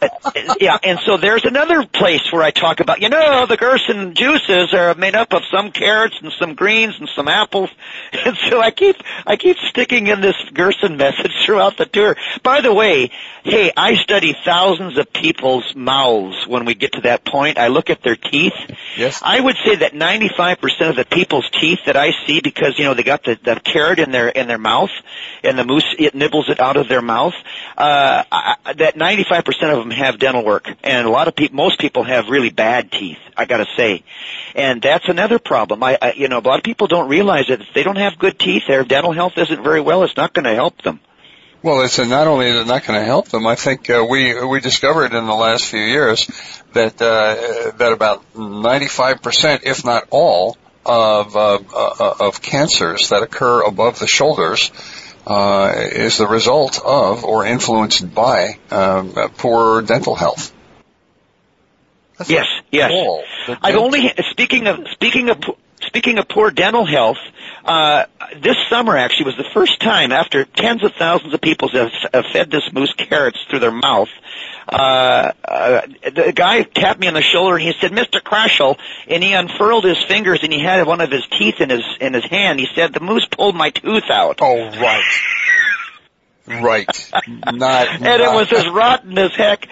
yeah, 0.60 0.78
and 0.84 1.00
so 1.06 1.18
there's 1.18 1.46
another 1.46 1.86
place 1.86 2.32
where 2.32 2.44
I 2.44 2.52
talk 2.52 2.80
about, 2.82 3.02
you 3.02 3.10
know, 3.10 3.46
the 3.46 3.58
Gerson 3.58 4.16
juices 4.16 4.74
are 4.74 4.94
made 4.96 5.16
up 5.16 5.34
of 5.34 5.44
some 5.50 5.72
carrots 5.72 6.16
and 6.22 6.32
some 6.38 6.56
greens 6.56 6.96
and 7.00 7.10
some 7.16 7.28
apples, 7.28 7.70
and 8.14 8.38
so 8.50 8.60
I 8.60 8.72
keep 8.72 8.98
I 9.26 9.38
keep 9.38 9.58
sticking 9.70 10.08
in 10.08 10.22
this 10.22 10.36
Gerson 10.54 10.98
message 10.98 11.32
throughout 11.46 11.78
the 11.78 11.86
tour. 11.86 12.18
By 12.44 12.62
the 12.62 12.74
way, 12.74 13.12
hey, 13.44 13.72
I 13.76 13.96
study 13.96 14.36
thousands 14.44 14.98
of 14.98 15.12
people's 15.14 15.74
mouths 15.76 16.46
when 16.48 16.66
we 16.66 16.76
get 16.76 16.94
to 16.94 17.02
that 17.02 17.26
point. 17.26 17.58
I 17.58 17.68
look 17.68 17.90
at 17.90 18.04
their 18.04 18.16
teeth. 18.16 18.54
Yes. 18.98 19.22
I 19.24 19.40
would 19.40 19.56
say 19.66 19.76
that 19.78 19.94
95% 19.94 20.90
of 20.90 20.96
the 20.96 21.06
people's 21.06 21.50
teeth 21.50 21.80
that 21.86 21.96
I 21.96 22.12
see, 22.26 22.42
because 22.42 22.78
you 22.78 22.86
know 22.86 22.94
they 22.94 23.04
got 23.04 23.24
the, 23.24 23.40
the 23.42 23.60
carrot 23.60 24.00
in 24.00 24.12
their 24.12 24.28
in 24.30 24.48
their 24.48 24.58
mouth, 24.58 24.92
and 25.44 25.58
the 25.58 25.64
moose 25.64 25.96
it 25.98 26.14
nibbles 26.14 26.50
it 26.50 26.60
out 26.60 26.78
of 26.78 26.90
their 26.90 27.02
mouth. 27.02 27.34
Uh, 27.78 28.24
I, 28.32 28.74
that 28.78 28.98
95% 29.16 29.74
of 29.74 29.80
them 29.80 29.92
have 29.92 30.20
dental 30.20 30.44
work, 30.44 30.70
and 30.84 31.08
a 31.08 31.10
lot 31.10 31.28
of 31.28 31.36
people, 31.36 31.56
most 31.56 31.80
people 31.80 32.04
have 32.04 32.28
really 32.30 32.50
bad 32.50 32.92
teeth. 32.92 33.18
I 33.36 33.46
got 33.46 33.58
to 33.58 33.68
say, 33.78 34.04
and 34.56 34.82
that's 34.82 35.08
another 35.08 35.40
problem. 35.40 35.84
I, 35.84 35.98
I, 36.02 36.14
you 36.14 36.28
know, 36.28 36.40
a 36.40 36.42
lot 36.42 36.58
of 36.58 36.64
people 36.64 36.88
don't 36.88 37.10
realize 37.10 37.48
that 37.48 37.62
if 37.62 37.68
they 37.74 37.84
don't 37.84 37.98
have 37.98 38.18
good 38.18 38.40
teeth, 38.40 38.64
their 38.68 38.84
dental 38.84 39.12
health 39.12 39.34
isn't 39.38 39.64
very 39.64 39.82
well. 39.82 40.04
It's 40.04 40.18
not 40.18 40.34
going 40.34 40.46
to 40.46 40.56
help 40.56 40.82
them. 40.82 41.00
Well, 41.62 41.82
it's 41.82 41.98
not 41.98 42.28
only 42.28 42.48
is 42.48 42.60
it 42.60 42.68
not 42.68 42.86
going 42.86 43.00
to 43.00 43.06
help 43.06 43.30
them. 43.30 43.48
I 43.48 43.56
think 43.56 43.90
uh, 43.90 44.06
we 44.08 44.46
we 44.46 44.60
discovered 44.60 45.14
in 45.14 45.26
the 45.26 45.34
last 45.34 45.66
few 45.66 45.80
years 45.80 46.28
that 46.74 47.02
uh, 47.02 47.72
that 47.78 47.94
about 47.94 48.34
95%, 48.34 49.62
if 49.64 49.86
not 49.86 50.08
all, 50.10 50.58
of 50.86 51.36
uh, 51.38 51.60
of 52.20 52.42
cancers 52.42 53.10
that 53.10 53.24
occur 53.24 53.62
above 53.62 54.00
the 54.00 54.08
shoulders 54.08 54.72
uh, 55.26 55.74
is 55.76 56.18
the 56.18 56.28
result 56.28 56.80
of 56.84 57.24
or 57.24 57.46
influenced 57.46 58.14
by 58.14 58.58
um, 58.72 59.14
poor 59.38 59.82
dental 59.82 60.16
health. 60.16 60.54
That's 62.18 62.30
yes, 62.30 62.48
yes. 62.72 62.92
I've 63.62 63.76
only 63.76 64.12
speaking 64.32 64.68
of 64.68 64.88
speaking 64.92 65.30
of 65.30 65.42
speaking 65.94 66.18
of 66.18 66.28
poor 66.28 66.50
dental 66.50 66.86
health. 66.86 67.20
Uh, 67.64 68.06
this 68.42 68.58
summer 68.68 68.98
actually 68.98 69.26
was 69.26 69.38
the 69.38 69.50
first 69.54 69.80
time 69.80 70.12
after 70.12 70.44
tens 70.44 70.84
of 70.84 70.92
thousands 70.94 71.36
of 71.36 71.40
people 71.40 71.70
have, 71.70 71.92
have 72.12 72.26
fed 72.34 72.50
this 72.50 72.64
moose 72.74 72.92
carrots 72.94 73.38
through 73.48 73.60
their 73.60 73.72
mouth. 73.72 74.10
Uh, 74.68 75.32
uh, 75.46 75.82
the 76.04 76.34
guy 76.36 76.64
tapped 76.64 77.00
me 77.00 77.08
on 77.08 77.14
the 77.14 77.22
shoulder 77.22 77.58
and 77.58 77.64
he 77.64 77.74
said, 77.80 77.92
"Mr. 77.92 78.20
Kroschel," 78.22 78.80
and 79.08 79.24
he 79.24 79.34
unfurled 79.34 79.84
his 79.84 80.02
fingers 80.08 80.40
and 80.42 80.52
he 80.52 80.60
had 80.60 80.88
one 80.88 81.00
of 81.00 81.12
his 81.12 81.28
teeth 81.28 81.62
in 81.62 81.70
his 81.70 81.84
in 82.02 82.16
his 82.16 82.26
hand. 82.26 82.60
He 82.60 82.68
said, 82.74 82.92
"The 82.92 83.00
moose 83.00 83.28
pulled 83.30 83.56
my 83.56 83.70
tooth 83.70 84.10
out." 84.10 84.40
Oh, 84.42 84.70
right. 84.70 85.04
Right. 86.48 87.12
Not. 87.28 87.88
and 87.88 88.22
it 88.22 88.32
was 88.32 88.52
as 88.52 88.68
rotten 88.68 89.18
as 89.18 89.36
heck. 89.36 89.68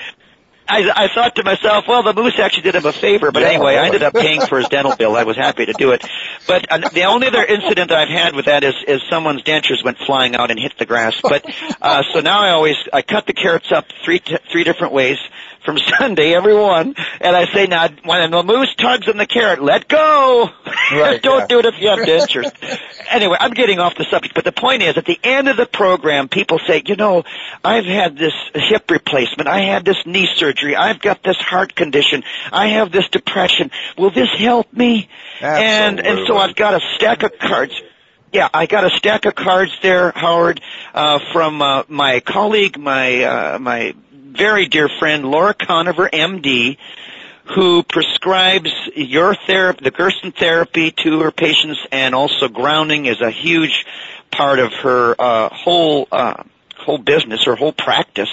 I, 0.71 1.03
I 1.03 1.07
thought 1.13 1.35
to 1.35 1.43
myself, 1.43 1.85
well, 1.85 2.01
the 2.01 2.13
moose 2.13 2.39
actually 2.39 2.63
did 2.63 2.75
him 2.75 2.85
a 2.85 2.93
favor, 2.93 3.31
but 3.31 3.41
yeah, 3.41 3.49
anyway, 3.49 3.75
I 3.75 3.87
ended 3.87 4.03
up 4.03 4.13
paying 4.13 4.39
for 4.39 4.57
his 4.57 4.67
dental 4.69 4.95
bill. 4.95 5.17
I 5.17 5.23
was 5.23 5.35
happy 5.35 5.65
to 5.65 5.73
do 5.73 5.91
it. 5.91 6.05
But 6.47 6.71
uh, 6.71 6.89
the 6.89 7.03
only 7.03 7.27
other 7.27 7.43
incident 7.43 7.89
that 7.89 7.97
I've 7.97 8.07
had 8.07 8.35
with 8.35 8.45
that 8.45 8.63
is, 8.63 8.75
is 8.87 9.01
someone's 9.09 9.43
dentures 9.43 9.83
went 9.83 9.97
flying 9.97 10.35
out 10.35 10.49
and 10.49 10.57
hit 10.57 10.77
the 10.79 10.85
grass. 10.85 11.19
But 11.21 11.45
uh, 11.81 12.03
so 12.13 12.21
now 12.21 12.39
I 12.39 12.51
always 12.51 12.77
I 12.93 13.01
cut 13.01 13.27
the 13.27 13.33
carrots 13.33 13.71
up 13.71 13.85
three 14.05 14.19
t- 14.19 14.37
three 14.49 14.63
different 14.63 14.93
ways 14.93 15.17
from 15.63 15.77
Sunday, 15.99 16.33
everyone, 16.33 16.95
and 17.19 17.35
I 17.35 17.45
say 17.53 17.67
now 17.67 17.87
when 18.03 18.31
the 18.31 18.43
moose 18.43 18.73
tugs 18.75 19.07
on 19.07 19.17
the 19.17 19.25
carrot, 19.25 19.61
let 19.61 19.87
go. 19.87 20.49
Right, 20.91 21.21
Don't 21.21 21.39
yeah. 21.41 21.47
do 21.47 21.59
it 21.59 21.65
if 21.65 21.79
you 21.79 21.87
have 21.87 21.99
dentures. 21.99 22.51
anyway, 23.09 23.37
I'm 23.39 23.51
getting 23.51 23.79
off 23.79 23.95
the 23.95 24.03
subject, 24.03 24.35
but 24.35 24.43
the 24.43 24.51
point 24.51 24.81
is, 24.81 24.97
at 24.97 25.05
the 25.05 25.17
end 25.23 25.47
of 25.47 25.55
the 25.55 25.65
program, 25.65 26.27
people 26.27 26.59
say, 26.67 26.83
you 26.85 26.97
know, 26.97 27.23
I've 27.63 27.85
had 27.85 28.17
this 28.17 28.33
hip 28.53 28.91
replacement, 28.91 29.47
I 29.47 29.61
had 29.61 29.85
this 29.85 29.95
knee 30.05 30.27
surgery, 30.35 30.75
I've 30.75 30.99
got 30.99 31.23
this 31.23 31.37
heart 31.37 31.75
condition, 31.75 32.23
I 32.51 32.67
have 32.69 32.91
this 32.91 33.07
depression. 33.07 33.71
Will 33.97 34.11
this 34.11 34.29
help 34.37 34.73
me? 34.73 35.07
Absolutely. 35.39 35.65
And 35.65 35.99
and 36.01 36.27
so 36.27 36.37
I've 36.37 36.55
got 36.55 36.73
a 36.73 36.81
stack 36.95 37.23
of 37.23 37.39
cards. 37.39 37.81
Yeah, 38.33 38.49
I 38.53 38.65
got 38.65 38.85
a 38.85 38.89
stack 38.91 39.25
of 39.25 39.35
cards 39.35 39.71
there, 39.81 40.11
Howard, 40.11 40.61
uh, 40.93 41.19
from 41.33 41.61
uh, 41.61 41.83
my 41.87 42.19
colleague, 42.21 42.77
my 42.77 43.23
uh, 43.23 43.59
my 43.59 43.93
very 44.31 44.67
dear 44.67 44.89
friend 44.99 45.29
Laura 45.29 45.53
Koniver, 45.53 46.09
MD, 46.09 46.77
who 47.55 47.83
prescribes 47.83 48.71
your 48.95 49.35
therapy, 49.35 49.83
the 49.83 49.91
Gerson 49.91 50.31
therapy 50.31 50.91
to 51.03 51.19
her 51.21 51.31
patients, 51.31 51.79
and 51.91 52.15
also 52.15 52.47
grounding 52.47 53.05
is 53.05 53.19
a 53.21 53.29
huge 53.29 53.85
part 54.31 54.59
of 54.59 54.71
her 54.73 55.15
uh, 55.19 55.49
whole 55.49 56.07
uh, 56.11 56.43
whole 56.81 56.97
business, 56.97 57.43
her 57.45 57.55
whole 57.55 57.73
practice. 57.73 58.29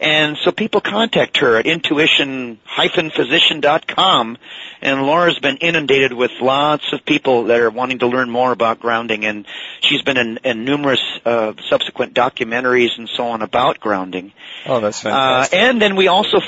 And 0.00 0.36
so 0.44 0.50
people 0.50 0.80
contact 0.80 1.36
her 1.38 1.56
at 1.56 1.66
intuition-physician.com, 1.66 4.38
and 4.82 5.02
Laura's 5.02 5.38
been 5.38 5.58
inundated 5.58 6.12
with 6.12 6.32
lots 6.40 6.92
of 6.92 7.04
people 7.04 7.44
that 7.44 7.60
are 7.60 7.70
wanting 7.70 8.00
to 8.00 8.08
learn 8.08 8.28
more 8.28 8.50
about 8.50 8.80
grounding, 8.80 9.24
and 9.24 9.46
she's 9.80 10.02
been 10.02 10.16
in, 10.16 10.38
in 10.38 10.64
numerous 10.64 10.98
uh, 11.24 11.52
subsequent 11.68 12.14
documentaries 12.14 12.98
and 12.98 13.08
so 13.08 13.28
on 13.28 13.42
about 13.42 13.78
grounding. 13.78 14.32
Oh, 14.66 14.80
that's 14.80 15.00
fantastic. 15.00 15.56
Uh, 15.58 15.62
and 15.62 15.80
then 15.80 15.94
we 15.94 16.08
also 16.08 16.40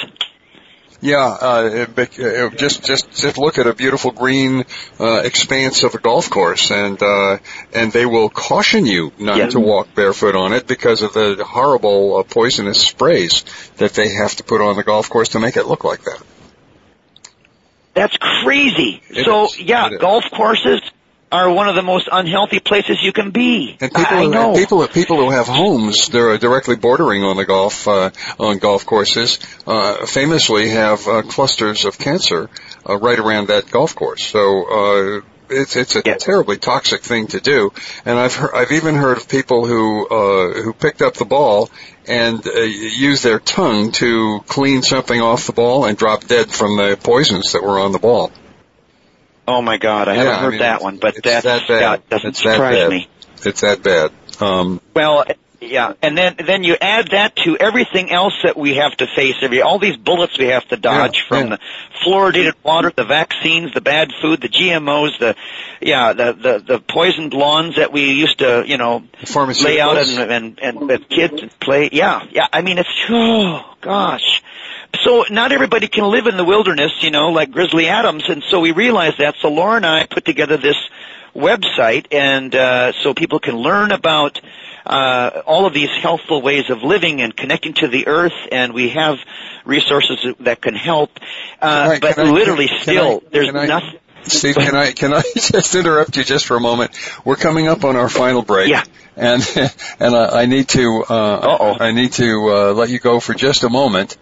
Yeah, 1.03 1.24
uh, 1.24 1.86
it, 1.96 2.59
just 2.59 2.84
just 2.84 3.11
just 3.12 3.38
look 3.38 3.57
at 3.57 3.66
a 3.66 3.74
beautiful 3.74 4.11
green 4.11 4.64
uh, 4.98 5.22
expanse 5.24 5.82
of 5.82 5.94
a 5.94 5.98
golf 5.98 6.28
course, 6.28 6.70
and 6.70 7.03
uh, 7.03 7.38
and 7.74 7.90
they 7.90 8.05
will 8.05 8.28
caution 8.28 8.84
you 8.84 9.11
not 9.18 9.38
yeah. 9.38 9.48
to 9.48 9.61
walk 9.61 9.94
barefoot 9.94 10.36
on 10.36 10.53
it 10.53 10.66
because 10.66 11.01
of 11.01 11.14
the 11.14 11.42
horrible 11.42 12.18
uh, 12.18 12.22
poisonous 12.22 12.86
sprays 12.86 13.44
that 13.78 13.94
they 13.94 14.11
have 14.11 14.36
to 14.36 14.44
put 14.44 14.61
on 14.61 14.76
the 14.76 14.82
golf 14.82 15.09
course 15.09 15.30
to 15.30 15.40
make 15.40 15.57
it 15.57 15.64
look 15.64 15.84
like 15.84 16.03
that. 16.03 16.22
That's 17.94 18.16
crazy. 18.18 19.03
It 19.09 19.24
so 19.24 19.46
is. 19.46 19.59
yeah, 19.59 19.96
golf 19.98 20.24
courses 20.30 20.82
are 21.33 21.53
one 21.53 21.68
of 21.68 21.74
the 21.74 21.83
most 21.83 22.09
unhealthy 22.11 22.59
places 22.59 22.99
you 23.03 23.12
can 23.12 23.31
be. 23.31 23.76
And 23.81 23.93
people, 23.93 24.16
I 24.16 24.26
know. 24.26 24.55
people, 24.55 24.87
people 24.89 25.16
who 25.16 25.31
have 25.31 25.47
homes, 25.47 26.09
that 26.09 26.18
are 26.18 26.39
directly 26.39 26.76
bordering 26.76 27.22
on 27.22 27.37
the 27.37 27.45
golf 27.45 27.87
uh, 27.87 28.11
on 28.39 28.59
golf 28.59 28.85
courses, 28.87 29.39
uh, 29.66 30.07
famously 30.07 30.70
have 30.70 31.07
uh, 31.07 31.22
clusters 31.22 31.85
of 31.85 31.99
cancer 31.99 32.51
uh, 32.89 32.97
right 32.97 33.18
around 33.18 33.49
that 33.49 33.70
golf 33.70 33.95
course. 33.95 34.26
So. 34.26 35.18
Uh, 35.18 35.20
it's 35.53 35.74
it's 35.74 35.97
a 35.97 36.03
terribly 36.03 36.59
toxic 36.59 37.03
thing 37.03 37.26
to 37.26 37.41
do, 37.41 37.72
and 38.05 38.16
I've 38.16 38.37
heard, 38.37 38.55
I've 38.55 38.70
even 38.70 38.95
heard 38.95 39.18
of 39.18 39.28
people 39.28 39.66
who 39.66 40.07
uh, 40.07 40.62
who 40.62 40.72
picked 40.72 41.03
up 41.03 41.14
the 41.14 41.24
ball 41.24 41.70
and 42.07 42.47
uh, 42.47 42.61
used 42.61 43.24
their 43.24 43.41
tongue 43.41 43.91
to 43.93 44.45
clean 44.47 44.83
something 44.83 45.20
off 45.20 45.47
the 45.47 45.53
ball 45.53 45.87
and 45.87 45.99
drop 45.99 46.24
dead 46.26 46.53
from 46.53 46.76
the 46.76 46.97
poisons 47.03 47.53
that 47.53 47.64
were 47.64 47.81
on 47.81 47.91
the 47.91 47.99
ball. 47.99 48.31
Oh 49.51 49.62
my 49.62 49.78
God, 49.78 50.07
I 50.07 50.14
haven't 50.14 50.38
heard 50.38 50.46
I 50.46 50.51
mean, 50.51 50.59
that 50.61 50.82
one, 50.82 50.98
but 50.98 51.16
that's, 51.22 51.44
that 51.44 51.66
bad. 51.66 52.09
doesn't 52.09 52.30
it's 52.30 52.38
surprise 52.42 52.88
me. 52.88 53.09
It's 53.44 53.62
that 53.62 53.82
bad. 53.82 54.12
Um, 54.40 54.80
well, 54.94 55.24
yeah, 55.61 55.94
and 56.01 56.16
then 56.16 56.36
then 56.38 56.62
you 56.62 56.76
add 56.80 57.09
that 57.09 57.34
to 57.44 57.57
everything 57.59 58.12
else 58.12 58.34
that 58.44 58.57
we 58.57 58.76
have 58.76 58.96
to 58.98 59.07
face 59.07 59.34
every 59.42 59.61
all 59.61 59.80
these 59.80 59.96
bullets 59.96 60.38
we 60.38 60.46
have 60.46 60.66
to 60.68 60.76
dodge 60.76 61.18
yeah, 61.18 61.28
from 61.28 61.48
yeah. 61.48 61.57
the 61.57 61.61
fluoridated 62.05 62.55
water, 62.62 62.92
the 62.94 63.05
vaccines, 63.05 63.74
the 63.74 63.80
bad 63.80 64.12
food, 64.22 64.40
the 64.40 64.48
GMOs, 64.48 65.18
the 65.18 65.34
yeah, 65.80 66.12
the 66.12 66.32
the, 66.32 66.59
the 66.66 66.78
poisoned 66.78 67.34
lawns 67.34 67.76
that 67.76 67.92
we 67.92 68.12
used 68.12 68.38
to 68.38 68.64
you 68.66 68.78
know 68.78 69.03
lay 69.64 69.80
out 69.80 69.98
and 69.98 70.32
and 70.32 70.61
and 70.61 70.88
with 70.88 71.09
kids 71.09 71.42
play. 71.61 71.90
Yeah, 71.92 72.24
yeah. 72.30 72.46
I 72.53 72.62
mean, 72.62 72.78
it's 72.78 72.88
oh 73.11 73.74
gosh. 73.80 74.42
So 74.99 75.24
not 75.30 75.53
everybody 75.53 75.88
can 75.88 76.05
live 76.05 76.26
in 76.26 76.36
the 76.36 76.45
wilderness, 76.45 76.93
you 77.03 77.11
know, 77.11 77.30
like 77.30 77.53
Grizzly 77.53 77.88
Adams, 77.88 78.24
and 78.28 78.43
so 78.43 78.61
we 78.61 78.72
realized 78.72 79.18
that. 79.18 79.36
So 79.41 79.49
Laura 79.49 79.76
and 79.76 79.86
I 79.86 80.07
put 80.07 80.24
together 80.24 80.57
this 80.57 80.76
website, 81.34 82.07
and 82.12 82.55
uh, 82.55 82.93
so 83.03 83.14
people 83.14 83.38
can 83.38 83.57
learn 83.57 83.93
about 83.93 84.41
uh, 84.84 85.43
all 85.47 85.66
of 85.66 85.74
these 85.74 85.91
healthful 85.91 86.43
ways 86.43 86.70
of 86.70 86.82
living 86.82 87.20
and 87.22 87.36
connecting 87.36 87.74
to 87.74 87.88
the 87.88 88.09
earth, 88.09 88.34
and 88.51 88.72
we 88.74 88.91
have 88.91 89.18
resources 89.64 90.34
that 90.41 90.61
can 90.61 90.74
help. 90.74 91.11
Uh, 91.61 91.84
can 91.84 91.91
I, 91.93 91.99
but 92.01 92.14
can 92.16 92.26
I, 92.26 92.30
literally, 92.30 92.68
can, 92.68 92.80
still, 92.80 93.22
I, 93.24 93.28
there's 93.30 93.53
nothing. 93.53 93.99
Steve, 94.25 94.57
can 94.57 94.75
I 94.77 94.93
can 94.93 95.12
I 95.14 95.23
just 95.37 95.75
interrupt 95.75 96.16
you 96.16 96.25
just 96.25 96.47
for 96.47 96.57
a 96.57 96.61
moment? 96.61 96.93
We're 97.25 97.37
coming 97.37 97.68
up 97.68 97.85
on 97.85 97.97
our 97.97 98.09
final 98.09 98.43
break. 98.43 98.68
Yeah. 98.68 98.85
And 99.16 99.43
and 100.01 100.14
I, 100.14 100.43
I 100.43 100.47
need 100.47 100.68
to 100.71 101.05
uh, 101.09 101.77
I 101.81 101.93
need 101.93 102.12
to 102.14 102.49
uh, 102.51 102.73
let 102.73 102.91
you 102.91 102.99
go 102.99 103.21
for 103.21 103.35
just 103.35 103.64
a 103.64 103.71
moment. 103.71 104.16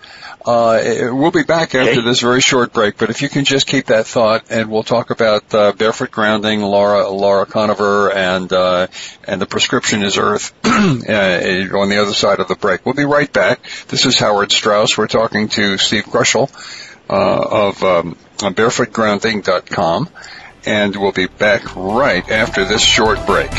Uh, 0.47 0.81
we'll 1.13 1.33
be 1.33 1.43
back 1.43 1.75
after 1.75 1.91
Okay. 1.91 2.01
this 2.01 2.21
very 2.21 2.41
short 2.41 2.73
break, 2.73 2.97
but 2.97 3.11
if 3.11 3.21
you 3.23 3.29
can 3.29 3.45
just 3.45 3.67
keep 3.67 3.87
that 3.87 4.07
thought, 4.07 4.45
and 4.51 4.71
we'll 4.71 4.85
talk 4.85 5.11
about 5.11 5.53
uh, 5.53 5.73
barefoot 5.73 6.11
grounding, 6.11 6.63
Laura 6.63 7.09
Laura 7.11 7.45
Koniver, 7.45 8.15
and 8.15 8.51
uh, 8.53 8.87
and 9.25 9.43
the 9.43 9.47
prescription 9.47 10.03
is 10.03 10.17
Earth 10.17 10.55
uh, 10.65 10.69
on 10.71 11.89
the 11.91 11.99
other 12.01 12.15
side 12.15 12.39
of 12.41 12.49
the 12.49 12.55
break. 12.55 12.87
We'll 12.87 12.95
be 12.95 13.05
right 13.05 13.31
back. 13.31 13.61
This 13.89 14.07
is 14.07 14.19
Howard 14.19 14.53
Strauss. 14.53 14.97
We're 14.97 15.07
talking 15.09 15.49
to 15.51 15.77
Steve 15.77 16.05
Kroschel 16.05 16.49
of 17.15 17.83
um, 17.83 18.17
bearfootgrounding.com, 18.39 20.09
and 20.67 20.97
we'll 20.97 21.13
be 21.13 21.27
back 21.27 21.77
right 21.77 22.29
after 22.31 22.65
this 22.65 22.83
short 22.83 23.25
break. 23.27 23.51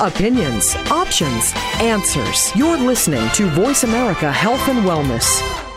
Opinions, 0.00 0.76
options, 0.92 1.52
answers. 1.80 2.54
You're 2.54 2.78
listening 2.78 3.28
to 3.30 3.46
Voice 3.48 3.82
America 3.82 4.30
Health 4.30 4.68
and 4.68 4.84
Wellness. 4.84 5.67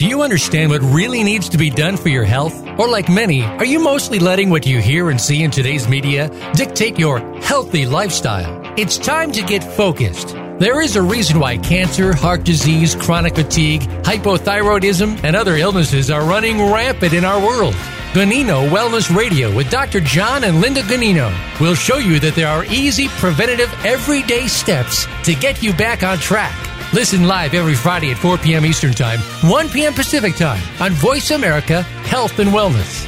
Do 0.00 0.08
you 0.08 0.22
understand 0.22 0.70
what 0.70 0.80
really 0.80 1.22
needs 1.22 1.50
to 1.50 1.58
be 1.58 1.68
done 1.68 1.98
for 1.98 2.08
your 2.08 2.24
health? 2.24 2.66
Or, 2.78 2.88
like 2.88 3.10
many, 3.10 3.42
are 3.42 3.66
you 3.66 3.78
mostly 3.78 4.18
letting 4.18 4.48
what 4.48 4.64
you 4.64 4.80
hear 4.80 5.10
and 5.10 5.20
see 5.20 5.42
in 5.42 5.50
today's 5.50 5.88
media 5.88 6.30
dictate 6.54 6.98
your 6.98 7.18
healthy 7.42 7.84
lifestyle? 7.84 8.62
It's 8.78 8.96
time 8.96 9.30
to 9.32 9.42
get 9.42 9.62
focused. 9.62 10.28
There 10.58 10.80
is 10.80 10.96
a 10.96 11.02
reason 11.02 11.38
why 11.38 11.58
cancer, 11.58 12.14
heart 12.14 12.44
disease, 12.44 12.94
chronic 12.94 13.34
fatigue, 13.34 13.82
hypothyroidism, 13.82 15.22
and 15.22 15.36
other 15.36 15.56
illnesses 15.56 16.10
are 16.10 16.24
running 16.24 16.72
rampant 16.72 17.12
in 17.12 17.26
our 17.26 17.38
world. 17.38 17.74
Ganino 18.14 18.70
Wellness 18.70 19.14
Radio 19.14 19.54
with 19.54 19.68
Dr. 19.68 20.00
John 20.00 20.44
and 20.44 20.62
Linda 20.62 20.80
Ganino 20.80 21.30
will 21.60 21.74
show 21.74 21.98
you 21.98 22.18
that 22.20 22.34
there 22.34 22.48
are 22.48 22.64
easy, 22.64 23.08
preventative, 23.08 23.70
everyday 23.84 24.46
steps 24.46 25.06
to 25.24 25.34
get 25.34 25.62
you 25.62 25.74
back 25.74 26.02
on 26.02 26.16
track. 26.16 26.69
Listen 26.92 27.28
live 27.28 27.54
every 27.54 27.76
Friday 27.76 28.10
at 28.10 28.18
4 28.18 28.38
p.m. 28.38 28.66
Eastern 28.66 28.92
Time, 28.92 29.20
1 29.48 29.68
p.m. 29.68 29.94
Pacific 29.94 30.34
Time 30.34 30.60
on 30.80 30.90
Voice 30.94 31.30
America 31.30 31.82
Health 31.82 32.40
and 32.40 32.50
Wellness. 32.50 33.06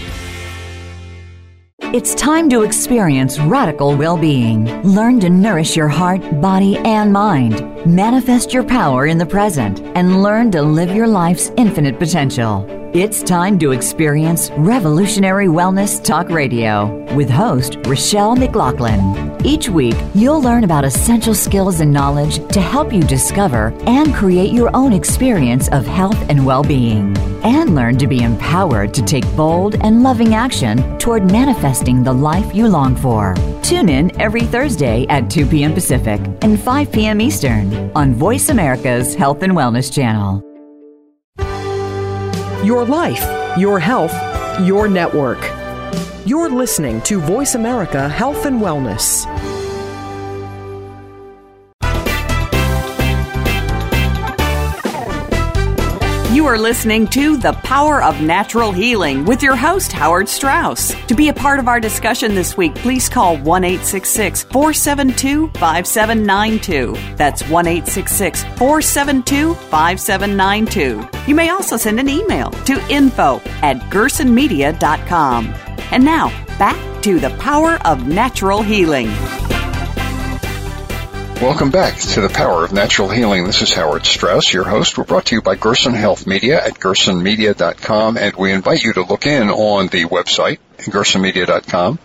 It's 1.93 2.14
time 2.14 2.49
to 2.51 2.62
experience 2.62 3.41
radical 3.41 3.97
well 3.97 4.16
being. 4.16 4.83
Learn 4.83 5.18
to 5.18 5.28
nourish 5.28 5.76
your 5.76 5.89
heart, 5.89 6.22
body, 6.41 6.78
and 6.78 7.12
mind. 7.12 7.61
Manifest 7.85 8.55
your 8.55 8.62
power 8.62 9.07
in 9.07 9.18
the 9.18 9.26
present 9.26 9.80
and 9.97 10.22
learn 10.22 10.53
to 10.53 10.62
live 10.62 10.95
your 10.95 11.09
life's 11.09 11.51
infinite 11.57 11.99
potential. 11.99 12.64
It's 12.95 13.20
time 13.22 13.59
to 13.59 13.72
experience 13.72 14.51
Revolutionary 14.53 15.49
Wellness 15.49 16.03
Talk 16.03 16.28
Radio 16.28 16.87
with 17.14 17.28
host 17.28 17.78
Rochelle 17.87 18.37
McLaughlin. 18.37 19.32
Each 19.45 19.68
week, 19.68 19.97
you'll 20.14 20.40
learn 20.40 20.62
about 20.62 20.84
essential 20.84 21.34
skills 21.34 21.80
and 21.80 21.93
knowledge 21.93 22.47
to 22.53 22.61
help 22.61 22.93
you 22.93 23.03
discover 23.03 23.74
and 23.86 24.14
create 24.14 24.53
your 24.53 24.70
own 24.74 24.93
experience 24.93 25.68
of 25.70 25.84
health 25.84 26.16
and 26.30 26.47
well 26.47 26.62
being. 26.62 27.16
And 27.43 27.74
learn 27.74 27.99
to 27.99 28.07
be 28.07 28.22
empowered 28.22 28.95
to 28.95 29.03
take 29.03 29.24
bold 29.34 29.74
and 29.82 30.05
loving 30.05 30.34
action 30.34 30.97
toward 30.99 31.28
manifesting 31.32 32.05
the 32.05 32.12
life 32.12 32.55
you 32.55 32.68
long 32.68 32.95
for. 32.95 33.34
Tune 33.64 33.88
in 33.88 34.20
every 34.20 34.43
Thursday 34.43 35.07
at 35.09 35.28
2 35.28 35.47
p.m. 35.47 35.74
Pacific 35.74 36.20
and 36.43 36.61
5 36.61 36.93
p.m. 36.93 37.20
Eastern 37.20 37.90
on 37.97 38.14
Voice 38.14 38.49
America's 38.49 39.16
Health 39.16 39.43
and 39.43 39.55
Wellness 39.55 39.93
Channel. 39.93 40.40
Your 42.64 42.84
life, 42.84 43.59
your 43.59 43.80
health, 43.80 44.14
your 44.61 44.86
network. 44.86 45.62
You're 46.25 46.51
listening 46.51 47.01
to 47.03 47.18
Voice 47.18 47.57
America 47.57 48.09
Health 48.09 48.47
and 48.47 48.61
Wellness. 48.61 49.27
You 56.33 56.47
are 56.47 56.57
listening 56.57 57.09
to 57.09 57.37
The 57.37 57.55
Power 57.64 58.05
of 58.05 58.23
Natural 58.23 58.70
Healing 58.70 59.25
with 59.25 59.43
your 59.43 59.57
host, 59.57 59.91
Howard 59.91 60.29
Strauss. 60.29 60.95
To 61.07 61.16
be 61.16 61.29
a 61.29 61.35
part 61.35 61.59
of 61.59 61.66
our 61.66 61.81
discussion 61.81 62.37
this 62.37 62.57
week, 62.57 62.77
please 62.77 63.09
call 63.09 63.37
1 63.39 63.62
472 63.79 65.49
5792. 65.49 67.16
That's 67.16 67.43
1 67.49 67.64
472 67.64 69.55
5792. 69.55 71.09
You 71.27 71.35
may 71.35 71.49
also 71.51 71.77
send 71.77 71.99
an 71.99 72.09
email 72.09 72.51
to 72.51 72.81
info 72.89 73.41
at 73.61 73.79
gersonmedia.com. 73.91 75.72
And 75.93 76.07
now, 76.07 76.28
back 76.59 77.03
to 77.03 77.20
The 77.20 77.28
Power 77.36 77.74
of 77.84 78.07
Natural 78.07 78.62
Healing. 78.62 79.09
Welcome 81.43 81.70
back 81.70 81.99
to 81.99 82.22
the 82.22 82.30
Power 82.32 82.64
of 82.64 82.72
Natural 82.72 83.11
Healing. 83.11 83.45
This 83.45 83.61
is 83.61 83.74
Howard 83.74 84.07
Strauss, 84.07 84.55
your 84.55 84.64
host. 84.64 84.97
We're 84.97 85.05
brought 85.05 85.26
to 85.26 85.34
you 85.34 85.43
by 85.43 85.57
Gerson 85.57 85.93
Health 85.93 86.26
Media 86.26 86.64
at 86.64 86.78
gersonmedia.com, 86.78 88.16
and 88.16 88.34
we 88.36 88.53
invite 88.53 88.82
you 88.82 88.95
to 88.95 89.03
look 89.03 89.26
in 89.26 89.51
on 89.51 89.88
the 89.88 90.07
website, 90.07 90.61
gersonmedia.com, 90.78 91.99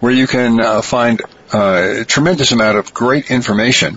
where 0.00 0.12
you 0.12 0.26
can 0.26 0.60
uh, 0.60 0.82
find 0.82 1.22
uh, 1.50 2.00
a 2.00 2.04
tremendous 2.04 2.52
amount 2.52 2.76
of 2.76 2.92
great 2.92 3.30
information 3.30 3.96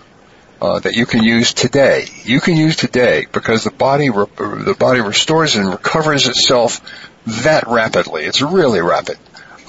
uh, 0.62 0.80
that 0.80 0.96
you 0.96 1.06
can 1.06 1.24
use 1.24 1.54
today. 1.54 2.06
You 2.24 2.40
can 2.40 2.56
use 2.56 2.78
today 2.78 3.28
because 3.30 3.66
the 3.66 3.72
body 3.72 4.10
re- 4.10 4.26
the 4.38 4.76
body 4.80 5.02
restores 5.02 5.58
and 5.58 5.70
recovers 5.70 6.28
itself 6.30 6.80
that 7.28 7.68
rapidly. 7.68 8.24
It's 8.24 8.42
really 8.42 8.82
rapid. 8.82 9.18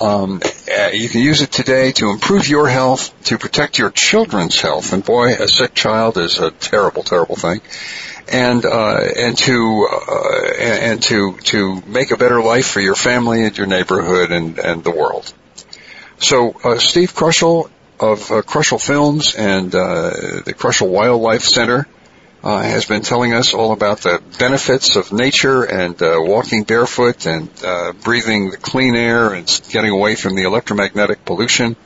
Um, 0.00 0.40
uh, 0.70 0.90
you 0.92 1.08
can 1.08 1.22
use 1.22 1.42
it 1.42 1.50
today 1.50 1.90
to 1.92 2.10
improve 2.10 2.48
your 2.48 2.68
health, 2.68 3.12
to 3.24 3.38
protect 3.38 3.78
your 3.78 3.90
children's 3.90 4.60
health. 4.60 4.92
And 4.92 5.04
boy, 5.04 5.34
a 5.34 5.48
sick 5.48 5.74
child 5.74 6.18
is 6.18 6.38
a 6.38 6.52
terrible, 6.52 7.02
terrible 7.02 7.34
thing. 7.34 7.60
And 8.30 8.64
uh, 8.64 9.00
and 9.16 9.36
to 9.38 9.88
uh, 9.90 10.52
and, 10.60 11.02
to 11.04 11.38
to 11.44 11.82
make 11.86 12.10
a 12.10 12.16
better 12.16 12.42
life 12.42 12.68
for 12.68 12.80
your 12.80 12.94
family 12.94 13.44
and 13.44 13.56
your 13.56 13.66
neighborhood 13.66 14.30
and 14.30 14.58
and 14.58 14.84
the 14.84 14.90
world. 14.90 15.32
So 16.18 16.52
uh, 16.62 16.78
Steve 16.78 17.14
Kroschel 17.14 17.70
of 17.98 18.30
uh, 18.30 18.42
Kroschel 18.42 18.80
Films 18.80 19.34
and 19.34 19.74
uh, 19.74 20.10
the 20.44 20.54
Kroschel 20.54 20.88
Wildlife 20.88 21.42
Center 21.42 21.88
uh, 22.48 22.62
has 22.62 22.86
been 22.86 23.02
telling 23.02 23.34
us 23.34 23.52
all 23.52 23.72
about 23.72 24.00
the 24.00 24.22
benefits 24.38 24.96
of 24.96 25.12
nature 25.12 25.64
and 25.64 26.00
uh, 26.00 26.16
walking 26.18 26.62
barefoot 26.62 27.26
and 27.26 27.50
uh, 27.62 27.92
breathing 28.02 28.48
the 28.48 28.56
clean 28.56 28.94
air 28.94 29.34
and 29.34 29.60
getting 29.68 29.90
away 29.90 30.14
from 30.14 30.34
the 30.34 30.44
electromagnetic 30.44 31.26
pollution. 31.26 31.76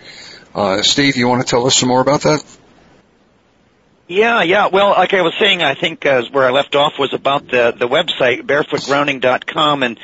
Uh, 0.54 0.80
Steve, 0.82 1.16
you 1.16 1.26
want 1.26 1.44
to 1.44 1.50
tell 1.50 1.66
us 1.66 1.74
some 1.74 1.88
more 1.88 2.00
about 2.00 2.22
that? 2.22 2.44
Yeah, 4.06 4.42
yeah. 4.42 4.68
Well, 4.68 4.90
like 4.90 5.14
I 5.14 5.22
was 5.22 5.34
saying, 5.40 5.64
I 5.64 5.74
think 5.74 6.06
uh, 6.06 6.22
where 6.30 6.46
I 6.46 6.50
left 6.50 6.76
off 6.76 6.92
was 6.96 7.12
about 7.12 7.48
the 7.48 7.74
the 7.76 7.88
website 7.88 8.42
bearfootgrounding.com 8.42 9.82
and 9.82 9.98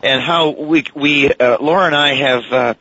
and 0.00 0.22
how 0.22 0.50
we 0.50 0.84
we 0.94 1.32
uh, 1.32 1.56
Laura 1.60 1.86
and 1.86 1.96
I 1.96 2.14
have 2.14 2.52
uh, 2.52 2.74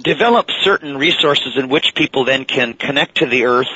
developed 0.00 0.52
certain 0.62 0.96
resources 0.96 1.58
in 1.58 1.68
which 1.68 1.94
people 1.94 2.24
then 2.24 2.46
can 2.46 2.72
connect 2.72 3.16
to 3.16 3.26
the 3.26 3.44
earth 3.44 3.68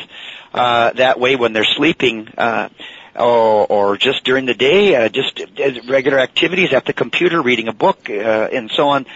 uh, 0.55 0.93
that 0.93 1.21
way 1.21 1.37
when 1.37 1.53
they're 1.53 1.65
sleeping. 1.65 2.29
Uh, 2.37 2.69
or, 3.17 3.67
or 3.67 3.97
just 3.97 4.25
during 4.25 4.45
the 4.45 4.55
day, 4.55 4.97
uh, 4.97 5.09
just 5.09 5.41
uh, 5.41 5.71
regular 5.89 6.19
activities 6.19 6.73
at 6.73 6.85
the 6.85 6.93
computer, 6.93 7.41
reading 7.41 7.69
a 7.69 7.73
book, 7.73 8.11
uh, 8.11 8.13
and 8.13 8.73
so 8.73 8.89
on, 8.89 9.07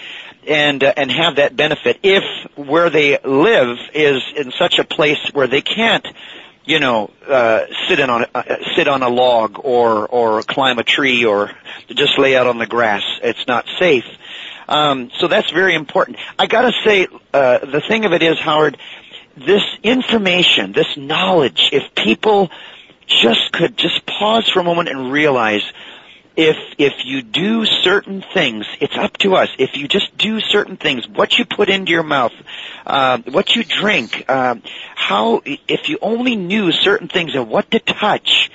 and 0.47 0.85
uh, 0.85 0.93
and 0.97 1.11
have 1.11 1.35
that 1.37 1.57
benefit 1.57 1.99
if 2.05 2.23
where 2.55 2.91
they 2.91 3.19
live 3.25 3.77
is 3.95 4.23
in 4.37 4.53
such 4.53 4.79
a 4.79 4.85
place 4.85 5.19
where 5.33 5.49
they 5.49 5.63
can't 5.63 6.07
you 6.69 6.79
know, 6.79 7.11
uh, 7.27 7.65
sit 7.89 7.99
in 7.99 8.11
on 8.11 8.27
uh, 8.35 8.43
sit 8.77 8.89
on 8.89 9.03
a 9.03 9.09
log 9.09 9.59
or 9.65 10.07
or 10.07 10.43
climb 10.43 10.79
a 10.79 10.85
tree 10.85 11.25
or 11.25 11.51
just 11.89 12.19
lay 12.19 12.37
out 12.37 12.47
on 12.47 12.59
the 12.59 12.67
grass. 12.67 13.03
It's 13.23 13.47
not 13.47 13.65
safe. 13.79 14.05
Um, 14.69 15.11
so 15.19 15.29
that's 15.29 15.51
very 15.51 15.75
important. 15.75 16.19
I 16.39 16.47
got 16.47 16.63
to 16.63 16.73
say, 16.85 17.07
uh, 17.33 17.59
the 17.65 17.81
thing 17.81 18.05
of 18.05 18.13
it 18.13 18.23
is, 18.23 18.39
Howard, 18.39 18.77
this 19.47 19.65
information, 19.83 20.73
this 20.73 20.97
knowledge, 20.97 21.71
if 21.73 21.95
people 21.95 22.51
just 23.07 23.53
could 23.53 23.77
just 23.77 24.05
pause 24.07 24.49
for 24.49 24.61
a 24.61 24.65
moment 24.65 24.89
and 24.89 25.11
realize 25.11 25.63
if 26.39 26.57
if 26.79 27.05
you 27.05 27.21
do 27.21 27.65
certain 27.65 28.23
things, 28.33 28.65
it's 28.81 28.97
up 28.97 29.17
to 29.19 29.35
us. 29.35 29.49
If 29.59 29.77
you 29.77 29.89
just 29.89 30.17
do 30.17 30.41
certain 30.41 30.77
things, 30.77 31.09
what 31.09 31.37
you 31.37 31.45
put 31.45 31.69
into 31.69 31.91
your 31.91 32.05
mouth, 32.05 32.33
uh, 32.87 33.19
what 33.27 33.57
you 33.57 33.65
drink, 33.65 34.25
uh, 34.29 34.55
how 34.95 35.43
if 35.45 35.89
you 35.89 35.99
only 36.01 36.37
knew 36.37 36.71
certain 36.71 37.09
things 37.09 37.35
and 37.35 37.49
what 37.49 37.69
to 37.73 37.81
touch, 37.81 38.53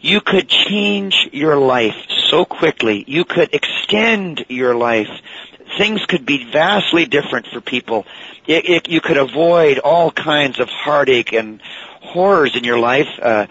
you 0.00 0.20
could 0.20 0.48
change 0.48 1.28
your 1.32 1.56
life 1.56 1.96
so 2.30 2.44
quickly. 2.44 3.04
You 3.08 3.24
could 3.24 3.52
extend 3.52 4.44
your 4.48 4.76
life 4.76 5.10
things 5.78 6.04
could 6.06 6.26
be 6.26 6.50
vastly 6.50 7.06
different 7.06 7.46
for 7.46 7.60
people. 7.60 8.06
It, 8.46 8.68
it, 8.68 8.88
you 8.88 9.00
could 9.00 9.16
avoid 9.16 9.78
all 9.78 10.10
kinds 10.10 10.60
of 10.60 10.68
heartache 10.68 11.32
and 11.32 11.60
horrors 12.00 12.56
in 12.56 12.64
your 12.64 12.78
life. 12.78 13.08
Uh, 13.20 13.46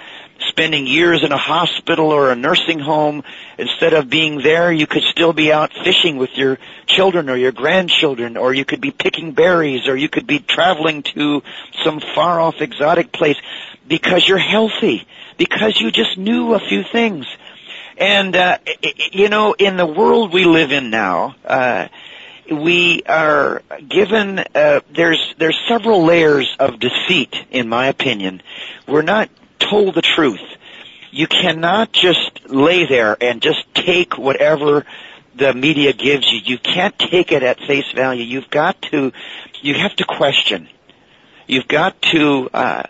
spending 0.49 0.87
years 0.87 1.23
in 1.23 1.31
a 1.31 1.37
hospital 1.37 2.11
or 2.11 2.31
a 2.31 2.35
nursing 2.35 2.79
home. 2.79 3.23
Instead 3.57 3.93
of 3.93 4.09
being 4.09 4.41
there, 4.41 4.71
you 4.71 4.87
could 4.87 5.03
still 5.03 5.33
be 5.33 5.51
out 5.51 5.71
fishing 5.83 6.17
with 6.17 6.31
your 6.35 6.57
children 6.85 7.29
or 7.29 7.35
your 7.35 7.51
grandchildren, 7.51 8.37
or 8.37 8.53
you 8.53 8.65
could 8.65 8.81
be 8.81 8.91
picking 8.91 9.31
berries, 9.31 9.87
or 9.87 9.95
you 9.95 10.09
could 10.09 10.27
be 10.27 10.39
traveling 10.39 11.03
to 11.03 11.41
some 11.83 11.99
far 12.13 12.39
off 12.39 12.61
exotic 12.61 13.11
place 13.11 13.37
because 13.87 14.27
you're 14.27 14.37
healthy, 14.37 15.07
because 15.37 15.79
you 15.79 15.91
just 15.91 16.17
knew 16.17 16.53
a 16.53 16.59
few 16.59 16.83
things. 16.83 17.25
And, 17.97 18.35
uh, 18.35 18.57
you 19.11 19.29
know, 19.29 19.53
in 19.53 19.77
the 19.77 19.85
world 19.85 20.33
we 20.33 20.45
live 20.45 20.71
in 20.71 20.89
now, 20.89 21.35
uh, 21.45 21.87
we 22.51 23.03
are 23.03 23.61
given 23.87 24.39
uh, 24.39 24.81
there's 24.93 25.33
there's 25.37 25.57
several 25.67 26.03
layers 26.03 26.53
of 26.59 26.77
deceit 26.77 27.33
in 27.51 27.69
my 27.69 27.87
opinion 27.87 28.41
we're 28.87 29.01
not 29.01 29.29
told 29.59 29.95
the 29.95 30.01
truth. 30.01 30.41
You 31.11 31.27
cannot 31.27 31.91
just 31.91 32.49
lay 32.49 32.85
there 32.85 33.15
and 33.21 33.41
just 33.41 33.63
take 33.73 34.17
whatever 34.17 34.85
the 35.35 35.53
media 35.53 35.93
gives 35.93 36.31
you. 36.31 36.39
You 36.43 36.57
can't 36.57 36.97
take 36.97 37.31
it 37.31 37.43
at 37.43 37.59
face 37.59 37.91
value. 37.95 38.23
You've 38.23 38.49
got 38.49 38.81
to, 38.83 39.11
you 39.61 39.73
have 39.75 39.95
to 39.97 40.05
question. 40.05 40.69
You've 41.47 41.67
got 41.67 42.01
to, 42.13 42.49
uh, 42.53 42.83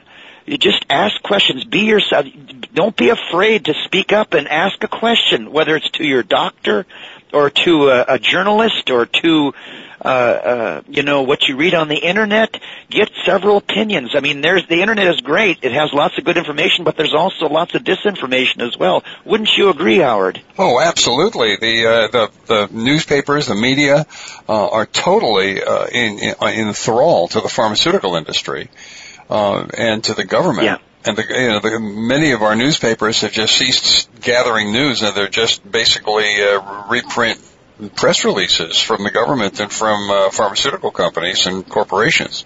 you 0.46 0.58
just 0.58 0.86
ask 0.90 1.22
questions. 1.22 1.64
Be 1.64 1.82
yourself. 1.82 2.26
Don't 2.74 2.96
be 2.96 3.10
afraid 3.10 3.66
to 3.66 3.74
speak 3.86 4.12
up 4.12 4.34
and 4.34 4.48
ask 4.48 4.84
a 4.84 4.88
question, 4.88 5.52
whether 5.52 5.76
it's 5.76 5.90
to 5.92 6.06
your 6.06 6.24
doctor 6.24 6.86
or 7.32 7.50
to 7.50 7.90
a, 7.90 8.06
a 8.10 8.20
journalist 8.20 8.90
or 8.90 9.06
to 9.06 9.54
uh, 10.04 10.08
uh, 10.08 10.82
you 10.90 11.02
know, 11.02 11.22
what 11.22 11.48
you 11.48 11.56
read 11.56 11.74
on 11.74 11.88
the 11.88 11.96
internet, 11.96 12.60
get 12.90 13.10
several 13.26 13.56
opinions. 13.56 14.12
I 14.16 14.20
mean, 14.20 14.42
there's 14.42 14.68
the 14.68 14.82
internet 14.82 15.08
is 15.08 15.22
great; 15.22 15.60
it 15.62 15.72
has 15.72 15.94
lots 15.94 16.18
of 16.18 16.26
good 16.26 16.36
information, 16.36 16.84
but 16.84 16.98
there's 16.98 17.14
also 17.14 17.48
lots 17.48 17.74
of 17.74 17.84
disinformation 17.84 18.68
as 18.68 18.78
well. 18.78 19.04
Wouldn't 19.24 19.56
you 19.58 19.70
agree, 19.70 20.00
Howard? 20.00 20.42
Oh, 20.58 20.82
absolutely. 20.82 21.56
The 21.56 21.86
uh, 21.86 22.08
the 22.10 22.32
the 22.48 22.70
newspapers, 22.74 23.48
the 23.48 23.56
media, 23.56 24.06
uh, 24.50 24.70
are 24.70 24.86
totally 24.86 25.64
uh, 25.64 25.86
in, 25.86 26.20
in 26.20 26.36
in 26.50 26.74
thrall 26.74 27.30
to 27.30 27.40
the 27.40 27.50
pharmaceutical 27.50 28.18
industry 28.18 28.70
uh, 29.34 29.68
and 29.78 30.04
to 30.06 30.14
the 30.14 30.24
government. 30.24 30.66
Yeah 30.66 30.78
and 31.06 31.18
the, 31.18 31.24
you 31.24 31.48
know, 31.48 31.60
the, 31.60 31.80
many 31.80 32.32
of 32.32 32.42
our 32.42 32.56
newspapers 32.56 33.22
have 33.22 33.32
just 33.32 33.58
ceased 33.58 34.10
gathering 34.22 34.72
news, 34.72 35.02
and 35.02 35.16
they're 35.16 35.28
just 35.28 35.70
basically 35.70 36.42
uh, 36.42 36.88
reprint 36.90 37.40
press 37.96 38.24
releases 38.24 38.80
from 38.80 39.04
the 39.04 39.12
government 39.12 39.60
and 39.60 39.72
from 39.72 40.10
uh, 40.10 40.30
pharmaceutical 40.30 40.92
companies 40.92 41.48
and 41.48 41.68
corporations. 41.68 42.46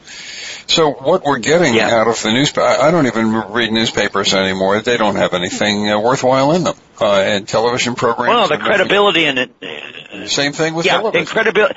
So 0.68 0.92
what 0.92 1.24
we're 1.24 1.40
getting 1.40 1.76
yeah. 1.76 1.90
out 1.90 2.08
of 2.08 2.22
the 2.24 2.32
newspaper, 2.32 2.66
I 2.66 2.92
don't 2.92 3.06
even 3.08 3.34
read 3.52 3.72
newspapers 3.72 4.34
anymore. 4.34 4.82
They 4.82 4.98
don't 4.98 5.16
have 5.16 5.34
anything 5.34 5.90
uh, 5.90 6.00
worthwhile 6.00 6.54
in 6.54 6.64
them. 6.64 6.76
Uh, 7.00 7.14
and 7.14 7.48
television 7.48 7.94
programs. 7.94 8.30
Well, 8.30 8.48
the 8.48 8.58
credibility 8.58 9.26
in 9.26 9.38
it. 9.38 10.30
Same 10.30 10.54
thing 10.54 10.74
with 10.74 10.86
yeah, 10.86 10.98
television. 10.98 11.28
credibility. 11.28 11.76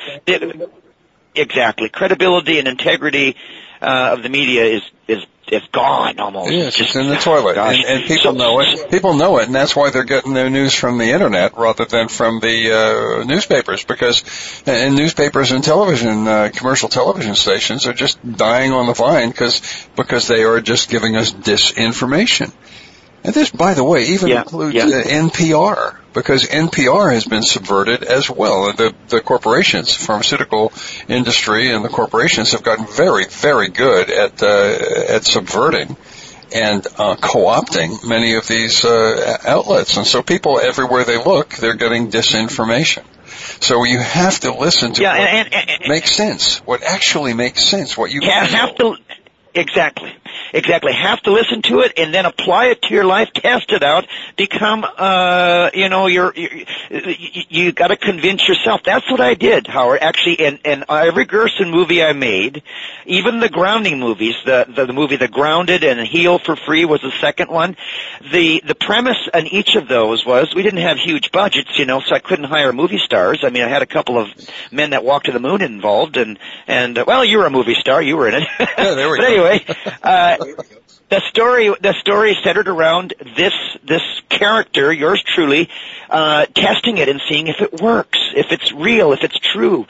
Exactly, 1.34 1.88
credibility 1.90 2.58
and 2.58 2.66
integrity 2.66 3.36
uh, 3.80 4.14
of 4.16 4.22
the 4.22 4.28
media 4.28 4.64
is 4.64 4.82
is 5.08 5.24
is 5.50 5.62
gone 5.72 6.18
almost. 6.18 6.52
Yes, 6.52 6.80
it's, 6.80 6.94
in 6.94 7.08
the 7.08 7.16
toilet, 7.16 7.58
and, 7.58 7.84
and, 7.84 8.04
people 8.04 8.32
so, 8.32 8.38
know 8.38 8.60
it. 8.60 8.90
People 8.90 9.14
know 9.14 9.38
it, 9.38 9.46
and 9.46 9.54
that's 9.54 9.74
why 9.74 9.90
they're 9.90 10.04
getting 10.04 10.32
their 10.32 10.50
news 10.50 10.74
from 10.74 10.98
the 10.98 11.10
internet 11.10 11.56
rather 11.56 11.84
than 11.84 12.08
from 12.08 12.40
the 12.40 12.72
uh, 12.72 13.24
newspapers. 13.24 13.84
Because 13.84 14.22
and 14.66 14.94
newspapers 14.94 15.50
and 15.52 15.64
television, 15.64 16.28
uh, 16.28 16.50
commercial 16.54 16.88
television 16.88 17.34
stations 17.34 17.86
are 17.86 17.92
just 17.92 18.18
dying 18.36 18.72
on 18.72 18.86
the 18.86 18.94
vine 18.94 19.30
because 19.30 19.60
because 19.96 20.28
they 20.28 20.44
are 20.44 20.60
just 20.60 20.88
giving 20.88 21.16
us 21.16 21.32
disinformation. 21.32 22.52
And 23.22 23.34
this, 23.34 23.50
by 23.50 23.74
the 23.74 23.84
way, 23.84 24.06
even 24.06 24.28
yeah, 24.28 24.42
includes 24.42 24.74
yeah. 24.74 24.84
Uh, 24.84 25.28
NPR 25.28 25.96
because 26.14 26.46
NPR 26.46 27.12
has 27.12 27.24
been 27.24 27.42
subverted 27.42 28.02
as 28.02 28.30
well. 28.30 28.72
The 28.72 28.94
the 29.08 29.20
corporations, 29.20 29.94
pharmaceutical 29.94 30.72
industry, 31.08 31.70
and 31.70 31.84
the 31.84 31.88
corporations 31.88 32.52
have 32.52 32.62
gotten 32.62 32.86
very, 32.86 33.26
very 33.26 33.68
good 33.68 34.10
at 34.10 34.42
uh, 34.42 35.14
at 35.14 35.24
subverting 35.24 35.96
and 36.52 36.84
uh, 36.98 37.14
co-opting 37.14 38.08
many 38.08 38.34
of 38.34 38.48
these 38.48 38.84
uh, 38.84 39.36
outlets. 39.44 39.96
And 39.96 40.06
so 40.06 40.22
people 40.22 40.58
everywhere 40.58 41.04
they 41.04 41.22
look, 41.22 41.50
they're 41.50 41.74
getting 41.74 42.10
disinformation. 42.10 43.04
So 43.60 43.84
you 43.84 43.98
have 43.98 44.40
to 44.40 44.52
listen 44.52 44.92
to 44.94 45.02
yeah, 45.02 45.18
what 45.18 45.28
and, 45.28 45.54
and, 45.54 45.70
and, 45.70 45.88
makes 45.88 46.10
sense, 46.10 46.58
what 46.58 46.82
actually 46.82 47.34
makes 47.34 47.62
sense, 47.62 47.96
what 47.96 48.10
you 48.10 48.20
yeah, 48.22 48.44
have 48.44 48.74
to 48.76 48.96
Exactly. 49.54 50.14
Exactly. 50.52 50.92
Have 50.92 51.20
to 51.22 51.32
listen 51.32 51.62
to 51.62 51.80
it 51.80 51.92
and 51.96 52.12
then 52.12 52.26
apply 52.26 52.66
it 52.66 52.82
to 52.82 52.94
your 52.94 53.04
life, 53.04 53.32
test 53.32 53.70
it 53.72 53.82
out, 53.82 54.06
become, 54.36 54.84
uh, 54.96 55.70
you 55.74 55.88
know, 55.88 56.06
you're, 56.06 56.32
you're 56.34 56.50
you, 56.90 57.42
you 57.48 57.72
gotta 57.72 57.96
convince 57.96 58.48
yourself. 58.48 58.82
That's 58.84 59.08
what 59.10 59.20
I 59.20 59.34
did, 59.34 59.66
Howard. 59.66 60.00
Actually, 60.00 60.34
in, 60.34 60.58
in 60.64 60.84
every 60.88 61.24
Gerson 61.24 61.70
movie 61.70 62.02
I 62.02 62.12
made, 62.12 62.62
even 63.06 63.40
the 63.40 63.48
grounding 63.48 63.98
movies, 64.00 64.34
the, 64.44 64.66
the, 64.68 64.86
the 64.86 64.92
movie 64.92 65.16
The 65.16 65.28
Grounded 65.28 65.84
and 65.84 66.00
Heal 66.06 66.38
for 66.38 66.56
Free 66.56 66.84
was 66.84 67.00
the 67.00 67.12
second 67.20 67.50
one. 67.50 67.76
The, 68.32 68.62
the 68.66 68.74
premise 68.74 69.28
in 69.34 69.46
each 69.46 69.76
of 69.76 69.88
those 69.88 70.24
was 70.26 70.54
we 70.54 70.62
didn't 70.62 70.80
have 70.80 70.98
huge 70.98 71.30
budgets, 71.32 71.78
you 71.78 71.84
know, 71.86 72.00
so 72.00 72.14
I 72.14 72.18
couldn't 72.18 72.44
hire 72.46 72.72
movie 72.72 72.98
stars. 72.98 73.40
I 73.44 73.50
mean, 73.50 73.62
I 73.62 73.68
had 73.68 73.82
a 73.82 73.86
couple 73.86 74.18
of 74.18 74.28
men 74.70 74.90
that 74.90 75.04
walked 75.04 75.26
to 75.26 75.32
the 75.32 75.40
moon 75.40 75.62
involved 75.62 76.16
and, 76.16 76.38
and, 76.66 76.98
uh, 76.98 77.04
well, 77.06 77.24
you 77.24 77.38
were 77.38 77.46
a 77.46 77.50
movie 77.50 77.74
star, 77.74 78.02
you 78.02 78.16
were 78.16 78.28
in 78.28 78.34
it. 78.42 78.48
Yeah, 78.78 78.94
there 78.94 79.10
we 79.10 79.16
but 79.18 79.22
go. 79.22 79.26
anyway, 79.26 79.50
anyway, 79.50 79.64
uh, 80.02 80.36
the 81.10 81.20
story 81.28 81.68
the 81.80 81.94
story 82.00 82.36
centered 82.42 82.68
around 82.68 83.14
this 83.36 83.54
this 83.84 84.02
character, 84.28 84.92
yours 84.92 85.22
truly, 85.22 85.68
uh, 86.08 86.46
testing 86.54 86.98
it 86.98 87.08
and 87.08 87.20
seeing 87.28 87.48
if 87.48 87.60
it 87.60 87.80
works, 87.80 88.18
if 88.34 88.52
it's 88.52 88.72
real, 88.72 89.12
if 89.12 89.22
it's 89.22 89.38
true. 89.38 89.86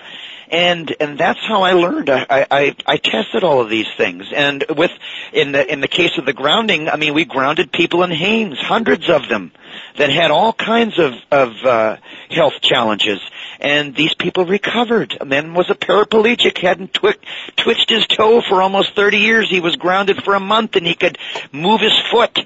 And 0.51 0.93
and 0.99 1.17
that's 1.17 1.39
how 1.47 1.63
I 1.63 1.75
learned. 1.75 2.11
I, 2.11 2.47
I 2.51 2.77
I 2.85 2.97
tested 2.97 3.45
all 3.45 3.61
of 3.61 3.69
these 3.71 3.87
things, 3.97 4.33
and 4.35 4.65
with 4.77 4.91
in 5.33 5.53
the 5.53 5.71
in 5.73 5.81
the 5.81 5.87
case 5.87 6.19
of 6.19 6.27
the 6.27 6.33
grounding, 6.33 6.89
I 6.89 6.97
mean, 6.97 7.15
we 7.15 7.25
grounded 7.25 7.71
people 7.71 8.03
in 8.03 8.11
Haines, 8.11 8.59
hundreds 8.59 9.09
of 9.09 9.29
them, 9.29 9.53
that 9.97 10.11
had 10.11 10.33
all 10.33 10.53
kinds 10.53 10.99
of 10.99 11.15
of 11.31 11.53
uh, 11.65 11.97
health 12.31 12.61
challenges, 12.63 13.21
and 13.61 13.95
these 13.95 14.15
people 14.15 14.47
recovered. 14.47 15.17
A 15.21 15.25
man 15.25 15.55
was 15.55 15.71
a 15.71 15.75
paraplegic, 15.75 16.59
hadn't 16.59 16.95
twi- 16.95 17.17
twitched 17.57 17.91
his 17.91 18.07
toe 18.07 18.41
for 18.41 18.63
almost 18.63 18.95
30 18.95 19.19
years. 19.19 19.51
He 19.51 19.61
was 19.61 19.77
grounded 19.77 20.23
for 20.25 20.35
a 20.35 20.41
month 20.41 20.77
and 20.77 20.87
he 20.87 20.95
could 20.95 21.19
move 21.53 21.81
his 21.81 21.97
foot. 22.11 22.39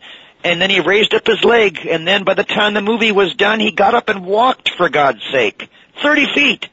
And 0.43 0.61
then 0.61 0.69
he 0.69 0.81
raised 0.81 1.15
up 1.15 1.27
his 1.27 1.43
leg, 1.43 1.87
and 1.87 2.07
then 2.07 2.25
by 2.25 2.35
the 2.35 2.45
time 2.45 2.75
the 2.75 2.83
movie 2.83 3.13
was 3.13 3.33
done, 3.35 3.61
he 3.61 3.71
got 3.71 3.95
up 3.95 4.11
and 4.11 4.27
walked, 4.27 4.69
for 4.77 4.91
God's 4.91 5.23
sake. 5.33 5.71
30 6.03 6.35
feet. 6.35 6.69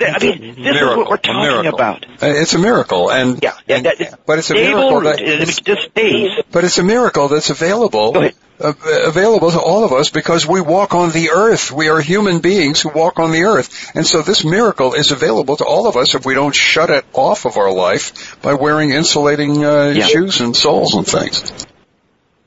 I 0.00 0.18
mean, 0.18 0.38
this 0.40 0.56
miracle, 0.56 0.90
is 0.90 0.96
what 0.96 1.10
we're 1.10 1.16
talking 1.18 1.66
about. 1.66 2.06
Uh, 2.06 2.26
it's 2.26 2.54
a 2.54 2.58
miracle, 2.58 3.10
and 3.10 3.42
yeah, 3.42 3.52
yeah 3.66 3.80
that, 3.82 4.20
but 4.26 4.38
it's 4.38 4.50
a 4.50 4.54
Dave 4.54 4.74
miracle 4.74 5.06
Ulrich, 5.06 5.18
that 5.18 5.64
just 5.64 5.90
stays. 5.90 6.30
But 6.50 6.64
it's 6.64 6.78
a 6.78 6.82
miracle 6.82 7.28
that's 7.28 7.50
available 7.50 8.12
available 8.58 9.50
to 9.50 9.60
all 9.60 9.84
of 9.84 9.92
us 9.92 10.10
because 10.10 10.46
we 10.46 10.60
walk 10.60 10.94
on 10.94 11.10
the 11.10 11.30
earth. 11.30 11.72
We 11.72 11.88
are 11.88 12.00
human 12.00 12.40
beings 12.40 12.80
who 12.80 12.90
walk 12.90 13.18
on 13.18 13.32
the 13.32 13.44
earth, 13.44 13.94
and 13.94 14.06
so 14.06 14.22
this 14.22 14.44
miracle 14.44 14.94
is 14.94 15.10
available 15.10 15.56
to 15.56 15.64
all 15.64 15.86
of 15.86 15.96
us 15.96 16.14
if 16.14 16.24
we 16.24 16.34
don't 16.34 16.54
shut 16.54 16.90
it 16.90 17.04
off 17.12 17.46
of 17.46 17.56
our 17.56 17.72
life 17.72 18.40
by 18.42 18.54
wearing 18.54 18.90
insulating 18.90 19.64
uh, 19.64 19.88
yeah. 19.88 20.06
shoes 20.06 20.40
and 20.40 20.56
soles 20.56 20.94
and 20.94 21.06
things. 21.06 21.66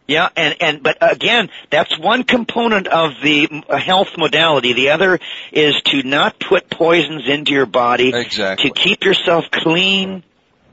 Yeah, 0.07 0.29
and 0.37 0.55
and 0.61 0.83
but 0.83 0.97
again, 1.01 1.49
that's 1.69 1.99
one 1.99 2.23
component 2.23 2.87
of 2.87 3.11
the 3.21 3.63
health 3.69 4.07
modality. 4.17 4.71
The 4.71 4.91
other 4.91 5.19
is 5.51 5.75
to 5.87 6.01
not 6.03 6.39
put 6.39 6.69
poisons 6.69 7.27
into 7.27 7.51
your 7.51 7.65
body. 7.65 8.13
Exactly. 8.15 8.69
To 8.69 8.73
keep 8.73 9.03
yourself 9.03 9.45
clean. 9.51 10.23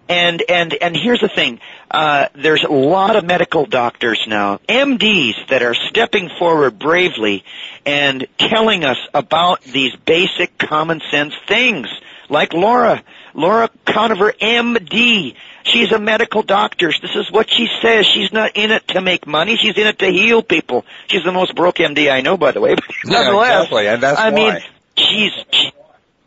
And 0.08 0.42
and 0.48 0.74
and 0.74 0.94
here's 0.96 1.20
the 1.20 1.28
thing: 1.28 1.60
uh, 1.90 2.28
there's 2.34 2.62
a 2.62 2.72
lot 2.72 3.16
of 3.16 3.24
medical 3.24 3.64
doctors 3.64 4.22
now, 4.26 4.58
MDs, 4.68 5.48
that 5.48 5.62
are 5.62 5.74
stepping 5.74 6.28
forward 6.28 6.78
bravely 6.78 7.42
and 7.86 8.26
telling 8.36 8.84
us 8.84 8.98
about 9.14 9.62
these 9.62 9.96
basic 9.96 10.58
common 10.58 11.00
sense 11.10 11.34
things, 11.48 11.88
like 12.28 12.52
Laura, 12.52 13.02
Laura 13.32 13.70
Koniver, 13.86 14.36
MD. 14.38 15.36
She's 15.62 15.90
a 15.92 15.98
medical 15.98 16.42
doctor. 16.42 16.92
This 17.00 17.16
is 17.16 17.32
what 17.32 17.50
she 17.50 17.68
says. 17.80 18.04
She's 18.04 18.30
not 18.30 18.52
in 18.56 18.70
it 18.70 18.86
to 18.88 19.00
make 19.00 19.26
money. 19.26 19.56
She's 19.56 19.78
in 19.78 19.86
it 19.86 19.98
to 20.00 20.06
heal 20.06 20.42
people. 20.42 20.84
She's 21.06 21.24
the 21.24 21.32
most 21.32 21.54
broke 21.54 21.76
MD 21.76 22.12
I 22.12 22.20
know, 22.20 22.36
by 22.36 22.50
the 22.52 22.60
way. 22.60 22.74
But 22.74 22.84
yeah, 23.06 23.12
nonetheless, 23.22 23.62
exactly, 23.64 23.86
and 23.88 24.02
that's 24.02 24.20
I 24.20 24.28
why. 24.28 24.34
mean, 24.34 24.60
she's, 24.98 25.32
she, 25.50 25.72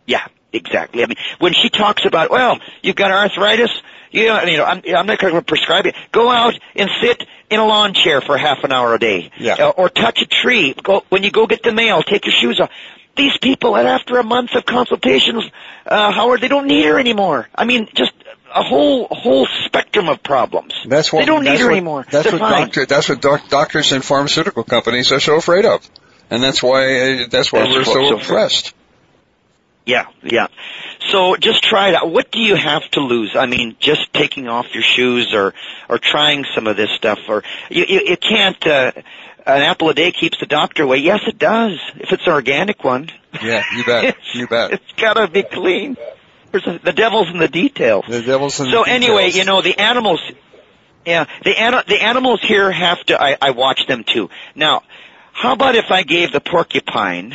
yeah, 0.07 0.25
exactly. 0.57 1.03
I 1.03 1.07
mean, 1.07 1.17
when 1.39 1.53
she 1.53 1.69
talks 1.69 2.05
about, 2.05 2.29
well, 2.29 2.59
you've 2.81 2.95
got 2.95 3.11
arthritis, 3.11 3.71
you 4.11 4.27
know, 4.27 4.41
you 4.43 4.57
know 4.57 4.65
I'm, 4.65 4.81
I'm 4.95 5.05
not 5.05 5.19
going 5.19 5.33
to 5.33 5.41
prescribe 5.41 5.85
you. 5.85 5.93
Go 6.11 6.29
out 6.29 6.57
and 6.75 6.89
sit 7.01 7.23
in 7.49 7.59
a 7.59 7.65
lawn 7.65 7.93
chair 7.93 8.21
for 8.21 8.37
half 8.37 8.63
an 8.63 8.71
hour 8.71 8.93
a 8.93 8.99
day, 8.99 9.31
yeah. 9.37 9.55
uh, 9.55 9.69
or 9.69 9.89
touch 9.89 10.21
a 10.21 10.25
tree. 10.25 10.73
Go 10.81 11.03
when 11.09 11.23
you 11.23 11.31
go 11.31 11.47
get 11.47 11.63
the 11.63 11.71
mail. 11.71 12.01
Take 12.03 12.25
your 12.25 12.33
shoes 12.33 12.59
off 12.59 12.69
these 13.15 13.37
people, 13.37 13.75
and 13.75 13.87
after 13.87 14.17
a 14.17 14.23
month 14.23 14.55
of 14.55 14.65
consultations, 14.65 15.43
uh, 15.85 16.11
Howard, 16.11 16.41
they 16.41 16.47
don't 16.47 16.67
need 16.67 16.85
her 16.85 16.99
anymore. 16.99 17.47
I 17.53 17.65
mean, 17.65 17.89
just 17.95 18.13
a 18.53 18.63
whole 18.63 19.07
whole 19.09 19.47
spectrum 19.65 20.07
of 20.07 20.23
problems. 20.23 20.73
That's 20.85 21.11
what 21.11 21.19
they 21.19 21.25
don't 21.25 21.43
need 21.43 21.59
her 21.59 21.65
what, 21.65 21.71
anymore. 21.71 22.05
That's 22.09 22.29
They're 22.29 22.39
what 22.39 22.49
doctor, 22.49 22.85
that's 22.85 23.09
what 23.09 23.21
doc, 23.21 23.49
doctors 23.49 23.91
and 23.91 24.03
pharmaceutical 24.03 24.63
companies 24.63 25.11
are 25.11 25.19
so 25.19 25.35
afraid 25.35 25.65
of, 25.65 25.87
and 26.29 26.41
that's 26.41 26.63
why 26.63 27.23
uh, 27.23 27.27
that's 27.29 27.51
why 27.51 27.61
That's 27.61 27.75
we're 27.75 27.83
so 27.83 27.93
so- 27.93 28.17
impressed. 28.17 28.73
Yeah, 29.87 30.07
yeah. 30.21 30.47
So 30.99 31.37
just 31.37 31.63
try 31.63 31.89
it 31.89 31.95
out. 31.95 32.11
What 32.11 32.29
do 32.29 32.39
you 32.39 32.55
have 32.55 32.83
to 32.91 32.99
lose? 32.99 33.37
I 33.37 33.45
mean, 33.45 33.77
just 33.79 34.11
taking 34.13 34.49
off 34.49 34.73
your 34.73 34.83
shoes 34.83 35.33
or 35.33 35.53
or 35.87 35.97
trying 35.97 36.45
some 36.53 36.67
of 36.67 36.75
this 36.75 36.91
stuff, 36.91 37.19
or 37.29 37.43
you 37.69 37.85
you, 37.87 38.01
you 38.05 38.17
can't. 38.17 38.67
Uh, 38.67 38.91
an 39.45 39.61
apple 39.61 39.89
a 39.89 39.93
day 39.93 40.11
keeps 40.11 40.41
the 40.41 40.45
doctor 40.45 40.83
away. 40.83 40.97
Yes, 40.97 41.21
it 41.25 41.39
does. 41.39 41.79
If 41.95 42.11
it's 42.11 42.27
an 42.27 42.33
organic 42.33 42.83
one. 42.83 43.09
Yeah, 43.41 43.63
you 43.73 43.85
bet. 43.85 44.17
You 44.33 44.45
bet. 44.45 44.73
It's 44.73 44.91
gotta 44.97 45.29
be 45.29 45.43
clean. 45.43 45.95
There's 46.51 46.67
a, 46.67 46.79
the 46.79 46.91
devil's 46.91 47.29
in 47.29 47.37
the 47.37 47.47
details. 47.47 48.03
The 48.09 48.21
devil's 48.21 48.59
in 48.59 48.69
so 48.71 48.83
the 48.83 48.89
anyway, 48.89 49.31
you 49.31 49.45
know 49.45 49.61
the 49.61 49.79
animals. 49.79 50.19
Yeah, 51.05 51.27
the 51.45 51.57
ani- 51.57 51.83
the 51.87 52.03
animals 52.03 52.41
here 52.41 52.69
have 52.69 53.01
to. 53.05 53.21
I, 53.21 53.37
I 53.41 53.51
watch 53.51 53.87
them 53.87 54.03
too. 54.03 54.29
Now, 54.53 54.83
how 55.31 55.53
about 55.53 55.75
if 55.75 55.91
I 55.91 56.03
gave 56.03 56.33
the 56.33 56.41
porcupine, 56.41 57.33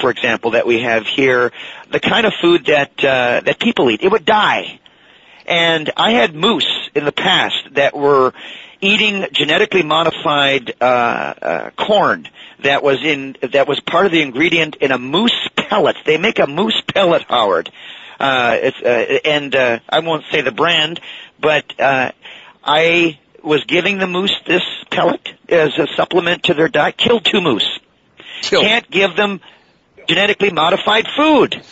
for 0.00 0.10
example, 0.10 0.52
that 0.52 0.66
we 0.66 0.80
have 0.80 1.06
here, 1.06 1.52
the 1.90 2.00
kind 2.00 2.26
of 2.26 2.32
food 2.40 2.66
that 2.66 2.92
uh, 3.04 3.40
that 3.44 3.58
people 3.58 3.90
eat? 3.90 4.02
It 4.02 4.10
would 4.10 4.24
die. 4.24 4.80
And 5.46 5.90
I 5.96 6.12
had 6.12 6.34
moose 6.34 6.90
in 6.94 7.04
the 7.04 7.12
past 7.12 7.56
that 7.72 7.96
were 7.96 8.32
eating 8.80 9.26
genetically 9.32 9.82
modified 9.82 10.74
uh, 10.80 10.84
uh, 10.84 11.70
corn 11.70 12.28
that 12.62 12.82
was 12.82 13.02
in 13.02 13.36
that 13.52 13.66
was 13.66 13.80
part 13.80 14.06
of 14.06 14.12
the 14.12 14.22
ingredient 14.22 14.76
in 14.76 14.92
a 14.92 14.98
moose 14.98 15.48
pellet. 15.56 15.96
They 16.04 16.18
make 16.18 16.38
a 16.38 16.46
moose 16.46 16.80
pellet, 16.80 17.22
Howard. 17.28 17.70
Uh, 18.20 18.56
it's, 18.60 18.80
uh, 18.80 19.18
and 19.24 19.54
uh, 19.54 19.80
I 19.88 19.98
won't 19.98 20.24
say 20.30 20.42
the 20.42 20.52
brand, 20.52 21.00
but 21.40 21.80
uh, 21.80 22.12
I 22.62 23.18
was 23.42 23.64
giving 23.64 23.98
the 23.98 24.06
moose 24.06 24.34
this 24.46 24.62
pellet 24.90 25.32
as 25.48 25.76
a 25.76 25.88
supplement 25.96 26.44
to 26.44 26.54
their 26.54 26.68
diet. 26.68 26.96
Killed 26.96 27.24
two 27.24 27.40
moose. 27.40 27.80
Killed. 28.42 28.64
Can't 28.64 28.88
give 28.88 29.16
them 29.16 29.40
genetically 30.08 30.50
modified 30.50 31.06
food. 31.16 31.62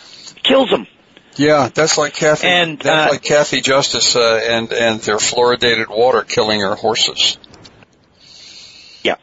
Kills 0.43 0.69
them. 0.69 0.87
Yeah, 1.35 1.69
that's 1.73 1.97
like 1.97 2.13
Kathy. 2.13 2.47
And, 2.47 2.79
that's 2.79 3.09
uh, 3.09 3.13
like 3.13 3.23
Kathy 3.23 3.61
Justice 3.61 4.15
uh, 4.15 4.41
and 4.43 4.71
and 4.73 4.99
their 5.01 5.17
fluoridated 5.17 5.87
water 5.89 6.23
killing 6.23 6.59
her 6.59 6.75
horses. 6.75 7.37
Yeah. 9.03 9.15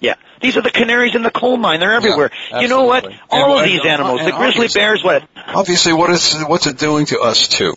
Yeah. 0.00 0.14
These 0.42 0.56
are 0.56 0.62
the 0.62 0.70
canaries 0.70 1.14
in 1.14 1.22
the 1.22 1.30
coal 1.30 1.56
mine. 1.56 1.80
They're 1.80 1.94
everywhere. 1.94 2.30
Yeah, 2.50 2.60
you 2.60 2.68
know 2.68 2.84
what? 2.84 3.04
All 3.30 3.58
And- 3.58 3.64
of 3.64 3.70
these 3.70 3.84
animals, 3.86 4.20
the 4.24 4.32
grizzly 4.32 4.68
bears, 4.68 5.02
what? 5.04 5.22
Obviously, 5.36 5.92
what 5.92 6.10
is 6.10 6.34
what's 6.42 6.66
it 6.66 6.78
doing 6.78 7.06
to 7.06 7.20
us 7.20 7.48
too? 7.48 7.74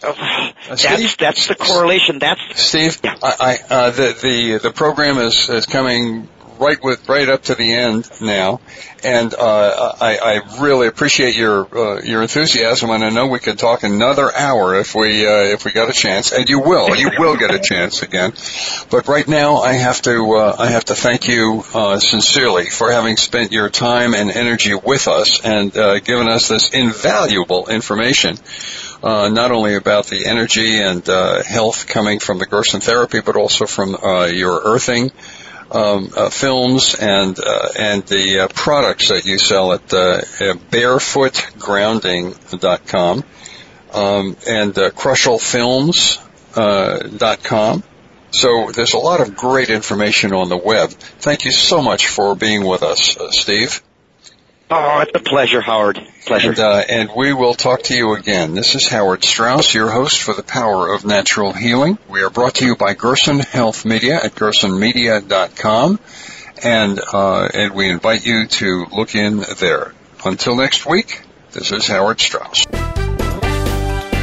That's, 0.00 0.82
Steve? 0.82 1.16
that's 1.18 1.46
the 1.48 1.54
correlation. 1.54 2.18
That's, 2.18 2.40
Steve, 2.54 2.98
Yeah. 3.04 3.16
I, 3.22 3.34
I 3.70 3.74
uh, 3.74 3.90
the 3.90 4.18
the 4.20 4.58
the 4.58 4.70
program 4.72 5.18
is 5.18 5.48
is 5.50 5.66
coming 5.66 6.26
right 6.60 6.82
with 6.82 7.08
right 7.08 7.28
up 7.28 7.44
to 7.44 7.54
the 7.54 7.72
end 7.72 8.08
now, 8.20 8.60
and 9.02 9.32
uh, 9.34 9.94
I, 10.00 10.18
I 10.18 10.62
really 10.62 10.86
appreciate 10.86 11.34
your 11.34 11.66
uh, 11.76 12.02
your 12.02 12.22
enthusiasm, 12.22 12.90
and 12.90 13.02
I 13.02 13.10
know 13.10 13.26
we 13.26 13.38
could 13.38 13.58
talk 13.58 13.82
another 13.82 14.34
hour 14.34 14.78
if 14.78 14.94
we 14.94 15.26
uh, 15.26 15.44
if 15.44 15.64
we 15.64 15.72
got 15.72 15.88
a 15.88 15.92
chance, 15.92 16.32
and 16.32 16.48
you 16.48 16.60
will 16.60 16.94
you 16.94 17.10
will 17.18 17.36
get 17.36 17.54
a 17.54 17.58
chance 17.70 18.02
again. 18.02 18.32
But 18.90 19.08
right 19.08 19.26
now, 19.26 19.56
I 19.56 19.72
have 19.72 20.02
to 20.02 20.34
uh, 20.34 20.56
I 20.58 20.66
have 20.68 20.84
to 20.86 20.94
thank 20.94 21.26
you 21.28 21.64
uh, 21.74 21.98
sincerely 21.98 22.66
for 22.66 22.92
having 22.92 23.16
spent 23.16 23.52
your 23.52 23.70
time 23.70 24.14
and 24.14 24.30
energy 24.30 24.74
with 24.74 25.08
us 25.08 25.40
and 25.44 25.76
uh, 25.76 26.00
given 26.00 26.28
us 26.28 26.48
this 26.48 26.70
invaluable 26.70 27.68
information 27.68 28.36
uh, 29.02 29.28
not 29.28 29.50
only 29.50 29.74
about 29.74 30.06
the 30.06 30.26
energy 30.26 30.78
and 30.78 31.08
uh, 31.08 31.42
health 31.42 31.86
coming 31.86 32.18
from 32.18 32.38
the 32.38 32.46
Gerson 32.46 32.80
therapy, 32.80 33.20
but 33.20 33.36
also 33.36 33.66
from 33.66 33.94
uh, 33.94 34.26
your 34.26 34.60
earthing 34.64 35.10
um, 35.70 36.10
uh, 36.16 36.30
films 36.30 36.94
and 36.94 37.38
uh, 37.38 37.68
and 37.78 38.02
the 38.06 38.40
uh, 38.40 38.48
products 38.48 39.08
that 39.08 39.24
you 39.24 39.38
sell 39.38 39.72
at 39.72 39.92
uh, 39.92 39.98
uh, 39.98 40.22
bearfootgrounding.com 40.70 43.24
um, 43.92 44.36
and 44.48 44.78
uh, 44.78 44.90
kroschelfilms.com. 44.90 47.82
So 48.32 48.70
there's 48.70 48.94
a 48.94 48.98
lot 48.98 49.20
of 49.20 49.34
great 49.36 49.70
information 49.70 50.32
on 50.32 50.48
the 50.48 50.56
web. 50.56 50.90
Thank 50.90 51.44
you 51.44 51.50
so 51.50 51.82
much 51.82 52.06
for 52.06 52.36
being 52.36 52.64
with 52.64 52.84
us, 52.84 53.16
uh, 53.16 53.32
Steve. 53.32 53.82
Oh, 54.70 55.00
it's 55.00 55.12
a 55.14 55.18
pleasure, 55.18 55.60
Howard. 55.60 56.00
Pleasure. 56.26 56.50
And, 56.50 56.58
uh, 56.58 56.82
and 56.88 57.10
we 57.14 57.32
will 57.32 57.54
talk 57.54 57.82
to 57.84 57.94
you 57.94 58.14
again. 58.14 58.54
This 58.54 58.74
is 58.74 58.88
Howard 58.88 59.24
Strauss, 59.24 59.74
your 59.74 59.90
host 59.90 60.22
for 60.22 60.34
the 60.34 60.42
Power 60.42 60.92
of 60.92 61.04
Natural 61.04 61.52
Healing. 61.52 61.98
We 62.08 62.22
are 62.22 62.30
brought 62.30 62.56
to 62.56 62.66
you 62.66 62.76
by 62.76 62.94
Gerson 62.94 63.40
Health 63.40 63.84
Media 63.84 64.16
at 64.16 64.34
gersonmedia.com, 64.34 66.00
and 66.62 67.00
uh, 67.12 67.48
and 67.52 67.74
we 67.74 67.88
invite 67.88 68.24
you 68.24 68.46
to 68.46 68.86
look 68.92 69.14
in 69.14 69.44
there. 69.58 69.94
Until 70.24 70.56
next 70.56 70.86
week, 70.86 71.22
this 71.52 71.72
is 71.72 71.86
Howard 71.86 72.20
Strauss. 72.20 72.66